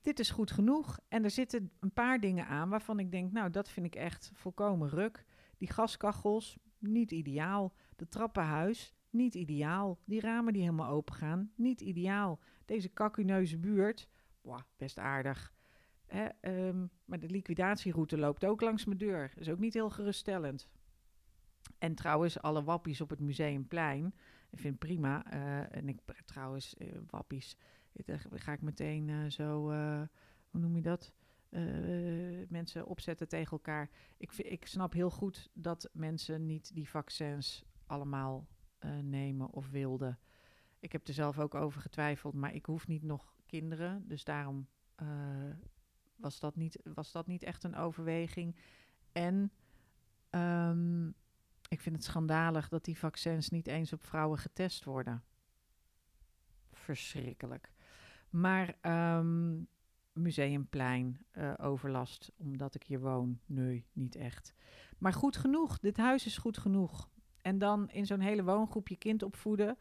Dit 0.00 0.18
is 0.18 0.30
goed 0.30 0.50
genoeg. 0.50 0.98
En 1.08 1.24
er 1.24 1.30
zitten 1.30 1.70
een 1.80 1.92
paar 1.92 2.20
dingen 2.20 2.46
aan 2.46 2.68
waarvan 2.68 2.98
ik 2.98 3.10
denk, 3.10 3.32
nou, 3.32 3.50
dat 3.50 3.68
vind 3.68 3.86
ik 3.86 3.94
echt 3.94 4.30
volkomen 4.34 4.88
ruk. 4.88 5.24
Die 5.56 5.72
gaskachels, 5.72 6.58
niet 6.78 7.10
ideaal. 7.10 7.74
De 7.96 8.08
trappenhuis, 8.08 8.94
niet 9.10 9.34
ideaal. 9.34 9.98
Die 10.04 10.20
ramen 10.20 10.52
die 10.52 10.62
helemaal 10.62 10.90
open 10.90 11.14
gaan, 11.14 11.52
niet 11.54 11.80
ideaal. 11.80 12.40
Deze 12.70 12.88
kakuneuze 12.88 13.58
buurt, 13.58 14.08
wow, 14.40 14.60
best 14.76 14.98
aardig. 14.98 15.52
Hè, 16.06 16.28
um, 16.68 16.90
maar 17.04 17.18
de 17.18 17.28
liquidatieroute 17.28 18.18
loopt 18.18 18.44
ook 18.44 18.60
langs 18.60 18.84
mijn 18.84 18.98
deur. 18.98 19.32
Is 19.36 19.48
ook 19.48 19.58
niet 19.58 19.74
heel 19.74 19.90
geruststellend. 19.90 20.68
En 21.78 21.94
trouwens, 21.94 22.40
alle 22.40 22.62
wappies 22.62 23.00
op 23.00 23.10
het 23.10 23.20
Museumplein. 23.20 24.14
Ik 24.50 24.58
vind 24.58 24.78
prima. 24.78 25.34
Uh, 25.34 25.76
en 25.76 25.88
ik 25.88 26.00
trouwens, 26.24 26.74
uh, 26.78 26.98
wappies. 27.06 27.56
Daar 27.92 28.26
ga 28.34 28.52
ik 28.52 28.62
meteen 28.62 29.32
zo, 29.32 29.70
hoe 30.50 30.60
noem 30.60 30.76
je 30.76 30.82
dat? 30.82 31.12
mensen 32.48 32.86
opzetten 32.86 33.28
tegen 33.28 33.52
elkaar. 33.52 33.90
Ik, 34.16 34.32
ik 34.32 34.66
snap 34.66 34.92
heel 34.92 35.10
goed 35.10 35.50
dat 35.52 35.90
mensen 35.92 36.46
niet 36.46 36.74
die 36.74 36.88
vaccins 36.88 37.64
allemaal 37.86 38.48
nemen 39.02 39.50
of 39.50 39.70
wilden. 39.70 40.18
Ik 40.80 40.92
heb 40.92 41.08
er 41.08 41.14
zelf 41.14 41.38
ook 41.38 41.54
over 41.54 41.80
getwijfeld, 41.80 42.34
maar 42.34 42.54
ik 42.54 42.66
hoef 42.66 42.86
niet 42.86 43.02
nog 43.02 43.34
kinderen. 43.46 44.04
Dus 44.08 44.24
daarom 44.24 44.68
uh, 45.02 45.08
was, 46.16 46.40
dat 46.40 46.56
niet, 46.56 46.80
was 46.94 47.12
dat 47.12 47.26
niet 47.26 47.42
echt 47.42 47.64
een 47.64 47.76
overweging. 47.76 48.56
En 49.12 49.52
um, 50.30 51.14
ik 51.68 51.80
vind 51.80 51.96
het 51.96 52.04
schandalig 52.04 52.68
dat 52.68 52.84
die 52.84 52.98
vaccins 52.98 53.48
niet 53.48 53.66
eens 53.66 53.92
op 53.92 54.04
vrouwen 54.04 54.38
getest 54.38 54.84
worden. 54.84 55.24
Verschrikkelijk. 56.72 57.72
Maar 58.30 58.76
um, 59.18 59.68
Museumplein, 60.12 61.24
uh, 61.32 61.52
overlast, 61.56 62.32
omdat 62.36 62.74
ik 62.74 62.82
hier 62.82 63.00
woon. 63.00 63.40
Nee, 63.46 63.86
niet 63.92 64.14
echt. 64.14 64.54
Maar 64.98 65.12
goed 65.12 65.36
genoeg. 65.36 65.78
Dit 65.78 65.96
huis 65.96 66.26
is 66.26 66.38
goed 66.38 66.58
genoeg. 66.58 67.10
En 67.42 67.58
dan 67.58 67.90
in 67.90 68.06
zo'n 68.06 68.20
hele 68.20 68.44
woongroep 68.44 68.88
je 68.88 68.96
kind 68.96 69.22
opvoeden 69.22 69.78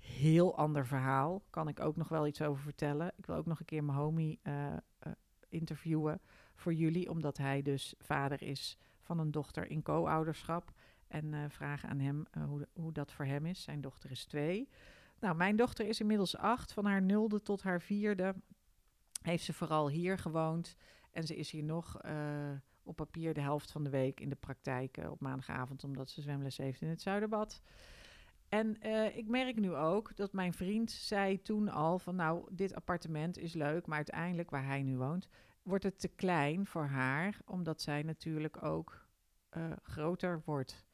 heel 0.00 0.56
ander 0.56 0.86
verhaal. 0.86 1.42
Kan 1.50 1.68
ik 1.68 1.80
ook 1.80 1.96
nog 1.96 2.08
wel 2.08 2.26
iets 2.26 2.42
over 2.42 2.62
vertellen. 2.62 3.12
Ik 3.16 3.26
wil 3.26 3.36
ook 3.36 3.46
nog 3.46 3.60
een 3.60 3.66
keer 3.66 3.84
mijn 3.84 3.98
homie 3.98 4.38
uh, 4.42 4.66
uh, 4.66 5.12
interviewen 5.48 6.20
voor 6.54 6.72
jullie, 6.74 7.10
omdat 7.10 7.36
hij 7.36 7.62
dus 7.62 7.94
vader 7.98 8.42
is 8.42 8.78
van 9.00 9.18
een 9.18 9.30
dochter 9.30 9.70
in 9.70 9.82
co-ouderschap. 9.82 10.72
En 11.08 11.32
uh, 11.32 11.44
vragen 11.48 11.88
aan 11.88 11.98
hem 11.98 12.26
hoe, 12.46 12.68
hoe 12.72 12.92
dat 12.92 13.12
voor 13.12 13.24
hem 13.24 13.46
is. 13.46 13.62
Zijn 13.62 13.80
dochter 13.80 14.10
is 14.10 14.24
twee. 14.24 14.68
Nou, 15.20 15.36
mijn 15.36 15.56
dochter 15.56 15.86
is 15.86 16.00
inmiddels 16.00 16.36
acht. 16.36 16.72
Van 16.72 16.84
haar 16.84 17.02
nulde 17.02 17.42
tot 17.42 17.62
haar 17.62 17.80
vierde 17.80 18.34
heeft 19.22 19.44
ze 19.44 19.52
vooral 19.52 19.88
hier 19.88 20.18
gewoond. 20.18 20.76
En 21.10 21.26
ze 21.26 21.36
is 21.36 21.50
hier 21.50 21.62
nog 21.62 22.00
op 22.82 22.96
papier 22.96 23.34
de 23.34 23.40
helft 23.40 23.70
van 23.70 23.84
de 23.84 23.90
week 23.90 24.20
in 24.20 24.28
de 24.28 24.36
praktijk 24.36 24.96
op 25.10 25.20
maandagavond, 25.20 25.84
omdat 25.84 26.10
ze 26.10 26.20
zwemles 26.20 26.56
heeft 26.56 26.80
in 26.80 26.88
het 26.88 27.02
Zuiderbad. 27.02 27.62
En 28.50 28.76
uh, 28.86 29.16
ik 29.16 29.26
merk 29.26 29.56
nu 29.56 29.74
ook 29.74 30.16
dat 30.16 30.32
mijn 30.32 30.52
vriend 30.52 30.90
zei 30.90 31.42
toen 31.42 31.68
al 31.68 31.98
van 31.98 32.16
nou, 32.16 32.46
dit 32.50 32.74
appartement 32.74 33.38
is 33.38 33.54
leuk, 33.54 33.86
maar 33.86 33.96
uiteindelijk 33.96 34.50
waar 34.50 34.66
hij 34.66 34.82
nu 34.82 34.96
woont, 34.96 35.28
wordt 35.62 35.84
het 35.84 36.00
te 36.00 36.08
klein 36.08 36.66
voor 36.66 36.84
haar, 36.84 37.40
omdat 37.44 37.80
zij 37.80 38.02
natuurlijk 38.02 38.62
ook 38.62 39.06
uh, 39.56 39.64
groter 39.82 40.42
wordt. 40.44 40.84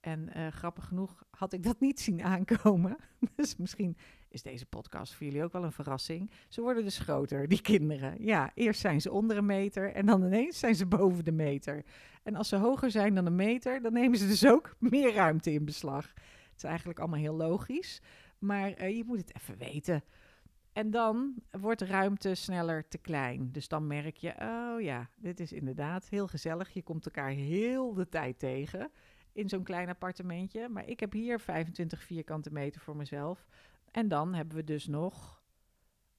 En 0.00 0.30
uh, 0.36 0.46
grappig 0.48 0.84
genoeg 0.84 1.22
had 1.30 1.52
ik 1.52 1.62
dat 1.62 1.80
niet 1.80 2.00
zien 2.00 2.22
aankomen. 2.22 2.96
dus 3.36 3.56
misschien 3.56 3.96
is 4.28 4.42
deze 4.42 4.66
podcast 4.66 5.14
voor 5.14 5.26
jullie 5.26 5.44
ook 5.44 5.52
wel 5.52 5.64
een 5.64 5.72
verrassing. 5.72 6.30
Ze 6.48 6.60
worden 6.60 6.84
dus 6.84 6.98
groter, 6.98 7.48
die 7.48 7.60
kinderen. 7.60 8.24
Ja, 8.24 8.50
eerst 8.54 8.80
zijn 8.80 9.00
ze 9.00 9.12
onder 9.12 9.36
een 9.36 9.46
meter 9.46 9.92
en 9.92 10.06
dan 10.06 10.24
ineens 10.24 10.58
zijn 10.58 10.74
ze 10.74 10.86
boven 10.86 11.24
de 11.24 11.32
meter. 11.32 11.84
En 12.22 12.34
als 12.34 12.48
ze 12.48 12.56
hoger 12.56 12.90
zijn 12.90 13.14
dan 13.14 13.26
een 13.26 13.34
meter, 13.34 13.82
dan 13.82 13.92
nemen 13.92 14.18
ze 14.18 14.26
dus 14.26 14.46
ook 14.46 14.76
meer 14.90 15.14
ruimte 15.14 15.52
in 15.52 15.64
beslag. 15.64 16.12
Het 16.58 16.66
is 16.66 16.72
eigenlijk 16.72 16.98
allemaal 16.98 17.18
heel 17.18 17.48
logisch. 17.48 18.00
Maar 18.38 18.82
uh, 18.82 18.96
je 18.96 19.04
moet 19.04 19.18
het 19.18 19.34
even 19.36 19.58
weten. 19.58 20.04
En 20.72 20.90
dan 20.90 21.34
wordt 21.50 21.80
ruimte 21.80 22.34
sneller 22.34 22.88
te 22.88 22.98
klein. 22.98 23.52
Dus 23.52 23.68
dan 23.68 23.86
merk 23.86 24.16
je, 24.16 24.34
oh 24.40 24.80
ja, 24.80 25.10
dit 25.16 25.40
is 25.40 25.52
inderdaad 25.52 26.08
heel 26.08 26.26
gezellig. 26.28 26.70
Je 26.70 26.82
komt 26.82 27.04
elkaar 27.04 27.30
heel 27.30 27.94
de 27.94 28.08
tijd 28.08 28.38
tegen 28.38 28.90
in 29.32 29.48
zo'n 29.48 29.62
klein 29.62 29.88
appartementje. 29.88 30.68
Maar 30.68 30.88
ik 30.88 31.00
heb 31.00 31.12
hier 31.12 31.40
25 31.40 32.02
vierkante 32.02 32.52
meter 32.52 32.80
voor 32.80 32.96
mezelf. 32.96 33.46
En 33.90 34.08
dan 34.08 34.34
hebben 34.34 34.56
we 34.56 34.64
dus 34.64 34.86
nog 34.86 35.42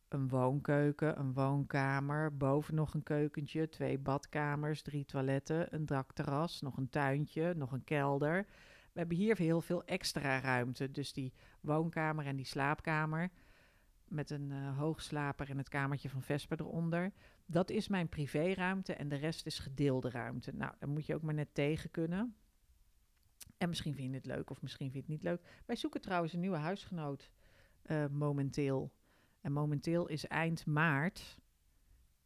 een 0.07 0.27
woonkeuken, 0.27 1.19
een 1.19 1.33
woonkamer, 1.33 2.37
boven 2.37 2.75
nog 2.75 2.93
een 2.93 3.03
keukentje, 3.03 3.69
twee 3.69 3.97
badkamers, 3.97 4.81
drie 4.81 5.05
toiletten, 5.05 5.75
een 5.75 5.85
dakterras, 5.85 6.61
nog 6.61 6.77
een 6.77 6.89
tuintje, 6.89 7.53
nog 7.53 7.71
een 7.71 7.83
kelder. 7.83 8.45
We 8.91 8.99
hebben 8.99 9.17
hier 9.17 9.37
heel 9.37 9.61
veel 9.61 9.83
extra 9.83 10.39
ruimte. 10.39 10.91
Dus 10.91 11.13
die 11.13 11.33
woonkamer 11.61 12.25
en 12.25 12.35
die 12.35 12.45
slaapkamer 12.45 13.31
met 14.07 14.29
een 14.29 14.49
uh, 14.49 14.77
hoogslaper 14.77 15.49
en 15.49 15.57
het 15.57 15.69
kamertje 15.69 16.09
van 16.09 16.21
Vesper 16.21 16.59
eronder. 16.59 17.11
Dat 17.45 17.69
is 17.69 17.87
mijn 17.87 18.09
privéruimte 18.09 18.93
en 18.93 19.07
de 19.07 19.15
rest 19.15 19.45
is 19.45 19.59
gedeelde 19.59 20.09
ruimte. 20.09 20.55
Nou, 20.55 20.73
daar 20.79 20.89
moet 20.89 21.05
je 21.05 21.15
ook 21.15 21.21
maar 21.21 21.33
net 21.33 21.53
tegen 21.53 21.91
kunnen. 21.91 22.35
En 23.57 23.69
misschien 23.69 23.95
vind 23.95 24.09
je 24.09 24.15
het 24.15 24.25
leuk 24.25 24.49
of 24.49 24.61
misschien 24.61 24.91
vind 24.91 25.05
je 25.05 25.13
het 25.13 25.21
niet 25.21 25.31
leuk. 25.31 25.61
Wij 25.65 25.75
zoeken 25.75 26.01
trouwens 26.01 26.33
een 26.33 26.39
nieuwe 26.39 26.57
huisgenoot 26.57 27.31
uh, 27.85 28.07
momenteel. 28.07 28.91
En 29.41 29.51
momenteel 29.51 30.07
is 30.07 30.27
eind 30.27 30.65
maart 30.65 31.39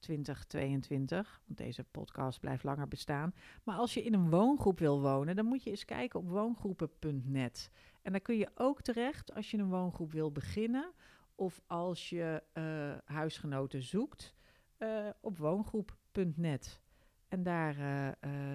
2022, 0.04 1.42
want 1.46 1.58
deze 1.58 1.84
podcast 1.84 2.40
blijft 2.40 2.64
langer 2.64 2.88
bestaan. 2.88 3.34
Maar 3.64 3.76
als 3.76 3.94
je 3.94 4.04
in 4.04 4.14
een 4.14 4.30
woongroep 4.30 4.80
wil 4.80 5.02
wonen, 5.02 5.36
dan 5.36 5.46
moet 5.46 5.64
je 5.64 5.70
eens 5.70 5.86
kijken 5.86 6.20
op 6.20 6.30
woongroepen.net. 6.30 7.72
En 8.02 8.12
daar 8.12 8.22
kun 8.22 8.38
je 8.38 8.52
ook 8.56 8.82
terecht 8.82 9.34
als 9.34 9.52
je 9.52 9.58
een 9.58 9.70
woongroep 9.70 10.12
wil 10.12 10.32
beginnen 10.32 10.92
of 11.36 11.62
als 11.68 12.10
je 12.10 12.44
uh, 12.54 13.14
huisgenoten 13.16 13.84
zoekt 13.84 14.34
uh, 14.80 15.10
op 15.22 15.38
woongroep.net. 15.38 16.82
En 17.28 17.44
daar 17.44 17.78
uh, 17.78 18.10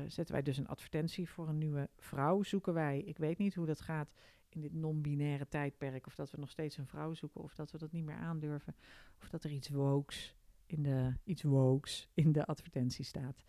zetten 0.07 0.35
wij 0.35 0.43
dus 0.43 0.57
een 0.57 0.69
advertentie 0.69 1.29
voor 1.29 1.49
een 1.49 1.59
nieuwe 1.59 1.89
vrouw. 1.97 2.43
Zoeken 2.43 2.75
wij. 2.75 2.99
Ik 2.99 3.19
weet 3.19 3.39
niet 3.39 3.55
hoe 3.55 3.67
dat 3.67 3.81
gaat 3.81 4.13
in 4.49 4.61
dit 4.61 4.75
non-binaire 4.75 5.49
tijdperk. 5.49 6.07
Of 6.07 6.15
dat 6.15 6.31
we 6.31 6.39
nog 6.39 6.51
steeds 6.51 6.77
een 6.77 6.87
vrouw 6.87 7.15
zoeken. 7.15 7.41
Of 7.41 7.55
dat 7.55 7.71
we 7.71 7.79
dat 7.79 7.93
niet 7.93 8.05
meer 8.05 8.17
aandurven. 8.17 8.77
Of 9.21 9.29
dat 9.29 9.45
er 9.45 9.51
iets 9.51 9.69
wokes 9.69 10.38
in 10.73 10.83
de, 10.83 11.15
iets 11.25 11.43
wokes 11.43 12.09
in 12.15 12.33
de 12.33 12.47
advertentie 12.47 13.05
staat. 13.05 13.45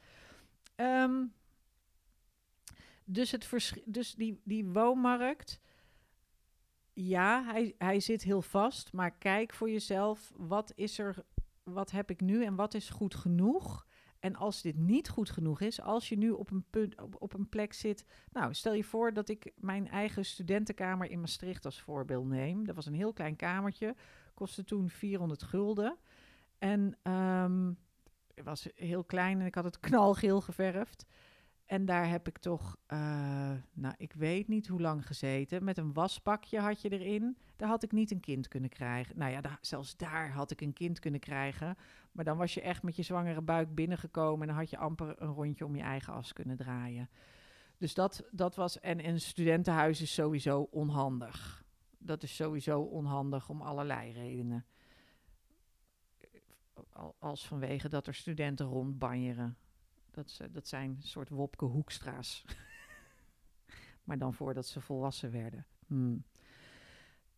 Um, 0.75 1.33
dus, 3.05 3.31
het 3.31 3.73
dus 3.85 4.15
die, 4.15 4.41
die 4.43 4.65
woonmarkt 4.65 5.61
ja, 7.01 7.43
hij, 7.43 7.75
hij 7.77 7.99
zit 7.99 8.23
heel 8.23 8.41
vast. 8.41 8.93
Maar 8.93 9.11
kijk 9.11 9.53
voor 9.53 9.69
jezelf, 9.69 10.33
wat 10.37 10.71
is 10.75 10.99
er, 10.99 11.23
wat 11.63 11.91
heb 11.91 12.09
ik 12.09 12.21
nu 12.21 12.45
en 12.45 12.55
wat 12.55 12.73
is 12.73 12.89
goed 12.89 13.15
genoeg? 13.15 13.87
En 14.19 14.35
als 14.35 14.61
dit 14.61 14.77
niet 14.77 15.09
goed 15.09 15.29
genoeg 15.29 15.61
is, 15.61 15.81
als 15.81 16.09
je 16.09 16.17
nu 16.17 16.31
op 16.31 16.51
een, 16.51 16.65
punt, 16.69 17.01
op, 17.01 17.15
op 17.19 17.33
een 17.33 17.49
plek 17.49 17.73
zit. 17.73 18.05
Nou, 18.31 18.53
stel 18.53 18.73
je 18.73 18.83
voor 18.83 19.13
dat 19.13 19.29
ik 19.29 19.51
mijn 19.55 19.87
eigen 19.87 20.25
studentenkamer 20.25 21.09
in 21.09 21.19
Maastricht 21.19 21.65
als 21.65 21.81
voorbeeld 21.81 22.27
neem. 22.27 22.65
Dat 22.65 22.75
was 22.75 22.85
een 22.85 22.93
heel 22.93 23.13
klein 23.13 23.35
kamertje, 23.35 23.95
kostte 24.33 24.63
toen 24.63 24.89
400 24.89 25.43
gulden. 25.43 25.97
En 26.59 26.97
um, 27.13 27.77
het 28.35 28.45
was 28.45 28.67
heel 28.75 29.03
klein 29.03 29.39
en 29.39 29.45
ik 29.45 29.55
had 29.55 29.63
het 29.63 29.79
knalgeel 29.89 30.41
geverfd. 30.41 31.05
En 31.65 31.85
daar 31.85 32.09
heb 32.09 32.27
ik 32.27 32.37
toch, 32.37 32.77
uh, 32.87 33.51
nou, 33.73 33.93
ik 33.97 34.13
weet 34.13 34.47
niet 34.47 34.67
hoe 34.67 34.81
lang 34.81 35.07
gezeten. 35.07 35.63
Met 35.63 35.77
een 35.77 35.93
wasbakje 35.93 36.59
had 36.59 36.81
je 36.81 36.89
erin. 36.89 37.37
Daar 37.55 37.69
had 37.69 37.83
ik 37.83 37.91
niet 37.91 38.11
een 38.11 38.19
kind 38.19 38.47
kunnen 38.47 38.69
krijgen. 38.69 39.17
Nou 39.17 39.31
ja, 39.31 39.41
zelfs 39.61 39.97
daar 39.97 40.31
had 40.31 40.51
ik 40.51 40.61
een 40.61 40.73
kind 40.73 40.99
kunnen 40.99 41.19
krijgen. 41.19 41.77
Maar 42.11 42.25
dan 42.25 42.37
was 42.37 42.53
je 42.53 42.61
echt 42.61 42.83
met 42.83 42.95
je 42.95 43.03
zwangere 43.03 43.41
buik 43.41 43.75
binnengekomen. 43.75 44.41
En 44.41 44.47
dan 44.47 44.57
had 44.57 44.69
je 44.69 44.77
amper 44.77 45.21
een 45.21 45.33
rondje 45.33 45.65
om 45.65 45.75
je 45.75 45.81
eigen 45.81 46.13
as 46.13 46.33
kunnen 46.33 46.57
draaien. 46.57 47.09
Dus 47.77 47.93
dat, 47.93 48.23
dat 48.31 48.55
was. 48.55 48.79
En 48.79 49.07
een 49.07 49.19
studentenhuis 49.19 50.01
is 50.01 50.13
sowieso 50.13 50.67
onhandig. 50.71 51.63
Dat 51.97 52.23
is 52.23 52.35
sowieso 52.35 52.81
onhandig 52.81 53.49
om 53.49 53.61
allerlei 53.61 54.11
redenen. 54.11 54.65
Als 57.19 57.47
vanwege 57.47 57.89
dat 57.89 58.07
er 58.07 58.13
studenten 58.13 58.65
rondbanjeren. 58.65 59.57
Dat, 60.11 60.39
dat 60.51 60.67
zijn 60.67 60.89
een 60.89 61.07
soort 61.07 61.29
Wopke 61.29 61.65
Hoekstra's. 61.65 62.45
maar 64.03 64.17
dan 64.17 64.33
voordat 64.33 64.65
ze 64.65 64.81
volwassen 64.81 65.31
werden. 65.31 65.65
Hmm. 65.87 66.23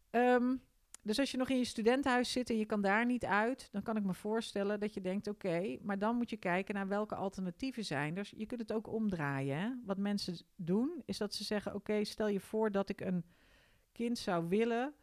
Ehm, 0.10 0.56
dus 1.04 1.20
als 1.20 1.32
je 1.32 1.38
nog 1.38 1.50
in 1.50 1.58
je 1.58 1.66
studentenhuis 1.66 2.32
zit 2.32 2.50
en 2.50 2.58
je 2.58 2.66
kan 2.66 2.82
daar 2.82 3.06
niet 3.06 3.26
uit, 3.26 3.70
dan 3.72 3.82
kan 3.82 3.98
ik 3.98 4.04
me 4.04 4.14
voorstellen 4.14 4.80
dat 4.80 4.94
je 4.94 5.02
denkt: 5.02 5.28
oké, 5.28 5.78
maar 5.82 6.00
dan 6.00 6.16
moet 6.16 6.30
je 6.30 6.38
kijken 6.38 6.76
naar 6.76 6.88
welke 6.88 7.16
alternatieven 7.16 7.86
zijn 7.86 8.18
er. 8.18 8.30
Je 8.36 8.46
kunt 8.46 8.62
het 8.62 8.74
ook 8.74 8.88
omdraaien. 8.88 9.58
Hè? 9.58 9.70
Wat 9.86 9.98
mensen 9.98 10.36
doen, 10.56 11.02
is 11.06 11.18
dat 11.18 11.34
ze 11.34 11.44
zeggen: 11.44 11.76
oké, 11.76 12.04
stel 12.04 12.28
je 12.28 12.39
voor 12.39 12.72
dat 12.72 12.89
ik 12.89 13.02
een 13.02 13.26
kind 13.92 14.18
zou 14.18 14.48
willen. 14.48 14.94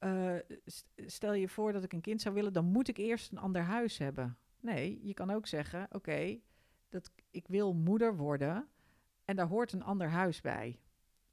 Uh, 0.00 0.34
stel 0.96 1.32
je 1.32 1.48
voor 1.48 1.72
dat 1.72 1.84
ik 1.84 1.92
een 1.92 2.00
kind 2.00 2.20
zou 2.20 2.34
willen, 2.34 2.52
dan 2.52 2.64
moet 2.64 2.88
ik 2.88 2.96
eerst 2.96 3.32
een 3.32 3.38
ander 3.38 3.62
huis 3.62 3.98
hebben. 3.98 4.38
Nee, 4.60 5.00
je 5.02 5.14
kan 5.14 5.30
ook 5.30 5.46
zeggen: 5.46 5.86
oké, 5.92 6.38
dat 6.88 7.12
ik 7.30 7.48
wil 7.48 7.74
moeder 7.74 8.16
worden 8.16 8.68
en 9.24 9.36
daar 9.36 9.46
hoort 9.46 9.72
een 9.72 9.82
ander 9.82 10.08
huis 10.08 10.40
bij. 10.40 10.80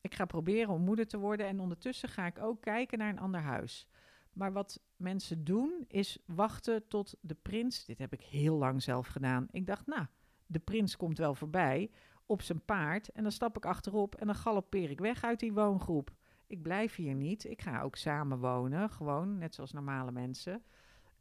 Ik 0.01 0.15
ga 0.15 0.25
proberen 0.25 0.73
om 0.73 0.81
moeder 0.81 1.07
te 1.07 1.17
worden 1.17 1.47
en 1.47 1.59
ondertussen 1.59 2.09
ga 2.09 2.25
ik 2.25 2.39
ook 2.39 2.61
kijken 2.61 2.97
naar 2.97 3.09
een 3.09 3.19
ander 3.19 3.41
huis. 3.41 3.87
Maar 4.33 4.53
wat 4.53 4.81
mensen 4.95 5.43
doen 5.43 5.85
is 5.87 6.17
wachten 6.25 6.87
tot 6.87 7.15
de 7.21 7.35
prins. 7.41 7.85
Dit 7.85 7.97
heb 7.97 8.13
ik 8.13 8.21
heel 8.21 8.55
lang 8.55 8.83
zelf 8.83 9.07
gedaan. 9.07 9.47
Ik 9.51 9.65
dacht, 9.65 9.85
nou, 9.85 10.05
de 10.45 10.59
prins 10.59 10.97
komt 10.97 11.17
wel 11.17 11.35
voorbij 11.35 11.91
op 12.25 12.41
zijn 12.41 12.65
paard 12.65 13.09
en 13.09 13.23
dan 13.23 13.31
stap 13.31 13.57
ik 13.57 13.65
achterop 13.65 14.15
en 14.15 14.25
dan 14.25 14.35
galoppeer 14.35 14.89
ik 14.89 14.99
weg 14.99 15.23
uit 15.23 15.39
die 15.39 15.53
woongroep. 15.53 16.11
Ik 16.47 16.61
blijf 16.61 16.95
hier 16.95 17.15
niet. 17.15 17.45
Ik 17.45 17.61
ga 17.61 17.81
ook 17.81 17.95
samen 17.95 18.39
wonen, 18.39 18.89
gewoon 18.89 19.37
net 19.37 19.55
zoals 19.55 19.71
normale 19.71 20.11
mensen. 20.11 20.63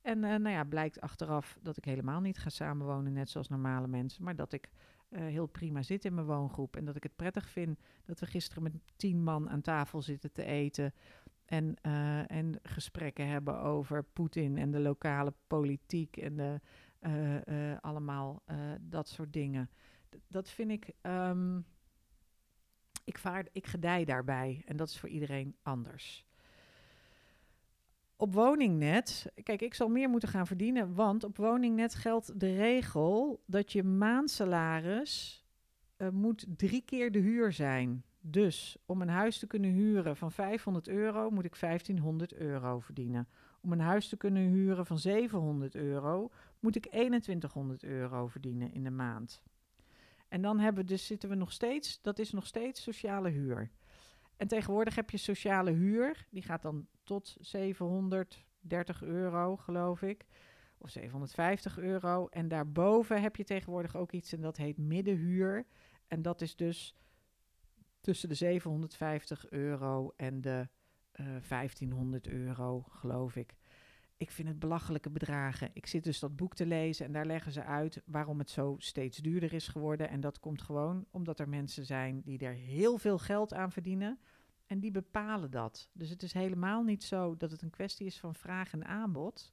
En 0.03 0.19
uh, 0.19 0.23
nou 0.23 0.49
ja, 0.49 0.65
blijkt 0.65 1.01
achteraf 1.01 1.59
dat 1.63 1.77
ik 1.77 1.85
helemaal 1.85 2.21
niet 2.21 2.39
ga 2.39 2.49
samenwonen, 2.49 3.13
net 3.13 3.31
zoals 3.31 3.49
normale 3.49 3.87
mensen, 3.87 4.25
maar 4.25 4.37
dat 4.37 4.53
ik 4.53 4.69
uh, 5.09 5.21
heel 5.21 5.47
prima 5.47 5.83
zit 5.83 6.05
in 6.05 6.15
mijn 6.15 6.27
woongroep. 6.27 6.77
En 6.77 6.85
dat 6.85 6.97
ik 6.97 7.03
het 7.03 7.17
prettig 7.17 7.49
vind 7.49 7.79
dat 8.05 8.21
we 8.21 8.27
gisteren 8.27 8.63
met 8.63 8.73
tien 8.97 9.23
man 9.23 9.51
aan 9.51 9.61
tafel 9.61 10.03
zitten 10.03 10.33
te 10.33 10.45
eten. 10.45 10.93
En, 11.45 11.77
uh, 11.83 12.31
en 12.31 12.59
gesprekken 12.63 13.29
hebben 13.29 13.61
over 13.61 14.05
Poetin 14.05 14.59
en 14.59 14.71
de 14.71 14.81
lokale 14.81 15.33
politiek 15.47 16.17
en 16.17 16.37
de, 16.37 16.61
allemaal 17.81 18.43
dat 18.81 19.09
soort 19.09 19.33
dingen. 19.33 19.71
Dat 20.29 20.49
vind 20.49 20.71
ik. 20.71 20.93
Um, 21.03 21.65
ik, 23.05 23.19
vaar, 23.19 23.47
ik 23.53 23.67
gedij 23.67 24.05
daarbij 24.05 24.63
en 24.67 24.77
dat 24.77 24.89
is 24.89 24.99
voor 24.99 25.09
iedereen 25.09 25.57
anders 25.63 26.25
op 28.17 28.35
woningnet, 28.35 29.33
kijk, 29.43 29.63
ik 29.63 29.75
zal 29.75 29.89
meer 29.89 30.09
moeten 30.09 30.29
gaan 30.29 30.47
verdienen, 30.47 30.95
want 30.95 31.25
op 31.25 31.37
woningnet 31.37 31.95
geldt 31.95 32.41
de 32.41 32.57
regel 32.57 33.43
dat 33.47 33.73
je 33.73 33.83
maandsalaris 33.83 35.45
uh, 35.99 36.09
moet 36.09 36.47
drie 36.57 36.83
keer 36.83 37.13
de 37.13 37.19
huur 37.19 37.53
zijn. 37.53 38.05
Dus 38.21 38.77
om 38.87 39.03
een 39.03 39.09
huis 39.09 39.39
te 39.39 39.47
kunnen 39.47 39.71
huren 39.71 40.17
van 40.17 40.33
500 40.33 40.89
euro 40.89 41.31
moet 41.31 41.45
ik 41.45 41.61
1500 41.61 42.35
euro 42.35 42.81
verdienen. 42.81 43.29
Om 43.61 43.73
een 43.73 43.81
huis 43.81 44.09
te 44.09 44.17
kunnen 44.17 44.43
huren 44.43 44.87
van 44.87 44.99
700 44.99 45.75
euro 45.75 46.31
moet 46.61 46.77
ik 46.77 46.87
2100 46.87 47.85
euro 47.85 48.27
verdienen 48.27 48.73
in 48.73 48.85
de 48.85 48.91
maand. 48.91 49.43
En 50.29 50.43
dan 50.43 50.59
hebben 50.59 50.87
dus 50.87 51.07
zitten 51.07 51.29
we 51.29 51.35
nog 51.35 51.53
steeds, 51.53 52.01
dat 52.03 52.19
is 52.19 52.33
nog 52.33 52.47
steeds 52.47 52.83
sociale 52.83 53.31
huur. 53.31 53.71
En 54.37 54.49
tegenwoordig 54.49 54.95
heb 54.95 55.11
je 55.11 55.17
sociale 55.17 55.71
huur, 55.71 56.27
die 56.31 56.43
gaat 56.43 56.63
dan 56.63 56.87
tot 57.03 57.37
730 57.41 59.03
euro, 59.03 59.57
geloof 59.57 60.03
ik. 60.03 60.25
Of 60.79 60.91
750 60.91 61.79
euro. 61.79 62.27
En 62.27 62.49
daarboven 62.49 63.23
heb 63.23 63.37
je 63.37 63.45
tegenwoordig 63.45 63.97
ook 63.97 64.13
iets 64.13 64.33
en 64.33 64.41
dat 64.41 64.57
heet 64.57 64.79
middenhuur. 64.79 65.67
En 66.07 66.23
dat 66.23 66.41
is 66.41 66.57
dus 66.57 66.95
tussen 68.01 68.29
de 68.29 68.35
750 68.35 69.51
euro 69.51 70.13
en 70.17 70.41
de 70.41 70.69
uh, 71.21 71.37
eh, 71.37 71.43
1500 71.49 72.27
euro, 72.27 72.83
geloof 72.89 73.37
ik. 73.37 73.55
Ik 74.25 74.31
vind 74.31 74.49
het 74.49 74.59
belachelijke 74.59 75.11
bedragen. 75.11 75.71
Ik 75.73 75.87
zit 75.87 76.05
dus 76.05 76.19
dat 76.19 76.37
boek 76.37 76.55
te 76.55 76.67
lezen 76.67 77.07
en 77.07 77.13
daar 77.13 77.27
leggen 77.27 77.53
ze 77.53 77.65
uit 77.65 78.03
waarom 78.05 78.39
het 78.39 78.51
zo 78.51 78.77
steeds 78.79 79.19
duurder 79.19 79.53
is 79.53 79.69
geworden. 79.69 80.09
En 80.09 80.21
dat 80.21 80.41
komt 80.41 80.63
gewoon 80.63 81.07
omdat 81.11 81.41
er 81.41 81.49
mensen 81.49 81.87
zijn 81.87 82.23
die 82.23 82.39
er 82.39 82.53
heel 82.53 82.99
veel 82.99 83.19
geld 83.19 83.53
aan 83.53 83.73
verdienen. 83.73 84.19
En 84.67 84.81
die 84.81 84.91
bepalen 84.91 85.51
dat. 85.51 85.91
Dus 85.93 86.11
het 86.11 86.23
is 86.23 86.33
helemaal 86.33 86.83
niet 86.83 87.05
zo 87.05 87.37
dat 87.37 87.51
het 87.51 87.63
een 87.63 87.71
kwestie 87.71 88.07
is 88.07 88.19
van 88.19 88.35
vraag 88.35 88.73
en 88.73 88.85
aanbod. 88.85 89.53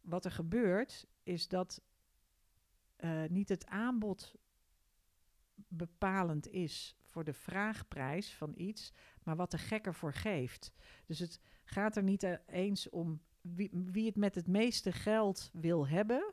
Wat 0.00 0.24
er 0.24 0.30
gebeurt 0.30 1.06
is 1.22 1.48
dat 1.48 1.82
uh, 2.98 3.24
niet 3.28 3.48
het 3.48 3.66
aanbod 3.66 4.34
bepalend 5.54 6.48
is 6.48 6.96
voor 7.04 7.24
de 7.24 7.34
vraagprijs 7.34 8.34
van 8.34 8.52
iets, 8.56 8.92
maar 9.22 9.36
wat 9.36 9.50
de 9.50 9.58
gek 9.58 9.86
ervoor 9.86 10.14
geeft. 10.14 10.72
Dus 11.06 11.18
het 11.18 11.40
gaat 11.64 11.96
er 11.96 12.02
niet 12.02 12.40
eens 12.46 12.88
om 12.88 13.20
wie, 13.54 14.06
het 14.06 14.16
met 14.16 14.34
het 14.34 14.46
meeste 14.46 14.92
geld 14.92 15.50
wil 15.52 15.88
hebben, 15.88 16.32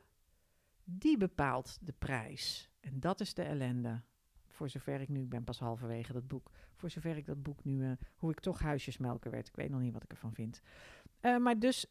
die 0.84 1.16
bepaalt 1.16 1.78
de 1.80 1.94
prijs. 1.98 2.70
En 2.80 3.00
dat 3.00 3.20
is 3.20 3.34
de 3.34 3.42
ellende. 3.42 4.02
Voor 4.48 4.68
zover 4.68 5.00
ik 5.00 5.08
nu, 5.08 5.22
ik 5.22 5.28
ben 5.28 5.44
pas 5.44 5.58
halverwege 5.58 6.12
dat 6.12 6.28
boek. 6.28 6.50
Voor 6.74 6.90
zover 6.90 7.16
ik 7.16 7.26
dat 7.26 7.42
boek 7.42 7.64
nu, 7.64 7.82
uh, 7.82 7.92
hoe 8.16 8.30
ik 8.30 8.40
toch 8.40 8.60
huisjesmelker 8.60 9.30
werd. 9.30 9.48
Ik 9.48 9.56
weet 9.56 9.70
nog 9.70 9.80
niet 9.80 9.92
wat 9.92 10.02
ik 10.02 10.10
ervan 10.10 10.34
vind. 10.34 10.60
Uh, 11.20 11.36
maar 11.36 11.58
dus, 11.58 11.86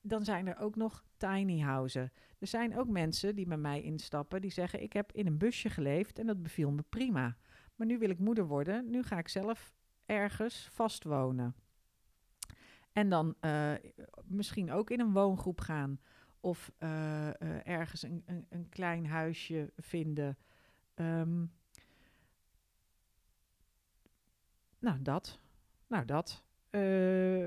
dan 0.00 0.24
zijn 0.24 0.46
er 0.46 0.58
ook 0.58 0.76
nog 0.76 1.04
tiny 1.16 1.60
houses. 1.60 2.08
Er 2.38 2.46
zijn 2.46 2.78
ook 2.78 2.88
mensen 2.88 3.34
die 3.34 3.46
bij 3.46 3.56
mij 3.56 3.82
instappen, 3.82 4.40
die 4.40 4.50
zeggen: 4.50 4.82
Ik 4.82 4.92
heb 4.92 5.12
in 5.12 5.26
een 5.26 5.38
busje 5.38 5.70
geleefd 5.70 6.18
en 6.18 6.26
dat 6.26 6.42
beviel 6.42 6.70
me 6.70 6.82
prima. 6.88 7.36
Maar 7.74 7.86
nu 7.86 7.98
wil 7.98 8.10
ik 8.10 8.18
moeder 8.18 8.46
worden, 8.46 8.90
nu 8.90 9.02
ga 9.02 9.18
ik 9.18 9.28
zelf 9.28 9.76
ergens 10.06 10.68
vast 10.70 11.04
wonen. 11.04 11.54
En 12.98 13.08
dan 13.08 13.34
uh, 13.40 13.72
misschien 14.24 14.72
ook 14.72 14.90
in 14.90 15.00
een 15.00 15.12
woongroep 15.12 15.60
gaan. 15.60 16.00
Of 16.40 16.72
ergens 16.78 18.02
een, 18.02 18.22
een, 18.26 18.46
een, 18.48 18.68
klein 18.68 19.06
huisje 19.06 19.72
vinden. 19.76 20.38
Um, 20.94 21.52
Nou, 24.78 25.02
dat. 25.02 25.38
Nou, 25.86 26.04
dat. 26.04 26.42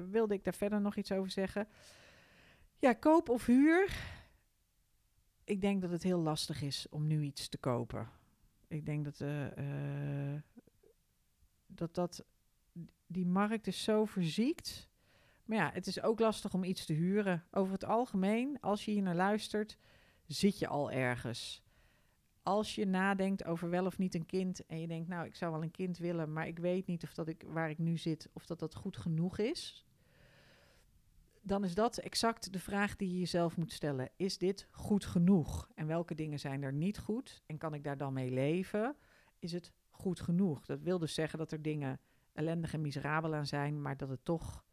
Wilde 0.09 0.33
ik 0.33 0.43
daar 0.43 0.53
verder 0.53 0.81
nog 0.81 0.95
iets 0.95 1.11
over 1.11 1.31
zeggen? 1.31 1.67
Ja, 2.79 2.93
koop 2.93 3.29
of 3.29 3.45
huur. 3.45 3.95
Ik 5.43 5.61
denk 5.61 5.81
dat 5.81 5.91
het 5.91 6.03
heel 6.03 6.19
lastig 6.19 6.61
is 6.61 6.89
om 6.89 7.07
nu 7.07 7.21
iets 7.21 7.49
te 7.49 7.57
kopen. 7.57 8.09
Ik 8.67 8.85
denk 8.85 9.03
dat 9.03 9.17
dat, 11.67 11.95
dat 11.95 12.25
die 13.07 13.25
markt 13.25 13.67
is 13.67 13.83
zo 13.83 14.05
verziekt. 14.05 14.89
Maar 15.45 15.57
ja, 15.57 15.71
het 15.73 15.87
is 15.87 16.01
ook 16.01 16.19
lastig 16.19 16.53
om 16.53 16.63
iets 16.63 16.85
te 16.85 16.93
huren. 16.93 17.43
Over 17.51 17.73
het 17.73 17.85
algemeen, 17.85 18.57
als 18.59 18.85
je 18.85 18.91
hier 18.91 19.01
naar 19.01 19.15
luistert, 19.15 19.77
zit 20.27 20.59
je 20.59 20.67
al 20.67 20.91
ergens. 20.91 21.63
Als 22.43 22.75
je 22.75 22.85
nadenkt 22.85 23.45
over 23.45 23.69
wel 23.69 23.85
of 23.85 23.97
niet 23.97 24.15
een 24.15 24.25
kind 24.25 24.65
en 24.65 24.79
je 24.79 24.87
denkt, 24.87 25.07
nou, 25.07 25.25
ik 25.25 25.35
zou 25.35 25.51
wel 25.51 25.63
een 25.63 25.71
kind 25.71 25.97
willen, 25.97 26.33
maar 26.33 26.47
ik 26.47 26.59
weet 26.59 26.87
niet 26.87 27.03
of 27.03 27.13
dat 27.13 27.27
ik 27.27 27.43
waar 27.47 27.69
ik 27.69 27.77
nu 27.77 27.97
zit, 27.97 28.29
of 28.33 28.45
dat 28.45 28.59
dat 28.59 28.75
goed 28.75 28.97
genoeg 28.97 29.37
is 29.37 29.85
dan 31.41 31.63
is 31.63 31.75
dat 31.75 31.97
exact 31.97 32.53
de 32.53 32.59
vraag 32.59 32.95
die 32.95 33.11
je 33.11 33.19
jezelf 33.19 33.57
moet 33.57 33.71
stellen. 33.71 34.09
Is 34.15 34.37
dit 34.37 34.67
goed 34.71 35.05
genoeg? 35.05 35.69
En 35.75 35.87
welke 35.87 36.15
dingen 36.15 36.39
zijn 36.39 36.63
er 36.63 36.73
niet 36.73 36.99
goed? 36.99 37.41
En 37.45 37.57
kan 37.57 37.73
ik 37.73 37.83
daar 37.83 37.97
dan 37.97 38.13
mee 38.13 38.31
leven? 38.31 38.95
Is 39.39 39.51
het 39.51 39.71
goed 39.89 40.19
genoeg? 40.19 40.65
Dat 40.65 40.81
wil 40.81 40.99
dus 40.99 41.13
zeggen 41.13 41.39
dat 41.39 41.51
er 41.51 41.61
dingen 41.61 41.99
ellendig 42.33 42.73
en 42.73 42.81
miserabel 42.81 43.35
aan 43.35 43.45
zijn, 43.45 43.81
maar 43.81 43.97
dat 43.97 44.09
het 44.09 44.25
toch 44.25 44.63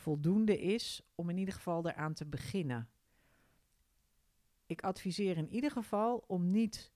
voldoende 0.00 0.60
is 0.60 1.02
om 1.14 1.30
in 1.30 1.38
ieder 1.38 1.54
geval 1.54 1.88
eraan 1.88 2.14
te 2.14 2.26
beginnen. 2.26 2.88
Ik 4.66 4.82
adviseer 4.82 5.36
in 5.36 5.48
ieder 5.48 5.70
geval 5.70 6.24
om 6.26 6.50
niet 6.50 6.92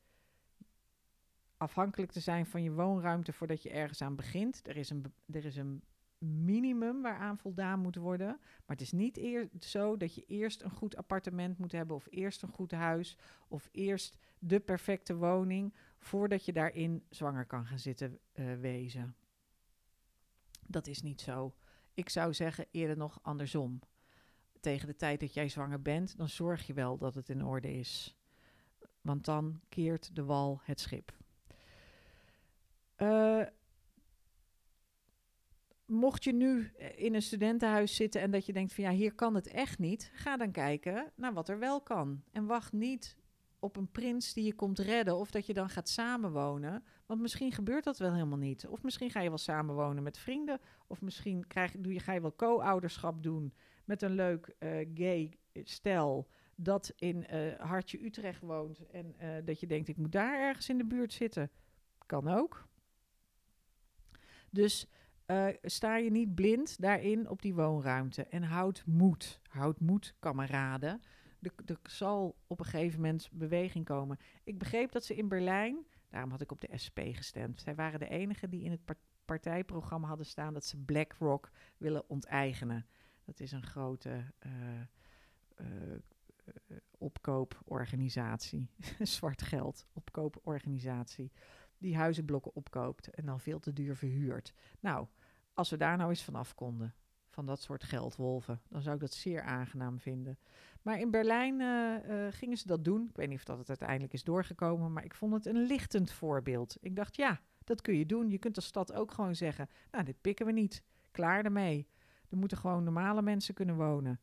afhankelijk 1.56 2.12
te 2.12 2.20
zijn 2.20 2.46
van 2.46 2.62
je 2.62 2.72
woonruimte 2.72 3.32
voordat 3.32 3.62
je 3.62 3.70
ergens 3.70 4.02
aan 4.02 4.16
begint. 4.16 4.68
Er 4.68 4.76
is 4.76 4.90
een, 4.90 5.12
er 5.30 5.44
is 5.44 5.56
een 5.56 5.82
minimum 6.18 7.02
waaraan 7.02 7.38
voldaan 7.38 7.80
moet 7.80 7.96
worden. 7.96 8.26
Maar 8.38 8.76
het 8.76 8.80
is 8.80 8.92
niet 8.92 9.20
zo 9.58 9.96
dat 9.96 10.14
je 10.14 10.24
eerst 10.26 10.62
een 10.62 10.70
goed 10.70 10.96
appartement 10.96 11.58
moet 11.58 11.72
hebben, 11.72 11.96
of 11.96 12.06
eerst 12.10 12.42
een 12.42 12.48
goed 12.52 12.70
huis, 12.70 13.18
of 13.48 13.68
eerst 13.72 14.16
de 14.38 14.60
perfecte 14.60 15.16
woning, 15.16 15.74
voordat 15.98 16.44
je 16.44 16.52
daarin 16.52 17.04
zwanger 17.10 17.46
kan 17.46 17.66
gaan 17.66 17.78
zitten 17.78 18.18
uh, 18.34 18.54
wezen. 18.60 19.16
Dat 20.66 20.86
is 20.86 21.02
niet 21.02 21.20
zo. 21.20 21.54
Ik 21.94 22.08
zou 22.08 22.34
zeggen 22.34 22.66
eerder 22.70 22.96
nog 22.96 23.18
andersom. 23.22 23.80
Tegen 24.60 24.86
de 24.86 24.96
tijd 24.96 25.20
dat 25.20 25.34
jij 25.34 25.48
zwanger 25.48 25.82
bent, 25.82 26.16
dan 26.16 26.28
zorg 26.28 26.66
je 26.66 26.72
wel 26.72 26.98
dat 26.98 27.14
het 27.14 27.28
in 27.28 27.44
orde 27.44 27.72
is. 27.72 28.16
Want 29.00 29.24
dan 29.24 29.60
keert 29.68 30.16
de 30.16 30.24
wal 30.24 30.60
het 30.62 30.80
schip. 30.80 31.12
Uh, 32.96 33.42
mocht 35.86 36.24
je 36.24 36.32
nu 36.32 36.72
eh, 36.78 37.04
in 37.04 37.14
een 37.14 37.22
studentenhuis 37.22 37.94
zitten 37.96 38.20
en 38.20 38.30
dat 38.30 38.46
je 38.46 38.52
denkt 38.52 38.74
van 38.74 38.84
ja, 38.84 38.90
hier 38.90 39.14
kan 39.14 39.34
het 39.34 39.46
echt 39.46 39.78
niet, 39.78 40.10
ga 40.14 40.36
dan 40.36 40.50
kijken 40.50 41.12
naar 41.14 41.32
wat 41.32 41.48
er 41.48 41.58
wel 41.58 41.80
kan. 41.80 42.22
En 42.32 42.46
wacht 42.46 42.72
niet 42.72 43.16
op 43.58 43.76
een 43.76 43.90
prins 43.90 44.32
die 44.32 44.44
je 44.44 44.54
komt 44.54 44.78
redden 44.78 45.16
of 45.16 45.30
dat 45.30 45.46
je 45.46 45.54
dan 45.54 45.68
gaat 45.68 45.88
samenwonen. 45.88 46.84
Want 47.06 47.20
misschien 47.20 47.52
gebeurt 47.52 47.84
dat 47.84 47.98
wel 47.98 48.12
helemaal 48.12 48.38
niet. 48.38 48.66
Of 48.66 48.82
misschien 48.82 49.10
ga 49.10 49.20
je 49.20 49.28
wel 49.28 49.38
samenwonen 49.38 50.02
met 50.02 50.18
vrienden. 50.18 50.60
Of 50.86 51.00
misschien 51.00 51.46
krijg, 51.46 51.72
doe 51.78 51.92
je, 51.92 52.00
ga 52.00 52.12
je 52.12 52.20
wel 52.20 52.36
co-ouderschap 52.36 53.22
doen 53.22 53.54
met 53.84 54.02
een 54.02 54.14
leuk 54.14 54.54
uh, 54.58 54.88
gay 54.94 55.38
stel 55.52 56.28
dat 56.56 56.92
in 56.96 57.26
uh, 57.32 57.54
Hartje 57.58 58.04
Utrecht 58.04 58.40
woont. 58.40 58.86
En 58.86 59.14
uh, 59.22 59.28
dat 59.44 59.60
je 59.60 59.66
denkt, 59.66 59.88
ik 59.88 59.96
moet 59.96 60.12
daar 60.12 60.40
ergens 60.40 60.68
in 60.68 60.78
de 60.78 60.84
buurt 60.84 61.12
zitten. 61.12 61.50
Kan 62.06 62.28
ook. 62.28 62.68
Dus 64.50 64.88
sta 65.62 65.96
je 65.96 66.10
niet 66.10 66.34
blind 66.34 66.80
daarin 66.80 67.28
op 67.28 67.42
die 67.42 67.54
woonruimte. 67.54 68.24
En 68.26 68.42
houd 68.42 68.82
moed. 68.86 69.40
Houd 69.48 69.80
moed, 69.80 70.14
kameraden. 70.18 71.00
Er 71.40 71.78
zal 71.82 72.36
op 72.46 72.58
een 72.58 72.64
gegeven 72.64 73.00
moment 73.00 73.28
beweging 73.32 73.84
komen. 73.84 74.18
Ik 74.44 74.58
begreep 74.58 74.92
dat 74.92 75.04
ze 75.04 75.14
in 75.14 75.28
Berlijn, 75.28 75.86
daarom 76.14 76.32
had 76.32 76.40
ik 76.40 76.52
op 76.52 76.60
de 76.60 76.78
SP 76.84 76.98
gestemd. 77.12 77.60
Zij 77.60 77.74
waren 77.74 77.98
de 77.98 78.08
enigen 78.08 78.50
die 78.50 78.64
in 78.64 78.70
het 78.70 78.96
partijprogramma 79.24 80.08
hadden 80.08 80.26
staan 80.26 80.54
dat 80.54 80.64
ze 80.64 80.76
BlackRock 80.76 81.50
willen 81.76 82.08
onteigenen. 82.08 82.86
Dat 83.24 83.40
is 83.40 83.52
een 83.52 83.66
grote 83.66 84.24
uh, 84.46 84.80
uh, 85.60 85.96
opkooporganisatie, 86.90 88.70
zwart 89.16 89.42
geld, 89.42 89.86
opkooporganisatie 89.92 91.32
die 91.78 91.96
huizenblokken 91.96 92.54
opkoopt 92.54 93.10
en 93.10 93.26
dan 93.26 93.40
veel 93.40 93.60
te 93.60 93.72
duur 93.72 93.96
verhuurt. 93.96 94.54
Nou, 94.80 95.06
als 95.52 95.70
we 95.70 95.76
daar 95.76 95.96
nou 95.96 96.10
eens 96.10 96.24
vanaf 96.24 96.54
konden, 96.54 96.94
van 97.34 97.46
dat 97.46 97.62
soort 97.62 97.82
geldwolven, 97.82 98.60
dan 98.68 98.82
zou 98.82 98.94
ik 98.94 99.00
dat 99.00 99.12
zeer 99.12 99.42
aangenaam 99.42 99.98
vinden. 99.98 100.38
Maar 100.82 100.98
in 100.98 101.10
Berlijn 101.10 101.60
uh, 101.60 101.94
uh, 102.08 102.32
gingen 102.32 102.56
ze 102.56 102.66
dat 102.66 102.84
doen. 102.84 103.06
Ik 103.08 103.16
weet 103.16 103.28
niet 103.28 103.38
of 103.38 103.44
dat 103.44 103.58
het 103.58 103.68
uiteindelijk 103.68 104.12
is 104.12 104.24
doorgekomen, 104.24 104.92
maar 104.92 105.04
ik 105.04 105.14
vond 105.14 105.32
het 105.32 105.46
een 105.46 105.66
lichtend 105.66 106.12
voorbeeld. 106.12 106.76
Ik 106.80 106.96
dacht, 106.96 107.16
ja, 107.16 107.40
dat 107.64 107.80
kun 107.80 107.96
je 107.96 108.06
doen. 108.06 108.30
Je 108.30 108.38
kunt 108.38 108.56
als 108.56 108.66
stad 108.66 108.92
ook 108.92 109.12
gewoon 109.12 109.34
zeggen, 109.34 109.68
nou, 109.90 110.04
dit 110.04 110.20
pikken 110.20 110.46
we 110.46 110.52
niet. 110.52 110.82
Klaar 111.10 111.44
ermee. 111.44 111.86
Er 112.28 112.36
moeten 112.36 112.58
gewoon 112.58 112.84
normale 112.84 113.22
mensen 113.22 113.54
kunnen 113.54 113.76
wonen. 113.76 114.20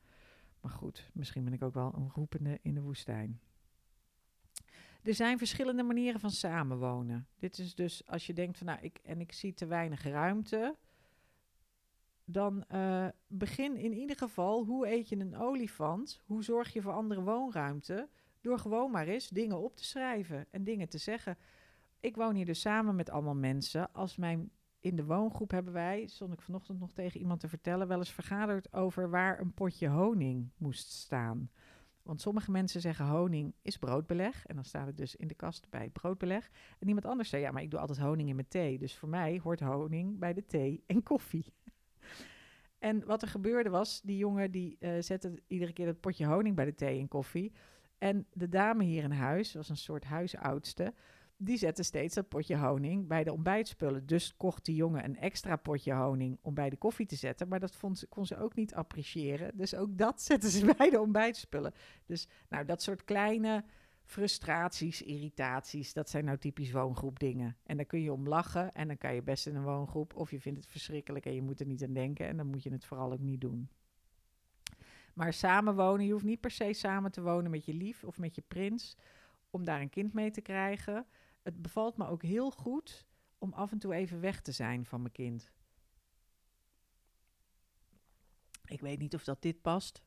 Maar 0.61 0.71
goed, 0.71 1.09
misschien 1.13 1.43
ben 1.43 1.53
ik 1.53 1.63
ook 1.63 1.73
wel 1.73 1.93
een 1.95 2.11
roepende 2.13 2.59
in 2.61 2.73
de 2.73 2.81
woestijn. 2.81 3.39
Er 5.03 5.13
zijn 5.13 5.37
verschillende 5.37 5.83
manieren 5.83 6.19
van 6.19 6.31
samenwonen. 6.31 7.27
Dit 7.39 7.57
is 7.57 7.75
dus 7.75 8.07
als 8.07 8.25
je 8.25 8.33
denkt 8.33 8.57
van 8.57 8.67
nou, 8.67 8.79
ik, 8.81 8.99
en 9.03 9.19
ik 9.19 9.31
zie 9.31 9.53
te 9.53 9.65
weinig 9.65 10.03
ruimte. 10.03 10.75
Dan 12.31 12.63
uh, 12.71 13.07
begin 13.27 13.77
in 13.77 13.93
ieder 13.93 14.17
geval, 14.17 14.65
hoe 14.65 14.87
eet 14.87 15.09
je 15.09 15.19
een 15.19 15.37
olifant? 15.37 16.21
Hoe 16.25 16.43
zorg 16.43 16.73
je 16.73 16.81
voor 16.81 16.93
andere 16.93 17.21
woonruimte? 17.21 18.09
Door 18.41 18.59
gewoon 18.59 18.91
maar 18.91 19.07
eens 19.07 19.29
dingen 19.29 19.57
op 19.57 19.75
te 19.75 19.83
schrijven 19.83 20.45
en 20.51 20.63
dingen 20.63 20.89
te 20.89 20.97
zeggen. 20.97 21.37
Ik 21.99 22.15
woon 22.15 22.35
hier 22.35 22.45
dus 22.45 22.61
samen 22.61 22.95
met 22.95 23.09
allemaal 23.09 23.35
mensen. 23.35 23.93
Als 23.93 24.15
mijn 24.15 24.51
in 24.79 24.95
de 24.95 25.05
woongroep 25.05 25.51
hebben 25.51 25.73
wij, 25.73 26.07
stond 26.07 26.33
ik 26.33 26.41
vanochtend 26.41 26.79
nog 26.79 26.91
tegen 26.91 27.19
iemand 27.19 27.39
te 27.39 27.49
vertellen, 27.49 27.87
wel 27.87 27.97
eens 27.97 28.11
vergaderd 28.11 28.73
over 28.73 29.09
waar 29.09 29.39
een 29.39 29.53
potje 29.53 29.87
honing 29.87 30.49
moest 30.57 30.91
staan. 30.91 31.49
Want 32.03 32.21
sommige 32.21 32.51
mensen 32.51 32.81
zeggen 32.81 33.05
honing 33.05 33.53
is 33.61 33.77
broodbeleg. 33.77 34.45
En 34.45 34.55
dan 34.55 34.63
staat 34.63 34.85
het 34.85 34.97
dus 34.97 35.15
in 35.15 35.27
de 35.27 35.33
kast 35.33 35.69
bij 35.69 35.89
broodbeleg. 35.89 36.49
En 36.79 36.87
iemand 36.87 37.05
anders 37.05 37.29
zei, 37.29 37.41
ja, 37.41 37.51
maar 37.51 37.61
ik 37.61 37.71
doe 37.71 37.79
altijd 37.79 37.99
honing 37.99 38.29
in 38.29 38.35
mijn 38.35 38.47
thee. 38.47 38.77
Dus 38.77 38.95
voor 38.95 39.09
mij 39.09 39.39
hoort 39.43 39.59
honing 39.59 40.19
bij 40.19 40.33
de 40.33 40.45
thee 40.45 40.83
en 40.85 41.03
koffie. 41.03 41.53
En 42.81 43.05
wat 43.05 43.21
er 43.21 43.27
gebeurde 43.27 43.69
was, 43.69 44.01
die 44.01 44.17
jongen 44.17 44.51
die 44.51 44.77
uh, 44.79 44.91
zette 44.99 45.41
iedere 45.47 45.73
keer 45.73 45.85
dat 45.85 45.99
potje 45.99 46.25
honing 46.25 46.55
bij 46.55 46.65
de 46.65 46.75
thee 46.75 46.99
en 46.99 47.07
koffie. 47.07 47.51
En 47.97 48.25
de 48.33 48.49
dame 48.49 48.83
hier 48.83 49.03
in 49.03 49.11
huis, 49.11 49.53
was 49.53 49.69
een 49.69 49.77
soort 49.77 50.03
huisoudste, 50.03 50.93
die 51.37 51.57
zette 51.57 51.83
steeds 51.83 52.15
dat 52.15 52.27
potje 52.27 52.57
honing 52.57 53.07
bij 53.07 53.23
de 53.23 53.31
ontbijtspullen. 53.31 54.05
Dus 54.05 54.35
kocht 54.37 54.65
die 54.65 54.75
jongen 54.75 55.03
een 55.03 55.17
extra 55.17 55.55
potje 55.55 55.93
honing 55.93 56.37
om 56.41 56.53
bij 56.53 56.69
de 56.69 56.77
koffie 56.77 57.05
te 57.05 57.15
zetten. 57.15 57.47
Maar 57.47 57.59
dat 57.59 57.75
vond 57.75 58.05
kon 58.09 58.25
ze 58.25 58.37
ook 58.37 58.55
niet 58.55 58.73
appreciëren. 58.73 59.57
Dus 59.57 59.75
ook 59.75 59.97
dat 59.97 60.21
zetten 60.31 60.49
ze 60.49 60.73
bij 60.77 60.89
de 60.89 60.99
ontbijtspullen. 60.99 61.73
Dus 62.05 62.27
nou, 62.49 62.65
dat 62.65 62.81
soort 62.81 63.03
kleine 63.03 63.63
frustraties, 64.03 65.01
irritaties, 65.01 65.93
dat 65.93 66.09
zijn 66.09 66.25
nou 66.25 66.37
typisch 66.37 66.71
woongroepdingen. 66.71 67.57
En 67.63 67.77
daar 67.77 67.85
kun 67.85 68.01
je 68.01 68.13
om 68.13 68.27
lachen 68.27 68.71
en 68.71 68.87
dan 68.87 68.97
kan 68.97 69.13
je 69.13 69.21
best 69.21 69.47
in 69.47 69.55
een 69.55 69.63
woongroep. 69.63 70.15
Of 70.15 70.31
je 70.31 70.39
vindt 70.39 70.59
het 70.59 70.67
verschrikkelijk 70.67 71.25
en 71.25 71.33
je 71.33 71.41
moet 71.41 71.59
er 71.59 71.65
niet 71.65 71.83
aan 71.83 71.93
denken. 71.93 72.27
En 72.27 72.37
dan 72.37 72.47
moet 72.47 72.63
je 72.63 72.71
het 72.71 72.85
vooral 72.85 73.11
ook 73.11 73.19
niet 73.19 73.41
doen. 73.41 73.69
Maar 75.13 75.33
samenwonen, 75.33 76.05
je 76.05 76.11
hoeft 76.11 76.25
niet 76.25 76.39
per 76.39 76.51
se 76.51 76.73
samen 76.73 77.11
te 77.11 77.21
wonen 77.21 77.51
met 77.51 77.65
je 77.65 77.73
lief 77.73 78.03
of 78.03 78.17
met 78.17 78.35
je 78.35 78.43
prins 78.47 78.97
om 79.49 79.63
daar 79.65 79.81
een 79.81 79.89
kind 79.89 80.13
mee 80.13 80.31
te 80.31 80.41
krijgen 80.41 81.05
het 81.41 81.61
bevalt 81.61 81.97
me 81.97 82.07
ook 82.07 82.23
heel 82.23 82.51
goed 82.51 83.05
om 83.37 83.53
af 83.53 83.71
en 83.71 83.79
toe 83.79 83.93
even 83.93 84.19
weg 84.19 84.41
te 84.41 84.51
zijn 84.51 84.85
van 84.85 85.01
mijn 85.01 85.13
kind. 85.13 85.51
Ik 88.65 88.81
weet 88.81 88.99
niet 88.99 89.15
of 89.15 89.23
dat 89.23 89.41
dit 89.41 89.61
past. 89.61 90.03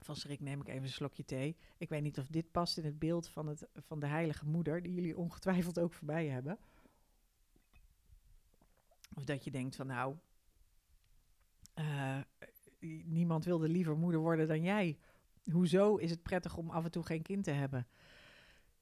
Van 0.00 0.16
schrik 0.16 0.40
neem 0.40 0.60
ik 0.60 0.68
even 0.68 0.82
een 0.82 0.88
slokje 0.88 1.24
thee. 1.24 1.56
Ik 1.76 1.88
weet 1.88 2.02
niet 2.02 2.18
of 2.18 2.26
dit 2.26 2.50
past 2.50 2.78
in 2.78 2.84
het 2.84 2.98
beeld 2.98 3.28
van, 3.28 3.46
het, 3.46 3.66
van 3.74 4.00
de 4.00 4.06
heilige 4.06 4.46
moeder, 4.46 4.82
die 4.82 4.94
jullie 4.94 5.16
ongetwijfeld 5.16 5.78
ook 5.78 5.92
voorbij 5.92 6.26
hebben. 6.26 6.58
Of 9.14 9.24
dat 9.24 9.44
je 9.44 9.50
denkt 9.50 9.76
van 9.76 9.86
nou, 9.86 10.16
uh, 11.74 12.20
niemand 13.04 13.44
wilde 13.44 13.68
liever 13.68 13.96
moeder 13.96 14.20
worden 14.20 14.48
dan 14.48 14.62
jij. 14.62 14.98
Hoezo 15.50 15.96
is 15.96 16.10
het 16.10 16.22
prettig 16.22 16.56
om 16.56 16.70
af 16.70 16.84
en 16.84 16.90
toe 16.90 17.02
geen 17.02 17.22
kind 17.22 17.44
te 17.44 17.50
hebben? 17.50 17.86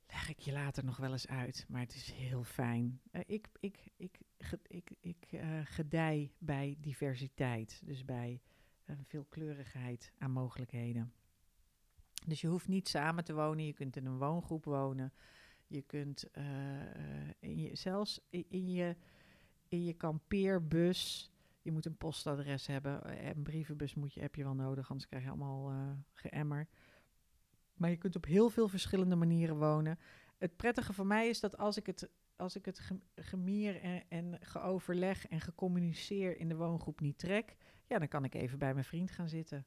leg 0.09 0.29
ik 0.29 0.39
je 0.39 0.53
later 0.53 0.85
nog 0.85 0.97
wel 0.97 1.13
eens 1.13 1.29
uit, 1.29 1.67
maar 1.69 1.81
het 1.81 1.95
is 1.95 2.11
heel 2.13 2.45
fijn. 2.45 3.01
Uh, 3.13 3.21
ik 3.27 3.49
ik, 3.61 3.79
ik, 3.97 4.19
ik, 4.67 4.91
ik 5.01 5.27
uh, 5.31 5.61
gedij 5.65 6.33
bij 6.39 6.77
diversiteit, 6.81 7.81
dus 7.85 8.05
bij 8.05 8.41
uh, 8.91 8.97
veelkleurigheid 9.03 10.13
aan 10.19 10.31
mogelijkheden. 10.31 11.13
Dus 12.27 12.41
je 12.41 12.47
hoeft 12.49 12.69
niet 12.69 12.89
samen 12.89 13.25
te 13.25 13.35
wonen, 13.35 13.67
je 13.67 13.73
kunt 13.73 13.97
in 13.97 14.07
een 14.07 14.19
woongroep 14.19 14.65
wonen. 14.65 15.13
Je 15.67 15.83
kunt 15.83 16.31
in 17.39 17.59
je, 17.61 17.77
zelfs 17.77 18.21
in, 18.31 18.71
je, 18.71 18.97
in 19.69 19.85
je 19.85 19.93
kampeerbus 19.93 21.31
Je 21.63 21.73
moet 21.73 21.87
een 21.87 21.97
postadres 21.97 22.67
hebben. 22.67 23.05
eh, 23.05 23.27
Een 23.29 23.43
brievenbus 23.43 23.95
moet 23.95 24.15
je, 24.15 24.21
heb 24.21 24.35
je 24.35 24.45
wel 24.45 24.55
nodig, 24.55 24.89
anders 24.91 25.09
krijg 25.09 25.23
je 25.25 25.29
allemaal 25.29 25.71
eh 25.71 25.91
geëmmer. 26.13 26.69
Maar 27.75 27.91
je 27.91 27.97
kunt 27.97 28.17
op 28.17 28.25
heel 28.25 28.51
veel 28.51 28.69
verschillende 28.69 29.17
manieren 29.17 29.57
wonen. 29.59 29.99
Het 30.39 30.57
prettige 30.57 30.93
voor 30.93 31.07
mij 31.07 31.29
is 31.29 31.41
dat 31.41 31.57
als 31.57 31.77
ik 31.77 31.87
het, 31.87 32.11
als 32.37 32.57
ik 32.57 32.65
het 32.65 32.79
ge- 32.79 33.01
gemier 33.15 33.81
en, 33.81 34.03
en 34.09 34.39
geoverleg 34.41 35.27
en 35.27 35.41
gecommuniceer 35.41 36.39
in 36.39 36.49
de 36.49 36.57
woongroep 36.57 37.01
niet 37.01 37.19
trek, 37.19 37.57
ja, 37.89 37.99
dan 37.99 38.09
kan 38.09 38.25
ik 38.25 38.35
even 38.35 38.59
bij 38.59 38.73
mijn 38.73 38.85
vriend 38.85 39.11
gaan 39.11 39.29
zitten. 39.29 39.67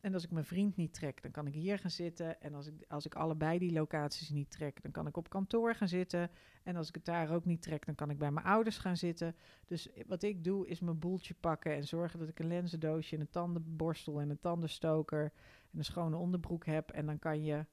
En 0.00 0.14
als 0.14 0.24
ik 0.24 0.30
mijn 0.30 0.44
vriend 0.44 0.76
niet 0.76 0.94
trek, 0.94 1.22
dan 1.22 1.30
kan 1.30 1.46
ik 1.46 1.54
hier 1.54 1.78
gaan 1.78 1.90
zitten. 1.90 2.40
En 2.40 2.54
als 2.54 2.66
ik, 2.66 2.84
als 2.88 3.06
ik 3.06 3.14
allebei 3.14 3.58
die 3.58 3.72
locaties 3.72 4.30
niet 4.30 4.50
trek, 4.50 4.82
dan 4.82 4.90
kan 4.90 5.06
ik 5.06 5.16
op 5.16 5.28
kantoor 5.28 5.74
gaan 5.74 5.88
zitten. 5.88 6.30
En 6.62 6.76
als 6.76 6.88
ik 6.88 6.94
het 6.94 7.04
daar 7.04 7.30
ook 7.30 7.44
niet 7.44 7.62
trek, 7.62 7.86
dan 7.86 7.94
kan 7.94 8.10
ik 8.10 8.18
bij 8.18 8.30
mijn 8.30 8.46
ouders 8.46 8.78
gaan 8.78 8.96
zitten. 8.96 9.36
Dus 9.66 9.88
wat 10.06 10.22
ik 10.22 10.44
doe, 10.44 10.66
is 10.66 10.80
mijn 10.80 10.98
boeltje 10.98 11.34
pakken 11.34 11.74
en 11.74 11.84
zorgen 11.84 12.18
dat 12.18 12.28
ik 12.28 12.38
een 12.38 12.46
lenzendoosje, 12.46 13.14
en 13.14 13.20
een 13.20 13.30
tandenborstel 13.30 14.20
en 14.20 14.30
een 14.30 14.38
tandenstoker 14.38 15.32
en 15.70 15.78
een 15.78 15.84
schone 15.84 16.16
onderbroek 16.16 16.66
heb. 16.66 16.90
En 16.90 17.06
dan 17.06 17.18
kan 17.18 17.44
je 17.44 17.66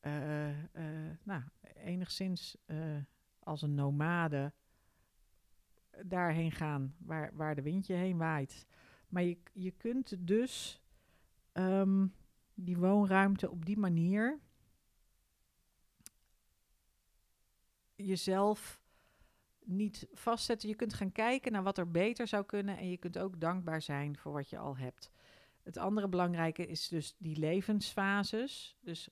eh, 0.00 0.48
eh, 0.48 1.16
nou, 1.22 1.42
enigszins 1.74 2.56
eh, 2.64 2.76
als 3.38 3.62
een 3.62 3.74
nomade 3.74 4.52
daarheen 6.02 6.52
gaan 6.52 6.94
waar, 6.98 7.30
waar 7.34 7.54
de 7.54 7.62
wind 7.62 7.86
je 7.86 7.94
heen 7.94 8.16
waait. 8.16 8.66
Maar 9.16 9.24
je, 9.24 9.38
je 9.52 9.70
kunt 9.70 10.26
dus 10.26 10.80
ehm, 11.52 12.06
die 12.54 12.76
woonruimte 12.76 13.50
op 13.50 13.64
die 13.64 13.78
manier 13.78 14.38
jezelf 17.94 18.80
niet 19.64 20.08
vastzetten. 20.12 20.68
Je 20.68 20.74
kunt 20.74 20.94
gaan 20.94 21.12
kijken 21.12 21.52
naar 21.52 21.62
wat 21.62 21.78
er 21.78 21.90
beter 21.90 22.26
zou 22.26 22.44
kunnen 22.44 22.78
en 22.78 22.90
je 22.90 22.96
kunt 22.96 23.18
ook 23.18 23.40
dankbaar 23.40 23.82
zijn 23.82 24.16
voor 24.16 24.32
wat 24.32 24.50
je 24.50 24.58
al 24.58 24.76
hebt. 24.76 25.10
Het 25.62 25.76
andere 25.76 26.08
belangrijke 26.08 26.66
is 26.66 26.88
dus 26.88 27.14
die 27.18 27.36
levensfases. 27.36 28.76
Dus 28.80 29.08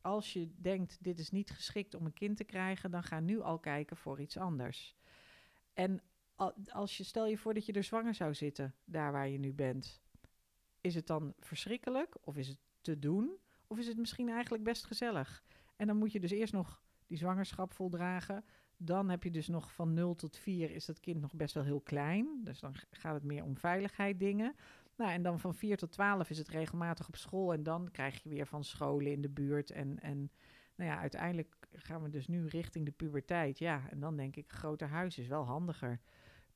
als 0.00 0.32
je 0.32 0.50
denkt 0.56 0.98
dit 1.00 1.18
is 1.18 1.30
niet 1.30 1.50
geschikt 1.50 1.94
om 1.94 2.06
een 2.06 2.12
kind 2.12 2.36
te 2.36 2.44
krijgen, 2.44 2.90
dan 2.90 3.02
ga 3.02 3.20
nu 3.20 3.40
al 3.40 3.58
kijken 3.58 3.96
voor 3.96 4.20
iets 4.20 4.36
anders. 4.36 4.96
En 5.74 6.02
als 6.72 6.96
je 6.96 7.04
stel 7.04 7.26
je 7.26 7.38
voor 7.38 7.54
dat 7.54 7.66
je 7.66 7.72
er 7.72 7.84
zwanger 7.84 8.14
zou 8.14 8.34
zitten, 8.34 8.74
daar 8.84 9.12
waar 9.12 9.28
je 9.28 9.38
nu 9.38 9.52
bent, 9.52 10.00
is 10.80 10.94
het 10.94 11.06
dan 11.06 11.34
verschrikkelijk 11.38 12.16
of 12.20 12.36
is 12.36 12.48
het 12.48 12.58
te 12.80 12.98
doen 12.98 13.38
of 13.66 13.78
is 13.78 13.86
het 13.86 13.96
misschien 13.96 14.28
eigenlijk 14.28 14.64
best 14.64 14.84
gezellig? 14.84 15.42
En 15.76 15.86
dan 15.86 15.96
moet 15.96 16.12
je 16.12 16.20
dus 16.20 16.30
eerst 16.30 16.52
nog 16.52 16.82
die 17.06 17.18
zwangerschap 17.18 17.72
voldragen. 17.72 18.44
Dan 18.76 19.10
heb 19.10 19.22
je 19.22 19.30
dus 19.30 19.48
nog 19.48 19.72
van 19.72 19.94
0 19.94 20.14
tot 20.14 20.36
4 20.36 20.70
is 20.70 20.84
dat 20.84 21.00
kind 21.00 21.20
nog 21.20 21.34
best 21.34 21.54
wel 21.54 21.64
heel 21.64 21.80
klein. 21.80 22.40
Dus 22.44 22.60
dan 22.60 22.74
gaat 22.90 23.14
het 23.14 23.24
meer 23.24 23.44
om 23.44 23.56
veiligheid 23.56 24.18
dingen. 24.18 24.54
Nou, 24.96 25.10
en 25.10 25.22
dan 25.22 25.40
van 25.40 25.54
4 25.54 25.76
tot 25.76 25.92
12 25.92 26.30
is 26.30 26.38
het 26.38 26.48
regelmatig 26.48 27.08
op 27.08 27.16
school. 27.16 27.52
En 27.52 27.62
dan 27.62 27.90
krijg 27.90 28.22
je 28.22 28.28
weer 28.28 28.46
van 28.46 28.64
scholen 28.64 29.12
in 29.12 29.20
de 29.20 29.28
buurt. 29.28 29.70
En, 29.70 30.00
en 30.00 30.30
nou 30.74 30.90
ja, 30.90 30.98
uiteindelijk 30.98 31.56
gaan 31.72 32.02
we 32.02 32.08
dus 32.08 32.26
nu 32.26 32.46
richting 32.46 32.84
de 32.84 32.92
puberteit. 32.92 33.58
Ja, 33.58 33.82
en 33.90 34.00
dan 34.00 34.16
denk 34.16 34.36
ik, 34.36 34.52
groter 34.52 34.88
huis 34.88 35.18
is 35.18 35.26
wel 35.26 35.44
handiger. 35.44 36.00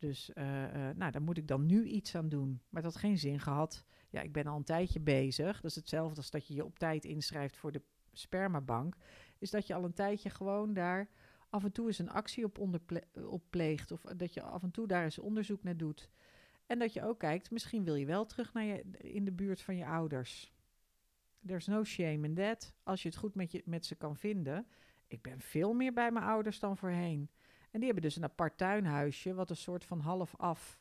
Dus 0.01 0.33
eh, 0.33 0.65
eh, 0.65 0.97
nou, 0.97 1.13
daar 1.13 1.23
moet 1.23 1.37
ik 1.37 1.49
dan 1.49 1.67
nu 1.67 1.85
iets 1.85 2.15
aan 2.15 2.29
doen. 2.29 2.61
Maar 2.69 2.83
dat 2.83 2.93
had 2.93 3.03
geen 3.03 3.19
zin 3.19 3.41
gehad. 3.41 3.85
Ja, 4.11 4.21
ik 4.21 4.33
ben 4.33 4.47
al 4.47 4.57
een 4.57 4.65
tijdje 4.65 5.01
bezig. 5.01 5.61
Dat 5.61 5.71
is 5.71 5.77
hetzelfde 5.77 6.17
als 6.17 6.31
dat 6.31 6.47
je 6.47 6.55
je 6.55 6.65
op 6.65 6.79
tijd 6.79 7.05
inschrijft 7.05 7.57
voor 7.57 7.73
de 7.73 7.83
spermabank. 8.13 8.97
Is 9.39 9.51
dat 9.51 9.67
je 9.67 9.75
al 9.75 9.85
een 9.85 9.95
tijdje 9.95 10.31
gewoon 10.31 10.75
daar 10.75 11.09
af 11.51 11.65
en 11.65 11.73
toe 11.73 11.87
eens 11.87 11.99
een 11.99 12.11
actie 12.11 12.45
op, 12.45 12.59
onderple- 12.59 13.05
op 13.27 13.43
pleegt. 13.51 13.91
Of 13.91 14.03
dat 14.03 14.35
je 14.35 14.43
af 14.43 14.63
en 14.63 14.71
toe 14.71 14.87
daar 14.87 15.05
eens 15.05 15.19
onderzoek 15.19 15.63
naar 15.63 15.77
doet. 15.77 16.11
En 16.67 16.79
dat 16.79 16.93
je 16.93 17.03
ook 17.03 17.19
kijkt, 17.19 17.51
misschien 17.51 17.85
wil 17.85 17.95
je 17.95 18.07
wel 18.07 18.27
terug 18.27 18.53
naar 18.53 18.65
je, 18.65 18.85
in 18.99 19.25
de 19.25 19.33
buurt 19.33 19.63
van 19.63 19.77
je 19.77 19.87
ouders. 19.87 20.53
There's 21.47 21.67
no 21.67 21.85
shame 21.85 22.27
in 22.27 22.35
that. 22.35 22.75
Als 22.83 23.03
je 23.03 23.09
het 23.09 23.19
goed 23.19 23.35
met, 23.35 23.53
je, 23.53 23.63
met 23.65 23.87
ze 23.87 23.95
kan 23.95 24.17
vinden. 24.17 24.67
Ik 25.07 25.23
ben 25.23 25.41
veel 25.41 25.73
meer 25.73 25.93
bij 25.93 26.11
mijn 26.11 26.25
ouders 26.25 26.59
dan 26.59 26.77
voorheen. 26.77 27.31
En 27.71 27.79
die 27.79 27.85
hebben 27.85 28.03
dus 28.03 28.17
een 28.17 28.25
apart 28.25 28.59
tuinhuisje, 28.59 29.35
wat 29.35 29.51
een 29.51 29.57
soort 29.57 29.85
van 29.85 30.01
half-af 30.01 30.81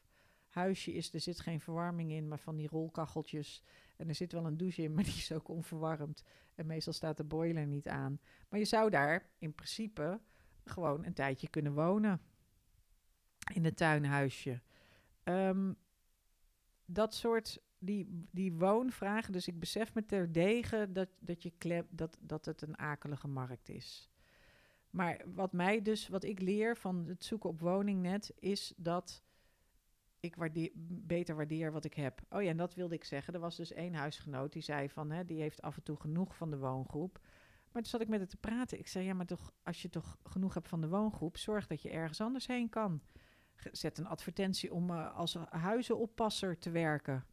huisje 0.50 0.94
is. 0.94 1.14
Er 1.14 1.20
zit 1.20 1.40
geen 1.40 1.60
verwarming 1.60 2.12
in, 2.12 2.28
maar 2.28 2.40
van 2.40 2.56
die 2.56 2.68
rolkacheltjes. 2.68 3.64
En 3.96 4.08
er 4.08 4.16
zit 4.16 4.32
wel 4.32 4.46
een 4.46 4.58
douche 4.58 4.82
in, 4.82 4.94
maar 4.96 5.04
die 5.04 5.14
is 5.14 5.32
ook 5.32 5.48
onverwarmd. 5.48 6.24
En 6.56 6.66
meestal 6.66 6.94
staat 6.94 7.18
de 7.18 7.24
boiler 7.24 7.68
niet 7.68 7.88
aan. 7.88 8.20
Maar 8.50 8.60
je 8.60 8.66
zou 8.66 8.90
daar 8.90 9.30
in 9.38 9.54
principe 9.54 10.20
gewoon 10.64 11.06
een 11.06 11.14
tijdje 11.14 11.50
kunnen 11.50 11.74
wonen. 11.74 12.22
In 13.54 13.66
een 13.66 13.74
tuinhuisje. 13.74 14.62
Ehm, 15.24 15.74
dat 16.86 17.14
soort, 17.14 17.62
die, 17.78 18.28
die 18.32 18.54
woonvragen. 18.54 19.34
Dus 19.34 19.48
ik 19.48 19.60
besef 19.60 19.94
me 19.94 20.06
terdege 20.06 20.90
dat, 20.92 21.10
dat, 21.20 21.44
je 21.44 21.52
klem, 21.58 21.88
dat, 21.90 22.18
dat 22.22 22.46
het 22.46 22.62
een 22.62 22.78
akelige 22.78 23.28
markt 23.28 23.70
is. 23.70 24.10
Maar 24.90 25.22
wat 25.34 25.54
mij 25.54 25.82
dus, 25.82 26.08
wat 26.08 26.24
ik 26.24 26.40
leer 26.40 26.78
van 26.78 27.06
het 27.08 27.24
zoeken 27.24 27.50
op 27.50 27.60
woningnet, 27.60 28.34
is 28.40 28.74
dat 28.78 29.24
ik 30.20 30.36
waardeer, 30.36 30.72
beter 30.76 31.36
waardeer 31.36 31.72
wat 31.72 31.86
ik 31.86 31.94
heb. 31.94 32.22
Oh 32.30 32.42
ja, 32.42 32.50
en 32.50 32.58
dat 32.58 32.76
wilde 32.76 32.96
ik 32.96 33.04
zeggen. 33.04 33.34
Er 33.34 33.40
was 33.40 33.56
dus 33.56 33.72
één 33.72 33.94
huisgenoot 33.94 34.54
die 34.54 34.62
zei 34.62 34.90
van, 34.90 35.12
hè, 35.12 35.26
die 35.26 35.42
heeft 35.42 35.62
af 35.62 35.76
en 35.76 35.84
toe 35.84 35.98
genoeg 35.98 36.36
van 36.36 36.50
de 36.50 36.58
woongroep. 36.58 37.20
Maar 37.72 37.82
toen 37.82 37.92
zat 37.92 38.02
ik 38.02 38.08
met 38.08 38.20
het 38.20 38.30
te 38.30 38.38
praten. 38.38 38.80
Ik 38.80 38.88
zei, 38.88 39.06
ja, 39.06 39.14
maar 39.14 39.26
toch, 39.26 39.54
als 39.64 39.82
je 39.82 39.90
toch 39.90 40.18
genoeg 40.24 40.54
hebt 40.54 40.68
van 40.68 40.82
de 40.82 40.88
woongroep, 40.88 41.38
zorg 41.38 41.68
dat 41.68 41.82
je 41.82 41.90
ergens 41.90 42.22
anders 42.22 42.48
heen 42.48 42.70
kan. 42.70 43.02
Zet 43.72 43.98
een 43.98 44.08
advertentie 44.08 44.74
om 44.74 44.90
eh, 44.90 45.16
als 45.16 45.38
huizenoppasser 45.50 46.58
te 46.60 46.70
werken. 46.70 47.26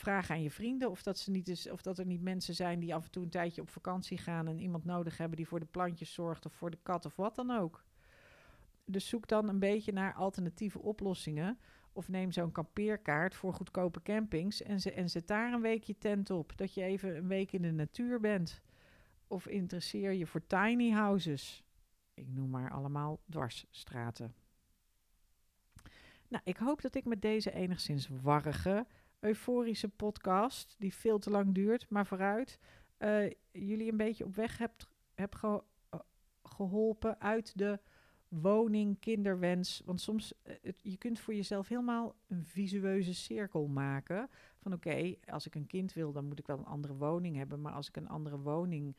Vraag 0.00 0.30
aan 0.30 0.42
je 0.42 0.50
vrienden 0.50 0.90
of 0.90 1.02
dat, 1.02 1.18
ze 1.18 1.30
niet 1.30 1.48
is, 1.48 1.70
of 1.70 1.82
dat 1.82 1.98
er 1.98 2.06
niet 2.06 2.22
mensen 2.22 2.54
zijn 2.54 2.80
die 2.80 2.94
af 2.94 3.04
en 3.04 3.10
toe 3.10 3.22
een 3.22 3.30
tijdje 3.30 3.60
op 3.60 3.68
vakantie 3.68 4.18
gaan 4.18 4.48
en 4.48 4.58
iemand 4.58 4.84
nodig 4.84 5.16
hebben 5.16 5.36
die 5.36 5.48
voor 5.48 5.60
de 5.60 5.66
plantjes 5.66 6.12
zorgt 6.12 6.46
of 6.46 6.52
voor 6.52 6.70
de 6.70 6.78
kat 6.82 7.04
of 7.04 7.16
wat 7.16 7.34
dan 7.34 7.50
ook. 7.50 7.84
Dus 8.84 9.08
zoek 9.08 9.28
dan 9.28 9.48
een 9.48 9.58
beetje 9.58 9.92
naar 9.92 10.14
alternatieve 10.14 10.78
oplossingen. 10.78 11.58
Of 11.92 12.08
neem 12.08 12.32
zo'n 12.32 12.52
kampeerkaart 12.52 13.34
voor 13.34 13.54
goedkope 13.54 14.02
campings 14.02 14.62
en, 14.62 14.80
ze, 14.80 14.92
en 14.92 15.10
zet 15.10 15.26
daar 15.26 15.52
een 15.52 15.60
week 15.60 15.82
je 15.82 15.98
tent 15.98 16.30
op. 16.30 16.56
Dat 16.56 16.74
je 16.74 16.82
even 16.82 17.16
een 17.16 17.28
week 17.28 17.52
in 17.52 17.62
de 17.62 17.72
natuur 17.72 18.20
bent. 18.20 18.60
Of 19.26 19.46
interesseer 19.46 20.12
je 20.12 20.26
voor 20.26 20.46
tiny 20.46 20.90
houses. 20.90 21.64
Ik 22.14 22.28
noem 22.28 22.50
maar 22.50 22.70
allemaal 22.70 23.20
dwarsstraten. 23.30 24.34
Nou, 26.28 26.42
ik 26.44 26.56
hoop 26.56 26.82
dat 26.82 26.94
ik 26.94 27.04
met 27.04 27.22
deze 27.22 27.52
enigszins 27.52 28.08
warrige, 28.08 28.86
euforische 29.20 29.88
podcast, 29.88 30.74
die 30.78 30.94
veel 30.94 31.18
te 31.18 31.30
lang 31.30 31.54
duurt, 31.54 31.88
maar 31.88 32.06
vooruit, 32.06 32.58
eh, 32.96 33.30
jullie 33.50 33.90
een 33.90 33.96
beetje 33.96 34.24
op 34.24 34.34
weg 34.34 34.58
hebt, 34.58 34.88
eh, 35.14 35.24
geholpen 36.42 37.20
uit 37.20 37.58
de 37.58 37.78
woning, 38.28 38.98
kinderwens. 38.98 39.82
Want 39.84 40.00
soms, 40.00 40.34
eh, 40.42 40.72
je 40.76 40.96
kunt 40.96 41.20
voor 41.20 41.34
jezelf 41.34 41.68
helemaal 41.68 42.14
een 42.26 42.44
visueuze 42.44 43.14
cirkel 43.14 43.66
maken. 43.66 44.28
Van 44.58 44.72
oké, 44.72 45.14
als 45.26 45.46
ik 45.46 45.54
een 45.54 45.66
kind 45.66 45.92
wil, 45.92 46.12
dan 46.12 46.26
moet 46.26 46.38
ik 46.38 46.46
wel 46.46 46.58
een 46.58 46.64
andere 46.64 46.94
woning 46.94 47.36
hebben. 47.36 47.60
Maar 47.60 47.72
als 47.72 47.88
ik 47.88 47.96
een 47.96 48.08
andere 48.08 48.38
woning 48.38 48.96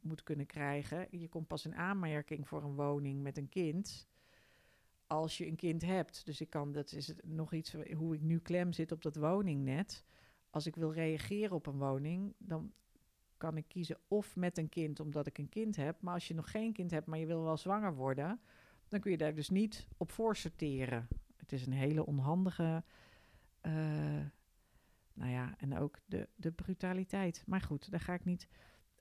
moet 0.00 0.22
kunnen 0.22 0.46
krijgen. 0.46 1.06
Je 1.10 1.28
komt 1.28 1.46
pas 1.46 1.64
in 1.64 1.74
aanmerking 1.74 2.48
voor 2.48 2.62
een 2.62 2.74
woning 2.74 3.22
met 3.22 3.36
een 3.36 3.48
kind. 3.48 4.08
Als 5.08 5.38
je 5.38 5.46
een 5.46 5.56
kind 5.56 5.82
hebt. 5.82 6.26
Dus 6.26 6.40
ik 6.40 6.50
kan, 6.50 6.72
dat 6.72 6.92
is 6.92 7.12
nog 7.24 7.52
iets 7.52 7.72
hoe 7.96 8.14
ik 8.14 8.20
nu 8.20 8.38
klem 8.38 8.72
zit 8.72 8.92
op 8.92 9.02
dat 9.02 9.16
woningnet. 9.16 10.04
Als 10.50 10.66
ik 10.66 10.76
wil 10.76 10.92
reageren 10.92 11.56
op 11.56 11.66
een 11.66 11.78
woning, 11.78 12.34
dan 12.38 12.72
kan 13.36 13.56
ik 13.56 13.68
kiezen 13.68 13.98
of 14.08 14.36
met 14.36 14.58
een 14.58 14.68
kind 14.68 15.00
omdat 15.00 15.26
ik 15.26 15.38
een 15.38 15.48
kind 15.48 15.76
heb. 15.76 16.00
Maar 16.00 16.14
als 16.14 16.28
je 16.28 16.34
nog 16.34 16.50
geen 16.50 16.72
kind 16.72 16.90
hebt, 16.90 17.06
maar 17.06 17.18
je 17.18 17.26
wil 17.26 17.42
wel 17.42 17.56
zwanger 17.56 17.94
worden, 17.94 18.40
dan 18.88 19.00
kun 19.00 19.10
je 19.10 19.16
daar 19.16 19.34
dus 19.34 19.48
niet 19.48 19.88
op 19.96 20.10
voor 20.12 20.36
sorteren. 20.36 21.08
Het 21.36 21.52
is 21.52 21.66
een 21.66 21.72
hele 21.72 22.06
onhandige. 22.06 22.84
eh, 23.60 23.72
nou 25.12 25.30
ja, 25.30 25.54
en 25.58 25.78
ook 25.78 25.98
de, 26.06 26.28
de 26.36 26.52
brutaliteit. 26.52 27.42
Maar 27.46 27.60
goed, 27.60 27.90
daar 27.90 28.00
ga 28.00 28.14
ik 28.14 28.24
niet 28.24 28.48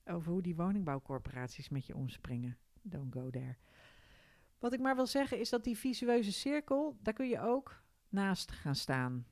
over 0.05 0.31
hoe 0.31 0.41
die 0.41 0.55
woningbouwcorporaties 0.55 1.69
met 1.69 1.85
je 1.85 1.95
omspringen. 1.95 2.57
Don't 2.81 3.13
go 3.13 3.29
there. 3.29 3.55
Wat 4.59 4.73
ik 4.73 4.79
maar 4.79 4.95
wil 4.95 5.05
zeggen 5.05 5.39
is 5.39 5.49
dat 5.49 5.63
die 5.63 5.77
visueuze 5.77 6.31
cirkel, 6.31 6.97
daar 7.01 7.13
kun 7.13 7.27
je 7.27 7.39
ook 7.39 7.83
naast 8.09 8.51
gaan 8.51 8.75
staan. 8.75 9.25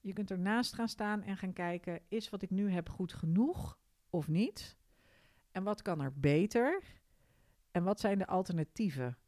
Je 0.00 0.12
kunt 0.12 0.30
er 0.30 0.38
naast 0.38 0.72
gaan 0.72 0.88
staan 0.88 1.22
en 1.22 1.36
gaan 1.36 1.52
kijken, 1.52 2.00
is 2.08 2.30
wat 2.30 2.42
ik 2.42 2.50
nu 2.50 2.70
heb 2.70 2.88
goed 2.88 3.12
genoeg 3.12 3.78
of 4.10 4.28
niet? 4.28 4.76
En 5.50 5.62
wat 5.62 5.82
kan 5.82 6.00
er 6.00 6.12
beter? 6.20 6.82
En 7.70 7.84
wat 7.84 8.00
zijn 8.00 8.18
de 8.18 8.26
alternatieven? 8.26 9.18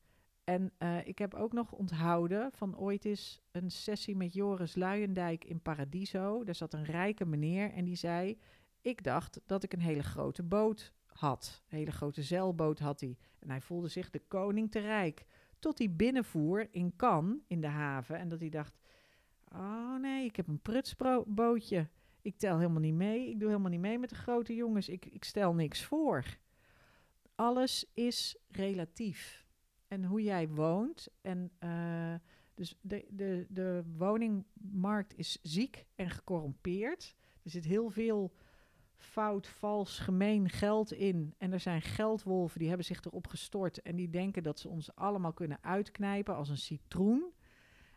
En 0.44 0.72
eh, 0.78 1.06
ik 1.06 1.18
heb 1.18 1.34
ook 1.34 1.52
nog 1.52 1.72
onthouden 1.72 2.52
van 2.52 2.78
ooit 2.78 3.04
is 3.04 3.40
een 3.50 3.70
sessie 3.70 4.16
met 4.16 4.32
Joris 4.32 4.74
Luijendijk 4.74 5.44
in 5.44 5.60
Paradiso. 5.60 6.44
Daar 6.44 6.54
zat 6.54 6.74
een 6.74 6.84
rijke 6.84 7.26
meneer 7.26 7.72
en 7.72 7.84
die 7.84 7.96
zei: 7.96 8.38
Ik 8.80 9.02
dacht 9.02 9.40
dat 9.46 9.62
ik 9.62 9.72
een 9.72 9.80
hele 9.80 10.02
grote 10.02 10.42
boot 10.42 10.92
had. 11.18 11.62
Een 11.68 11.78
hele 11.78 11.90
grote 11.90 12.22
zeilboot 12.22 12.78
had 12.78 13.00
hij. 13.00 13.16
En 13.38 13.50
hij 13.50 13.60
voelde 13.60 13.88
zich 13.88 14.10
de 14.10 14.22
koning 14.28 14.70
te 14.70 14.78
rijk. 14.78 15.26
Tot 15.58 15.78
hij 15.78 15.92
binnenvoer 15.92 16.68
in 16.70 16.96
Cannes, 16.96 17.38
in 17.46 17.60
de 17.60 17.66
haven. 17.66 18.18
En 18.18 18.28
dat 18.28 18.40
hij 18.40 18.48
dacht, 18.48 18.78
oh 19.52 19.96
nee, 20.00 20.24
ik 20.24 20.36
heb 20.36 20.48
een 20.48 20.62
prutsbootje. 20.62 21.88
Ik 22.22 22.36
tel 22.36 22.58
helemaal 22.58 22.80
niet 22.80 22.94
mee. 22.94 23.28
Ik 23.28 23.40
doe 23.40 23.48
helemaal 23.48 23.70
niet 23.70 23.80
mee 23.80 23.98
met 23.98 24.08
de 24.08 24.14
grote 24.14 24.54
jongens. 24.54 24.88
Ik, 24.88 25.06
ik 25.06 25.24
stel 25.24 25.54
niks 25.54 25.84
voor. 25.84 26.24
Alles 27.34 27.90
is 27.94 28.36
relatief. 28.48 29.46
En 29.88 30.04
hoe 30.04 30.22
jij 30.22 30.48
woont. 30.48 31.08
En 31.20 31.50
uh, 31.64 32.14
dus 32.54 32.78
de, 32.80 33.06
de, 33.10 33.46
de 33.48 33.84
woningmarkt 33.96 35.16
is 35.16 35.38
ziek 35.42 35.86
en 35.94 36.10
gecorrumpeerd. 36.10 37.14
Er 37.42 37.50
zit 37.50 37.64
heel 37.64 37.90
veel 37.90 38.32
fout, 38.98 39.46
vals, 39.46 39.98
gemeen 39.98 40.48
geld 40.48 40.92
in. 40.92 41.34
En 41.38 41.52
er 41.52 41.60
zijn 41.60 41.82
geldwolven 41.82 42.58
die 42.58 42.68
hebben 42.68 42.86
zich 42.86 43.04
erop 43.04 43.26
gestort. 43.26 43.82
En 43.82 43.96
die 43.96 44.10
denken 44.10 44.42
dat 44.42 44.58
ze 44.58 44.68
ons 44.68 44.94
allemaal 44.94 45.32
kunnen 45.32 45.58
uitknijpen 45.60 46.34
als 46.34 46.48
een 46.48 46.58
citroen. 46.58 47.32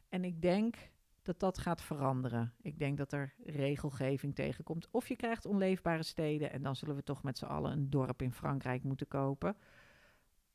En 0.09 0.23
ik 0.23 0.41
denk 0.41 0.75
dat 1.21 1.39
dat 1.39 1.57
gaat 1.57 1.81
veranderen. 1.81 2.53
Ik 2.61 2.79
denk 2.79 2.97
dat 2.97 3.13
er 3.13 3.33
regelgeving 3.45 4.35
tegenkomt. 4.35 4.87
Of 4.91 5.07
je 5.07 5.15
krijgt 5.15 5.45
onleefbare 5.45 6.03
steden. 6.03 6.51
En 6.51 6.61
dan 6.61 6.75
zullen 6.75 6.95
we 6.95 7.03
toch 7.03 7.23
met 7.23 7.37
z'n 7.37 7.45
allen 7.45 7.71
een 7.71 7.89
dorp 7.89 8.21
in 8.21 8.33
Frankrijk 8.33 8.83
moeten 8.83 9.07
kopen. 9.07 9.57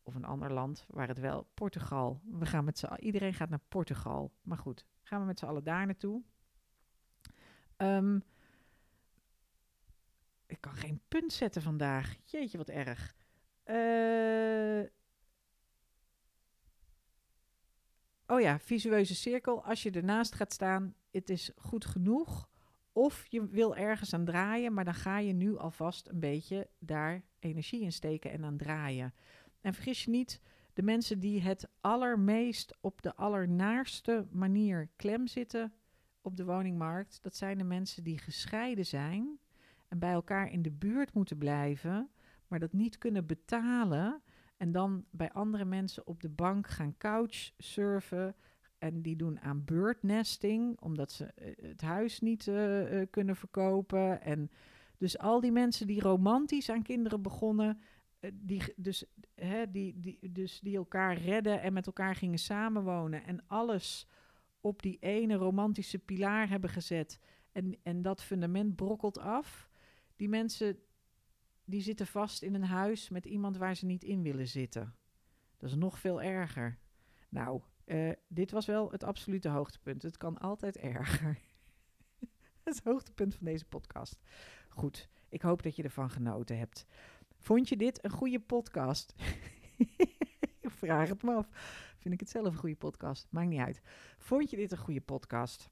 Of 0.03 0.15
een 0.15 0.25
ander 0.25 0.53
land 0.53 0.87
waar 0.89 1.09
het 1.09 1.19
wel. 1.19 1.47
Portugal. 1.55 2.21
We 2.25 2.47
gaan 2.47 2.65
met 2.65 2.79
z'n 2.79 2.95
Iedereen 2.99 3.35
gaat 3.35 3.49
naar 3.49 3.61
Portugal. 3.69 4.33
Maar 4.43 4.59
goed, 4.59 4.87
gaan 5.03 5.21
we 5.21 5.27
met 5.27 5.39
z'n 5.39 5.47
allen 5.47 5.65
daar 5.65 5.87
naartoe. 5.87 6.23
Um, 7.77 8.23
ik 10.47 10.61
kan 10.61 10.75
geen 10.75 11.01
punt 11.09 11.33
zetten 11.33 11.63
vandaag. 11.63 12.17
Jeetje, 12.25 12.59
wat 12.59 12.69
erg. 12.69 13.15
Uh, 13.65 14.89
oh 18.27 18.41
ja, 18.41 18.59
visueuze 18.59 19.15
cirkel. 19.15 19.65
Als 19.65 19.83
je 19.83 19.91
ernaast 19.91 20.35
gaat 20.35 20.53
staan, 20.53 20.95
het 21.11 21.31
is 21.31 21.51
goed 21.57 21.85
genoeg. 21.85 22.49
Of 22.93 23.27
je 23.29 23.47
wil 23.47 23.77
ergens 23.77 24.15
aan 24.15 24.25
draaien, 24.25 24.73
maar 24.73 24.85
dan 24.85 24.95
ga 24.95 25.19
je 25.19 25.33
nu 25.33 25.57
alvast 25.57 26.09
een 26.09 26.21
beetje 26.21 26.69
daar 26.79 27.23
energie 27.39 27.81
in 27.81 27.93
steken 27.93 28.31
en 28.31 28.45
aan 28.45 28.57
draaien. 28.57 29.15
En 29.61 29.75
vergis 29.75 30.05
je 30.05 30.11
niet, 30.11 30.41
de 30.73 30.83
mensen 30.83 31.19
die 31.19 31.41
het 31.43 31.69
allermeest 31.81 32.77
op 32.81 33.03
de 33.03 33.15
allernaarste 33.15 34.27
manier 34.31 34.89
klem 34.97 35.27
zitten 35.27 35.73
op 36.21 36.37
de 36.37 36.45
woningmarkt, 36.45 37.23
dat 37.23 37.37
zijn 37.37 37.59
de 37.59 37.65
mensen 37.65 38.05
die 38.05 38.19
gescheiden 38.19 38.87
zijn 38.87 39.39
en 39.89 39.99
bij 39.99 40.13
elkaar 40.13 40.51
in 40.51 40.63
de 40.63 40.71
buurt 40.71 41.15
moeten 41.15 41.39
blijven, 41.39 42.11
maar 42.47 42.59
dat 42.59 42.73
niet 42.73 42.99
kunnen 42.99 43.27
betalen 43.27 44.23
en 44.57 44.73
dan 44.73 45.05
bij 45.11 45.33
andere 45.33 45.65
mensen 45.65 46.07
op 46.07 46.21
de 46.21 46.29
bank 46.29 46.67
gaan 46.67 46.97
couchsurfen 46.99 48.37
en 48.79 49.03
die 49.03 49.17
doen 49.17 49.41
aan 49.41 49.65
birdnesting 49.65 50.81
omdat 50.81 51.13
ze 51.13 51.25
eh, 51.25 51.69
het 51.69 51.81
huis 51.81 52.21
niet 52.21 52.47
uh, 52.47 52.93
uh, 52.93 53.07
kunnen 53.11 53.37
verkopen 53.37 54.23
en 54.23 54.51
dus 54.99 55.19
al 55.19 55.41
die 55.41 55.53
mensen 55.53 55.87
die 55.87 56.01
romantisch 56.01 56.71
aan 56.71 56.83
kinderen 56.83 57.23
begonnen, 57.23 57.81
die, 58.33 58.63
dus, 58.77 59.05
hè, 59.35 59.71
die, 59.71 60.01
die, 60.01 60.19
dus 60.33 60.61
die 60.61 60.77
elkaar 60.77 61.17
redden 61.17 61.61
en 61.61 61.73
met 61.73 61.87
elkaar 61.87 62.15
gingen 62.15 62.39
samenwonen 62.39 63.25
en 63.25 63.47
alles 63.47 64.07
op 64.61 64.83
die 64.83 64.99
ene 65.01 65.35
romantische 65.35 65.99
pilaar 65.99 66.49
hebben 66.49 66.71
gezet 66.71 67.21
en, 67.53 67.77
en 67.83 68.03
dat 68.03 68.23
fundament 68.23 68.77
brokkelt 68.77 69.19
af 69.19 69.69
die 70.17 70.29
mensen 70.29 70.79
die 71.65 71.83
zitten 71.83 72.07
vast 72.07 72.43
in 72.43 72.55
een 72.55 72.65
huis 72.65 73.09
met 73.09 73.25
iemand 73.25 73.57
waar 73.57 73.77
ze 73.77 73.87
niet 73.87 74.05
in 74.05 74.23
willen 74.23 74.49
zitten. 74.49 74.95
Dat 75.57 75.71
is 75.71 75.77
nog 75.77 75.99
veel 75.99 76.23
erger. 76.23 76.79
Nou, 77.29 77.61
uh, 77.87 78.13
dit 78.29 78.51
was 78.51 78.67
wel 78.67 78.91
het 78.91 79.05
absolute 79.05 79.49
hoogtepunt. 79.49 80.03
Het 80.03 80.17
kan 80.17 80.39
altijd 80.39 80.77
erger. 80.77 81.39
het 82.65 82.81
hoogtepunt 82.85 83.35
van 83.35 83.47
deze 83.47 83.65
podcast. 83.65 84.21
Goed, 84.69 85.09
ik 85.29 85.43
hoop 85.43 85.63
dat 85.63 85.77
je 85.77 85.83
ervan 85.83 86.11
genoten 86.11 86.59
hebt. 86.59 86.87
Vond 87.39 87.69
je 87.69 87.77
dit 87.77 88.05
een 88.05 88.11
goede 88.11 88.41
podcast? 88.41 89.15
Vraag 90.81 91.09
het 91.09 91.23
me 91.23 91.35
af. 91.35 91.49
Vind 91.99 92.15
ik 92.15 92.21
het 92.21 92.31
zelf 92.31 92.47
een 92.47 92.59
goede 92.61 92.77
podcast? 92.77 93.27
Maakt 93.31 93.49
niet 93.49 93.61
uit. 93.61 93.83
Vond 94.19 94.51
je 94.51 94.57
dit 94.57 94.73
een 94.73 94.79
goede 94.79 95.01
podcast? 95.01 95.69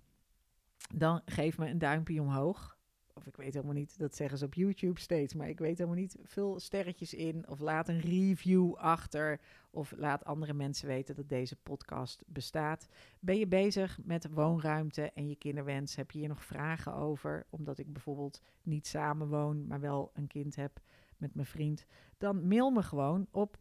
Dan 0.95 1.22
geef 1.24 1.59
me 1.59 1.68
een 1.68 1.78
duimpje 1.78 2.20
omhoog 2.20 2.74
of 3.14 3.26
ik 3.26 3.36
weet 3.36 3.54
helemaal 3.54 3.74
niet, 3.74 3.98
dat 3.98 4.16
zeggen 4.16 4.38
ze 4.38 4.44
op 4.44 4.54
YouTube 4.54 5.00
steeds, 5.00 5.34
maar 5.34 5.48
ik 5.48 5.58
weet 5.58 5.78
helemaal 5.78 5.98
niet, 5.98 6.16
vul 6.22 6.60
sterretjes 6.60 7.14
in 7.14 7.48
of 7.48 7.60
laat 7.60 7.88
een 7.88 8.00
review 8.00 8.74
achter 8.74 9.40
of 9.70 9.92
laat 9.96 10.24
andere 10.24 10.52
mensen 10.52 10.86
weten 10.86 11.14
dat 11.14 11.28
deze 11.28 11.56
podcast 11.56 12.22
bestaat. 12.26 12.88
Ben 13.20 13.38
je 13.38 13.46
bezig 13.46 13.98
met 14.02 14.28
woonruimte 14.30 15.10
en 15.14 15.28
je 15.28 15.36
kinderwens? 15.36 15.96
Heb 15.96 16.10
je 16.10 16.18
hier 16.18 16.28
nog 16.28 16.44
vragen 16.44 16.94
over? 16.94 17.46
Omdat 17.50 17.78
ik 17.78 17.92
bijvoorbeeld 17.92 18.40
niet 18.62 18.86
samen 18.86 19.28
woon, 19.28 19.66
maar 19.66 19.80
wel 19.80 20.10
een 20.14 20.26
kind 20.26 20.56
heb 20.56 20.80
met 21.16 21.34
mijn 21.34 21.46
vriend. 21.46 21.86
Dan 22.18 22.48
mail 22.48 22.70
me 22.70 22.82
gewoon 22.82 23.26
op 23.30 23.58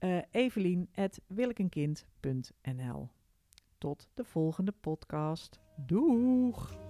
uh, 0.00 0.18
Tot 3.78 4.08
de 4.14 4.24
volgende 4.24 4.72
podcast. 4.72 5.60
Doeg! 5.76 6.85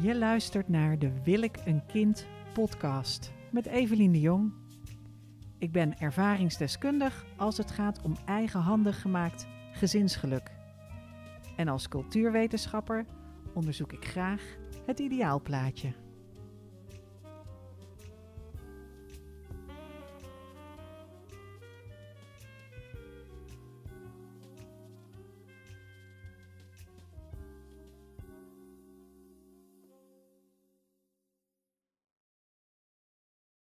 Je 0.00 0.18
luistert 0.18 0.68
naar 0.68 0.98
de 0.98 1.22
Wil 1.22 1.42
ik 1.42 1.56
een 1.64 1.86
kind 1.86 2.26
podcast 2.52 3.32
met 3.50 3.66
Evelien 3.66 4.12
de 4.12 4.20
Jong. 4.20 4.52
Ik 5.58 5.72
ben 5.72 5.98
ervaringsdeskundig 5.98 7.24
als 7.36 7.56
het 7.56 7.70
gaat 7.70 8.02
om 8.02 8.16
eigenhandig 8.24 9.00
gemaakt 9.00 9.46
gezinsgeluk. 9.72 10.50
En 11.56 11.68
als 11.68 11.88
cultuurwetenschapper 11.88 13.04
onderzoek 13.54 13.92
ik 13.92 14.04
graag 14.04 14.42
het 14.86 14.98
ideaalplaatje. 14.98 15.92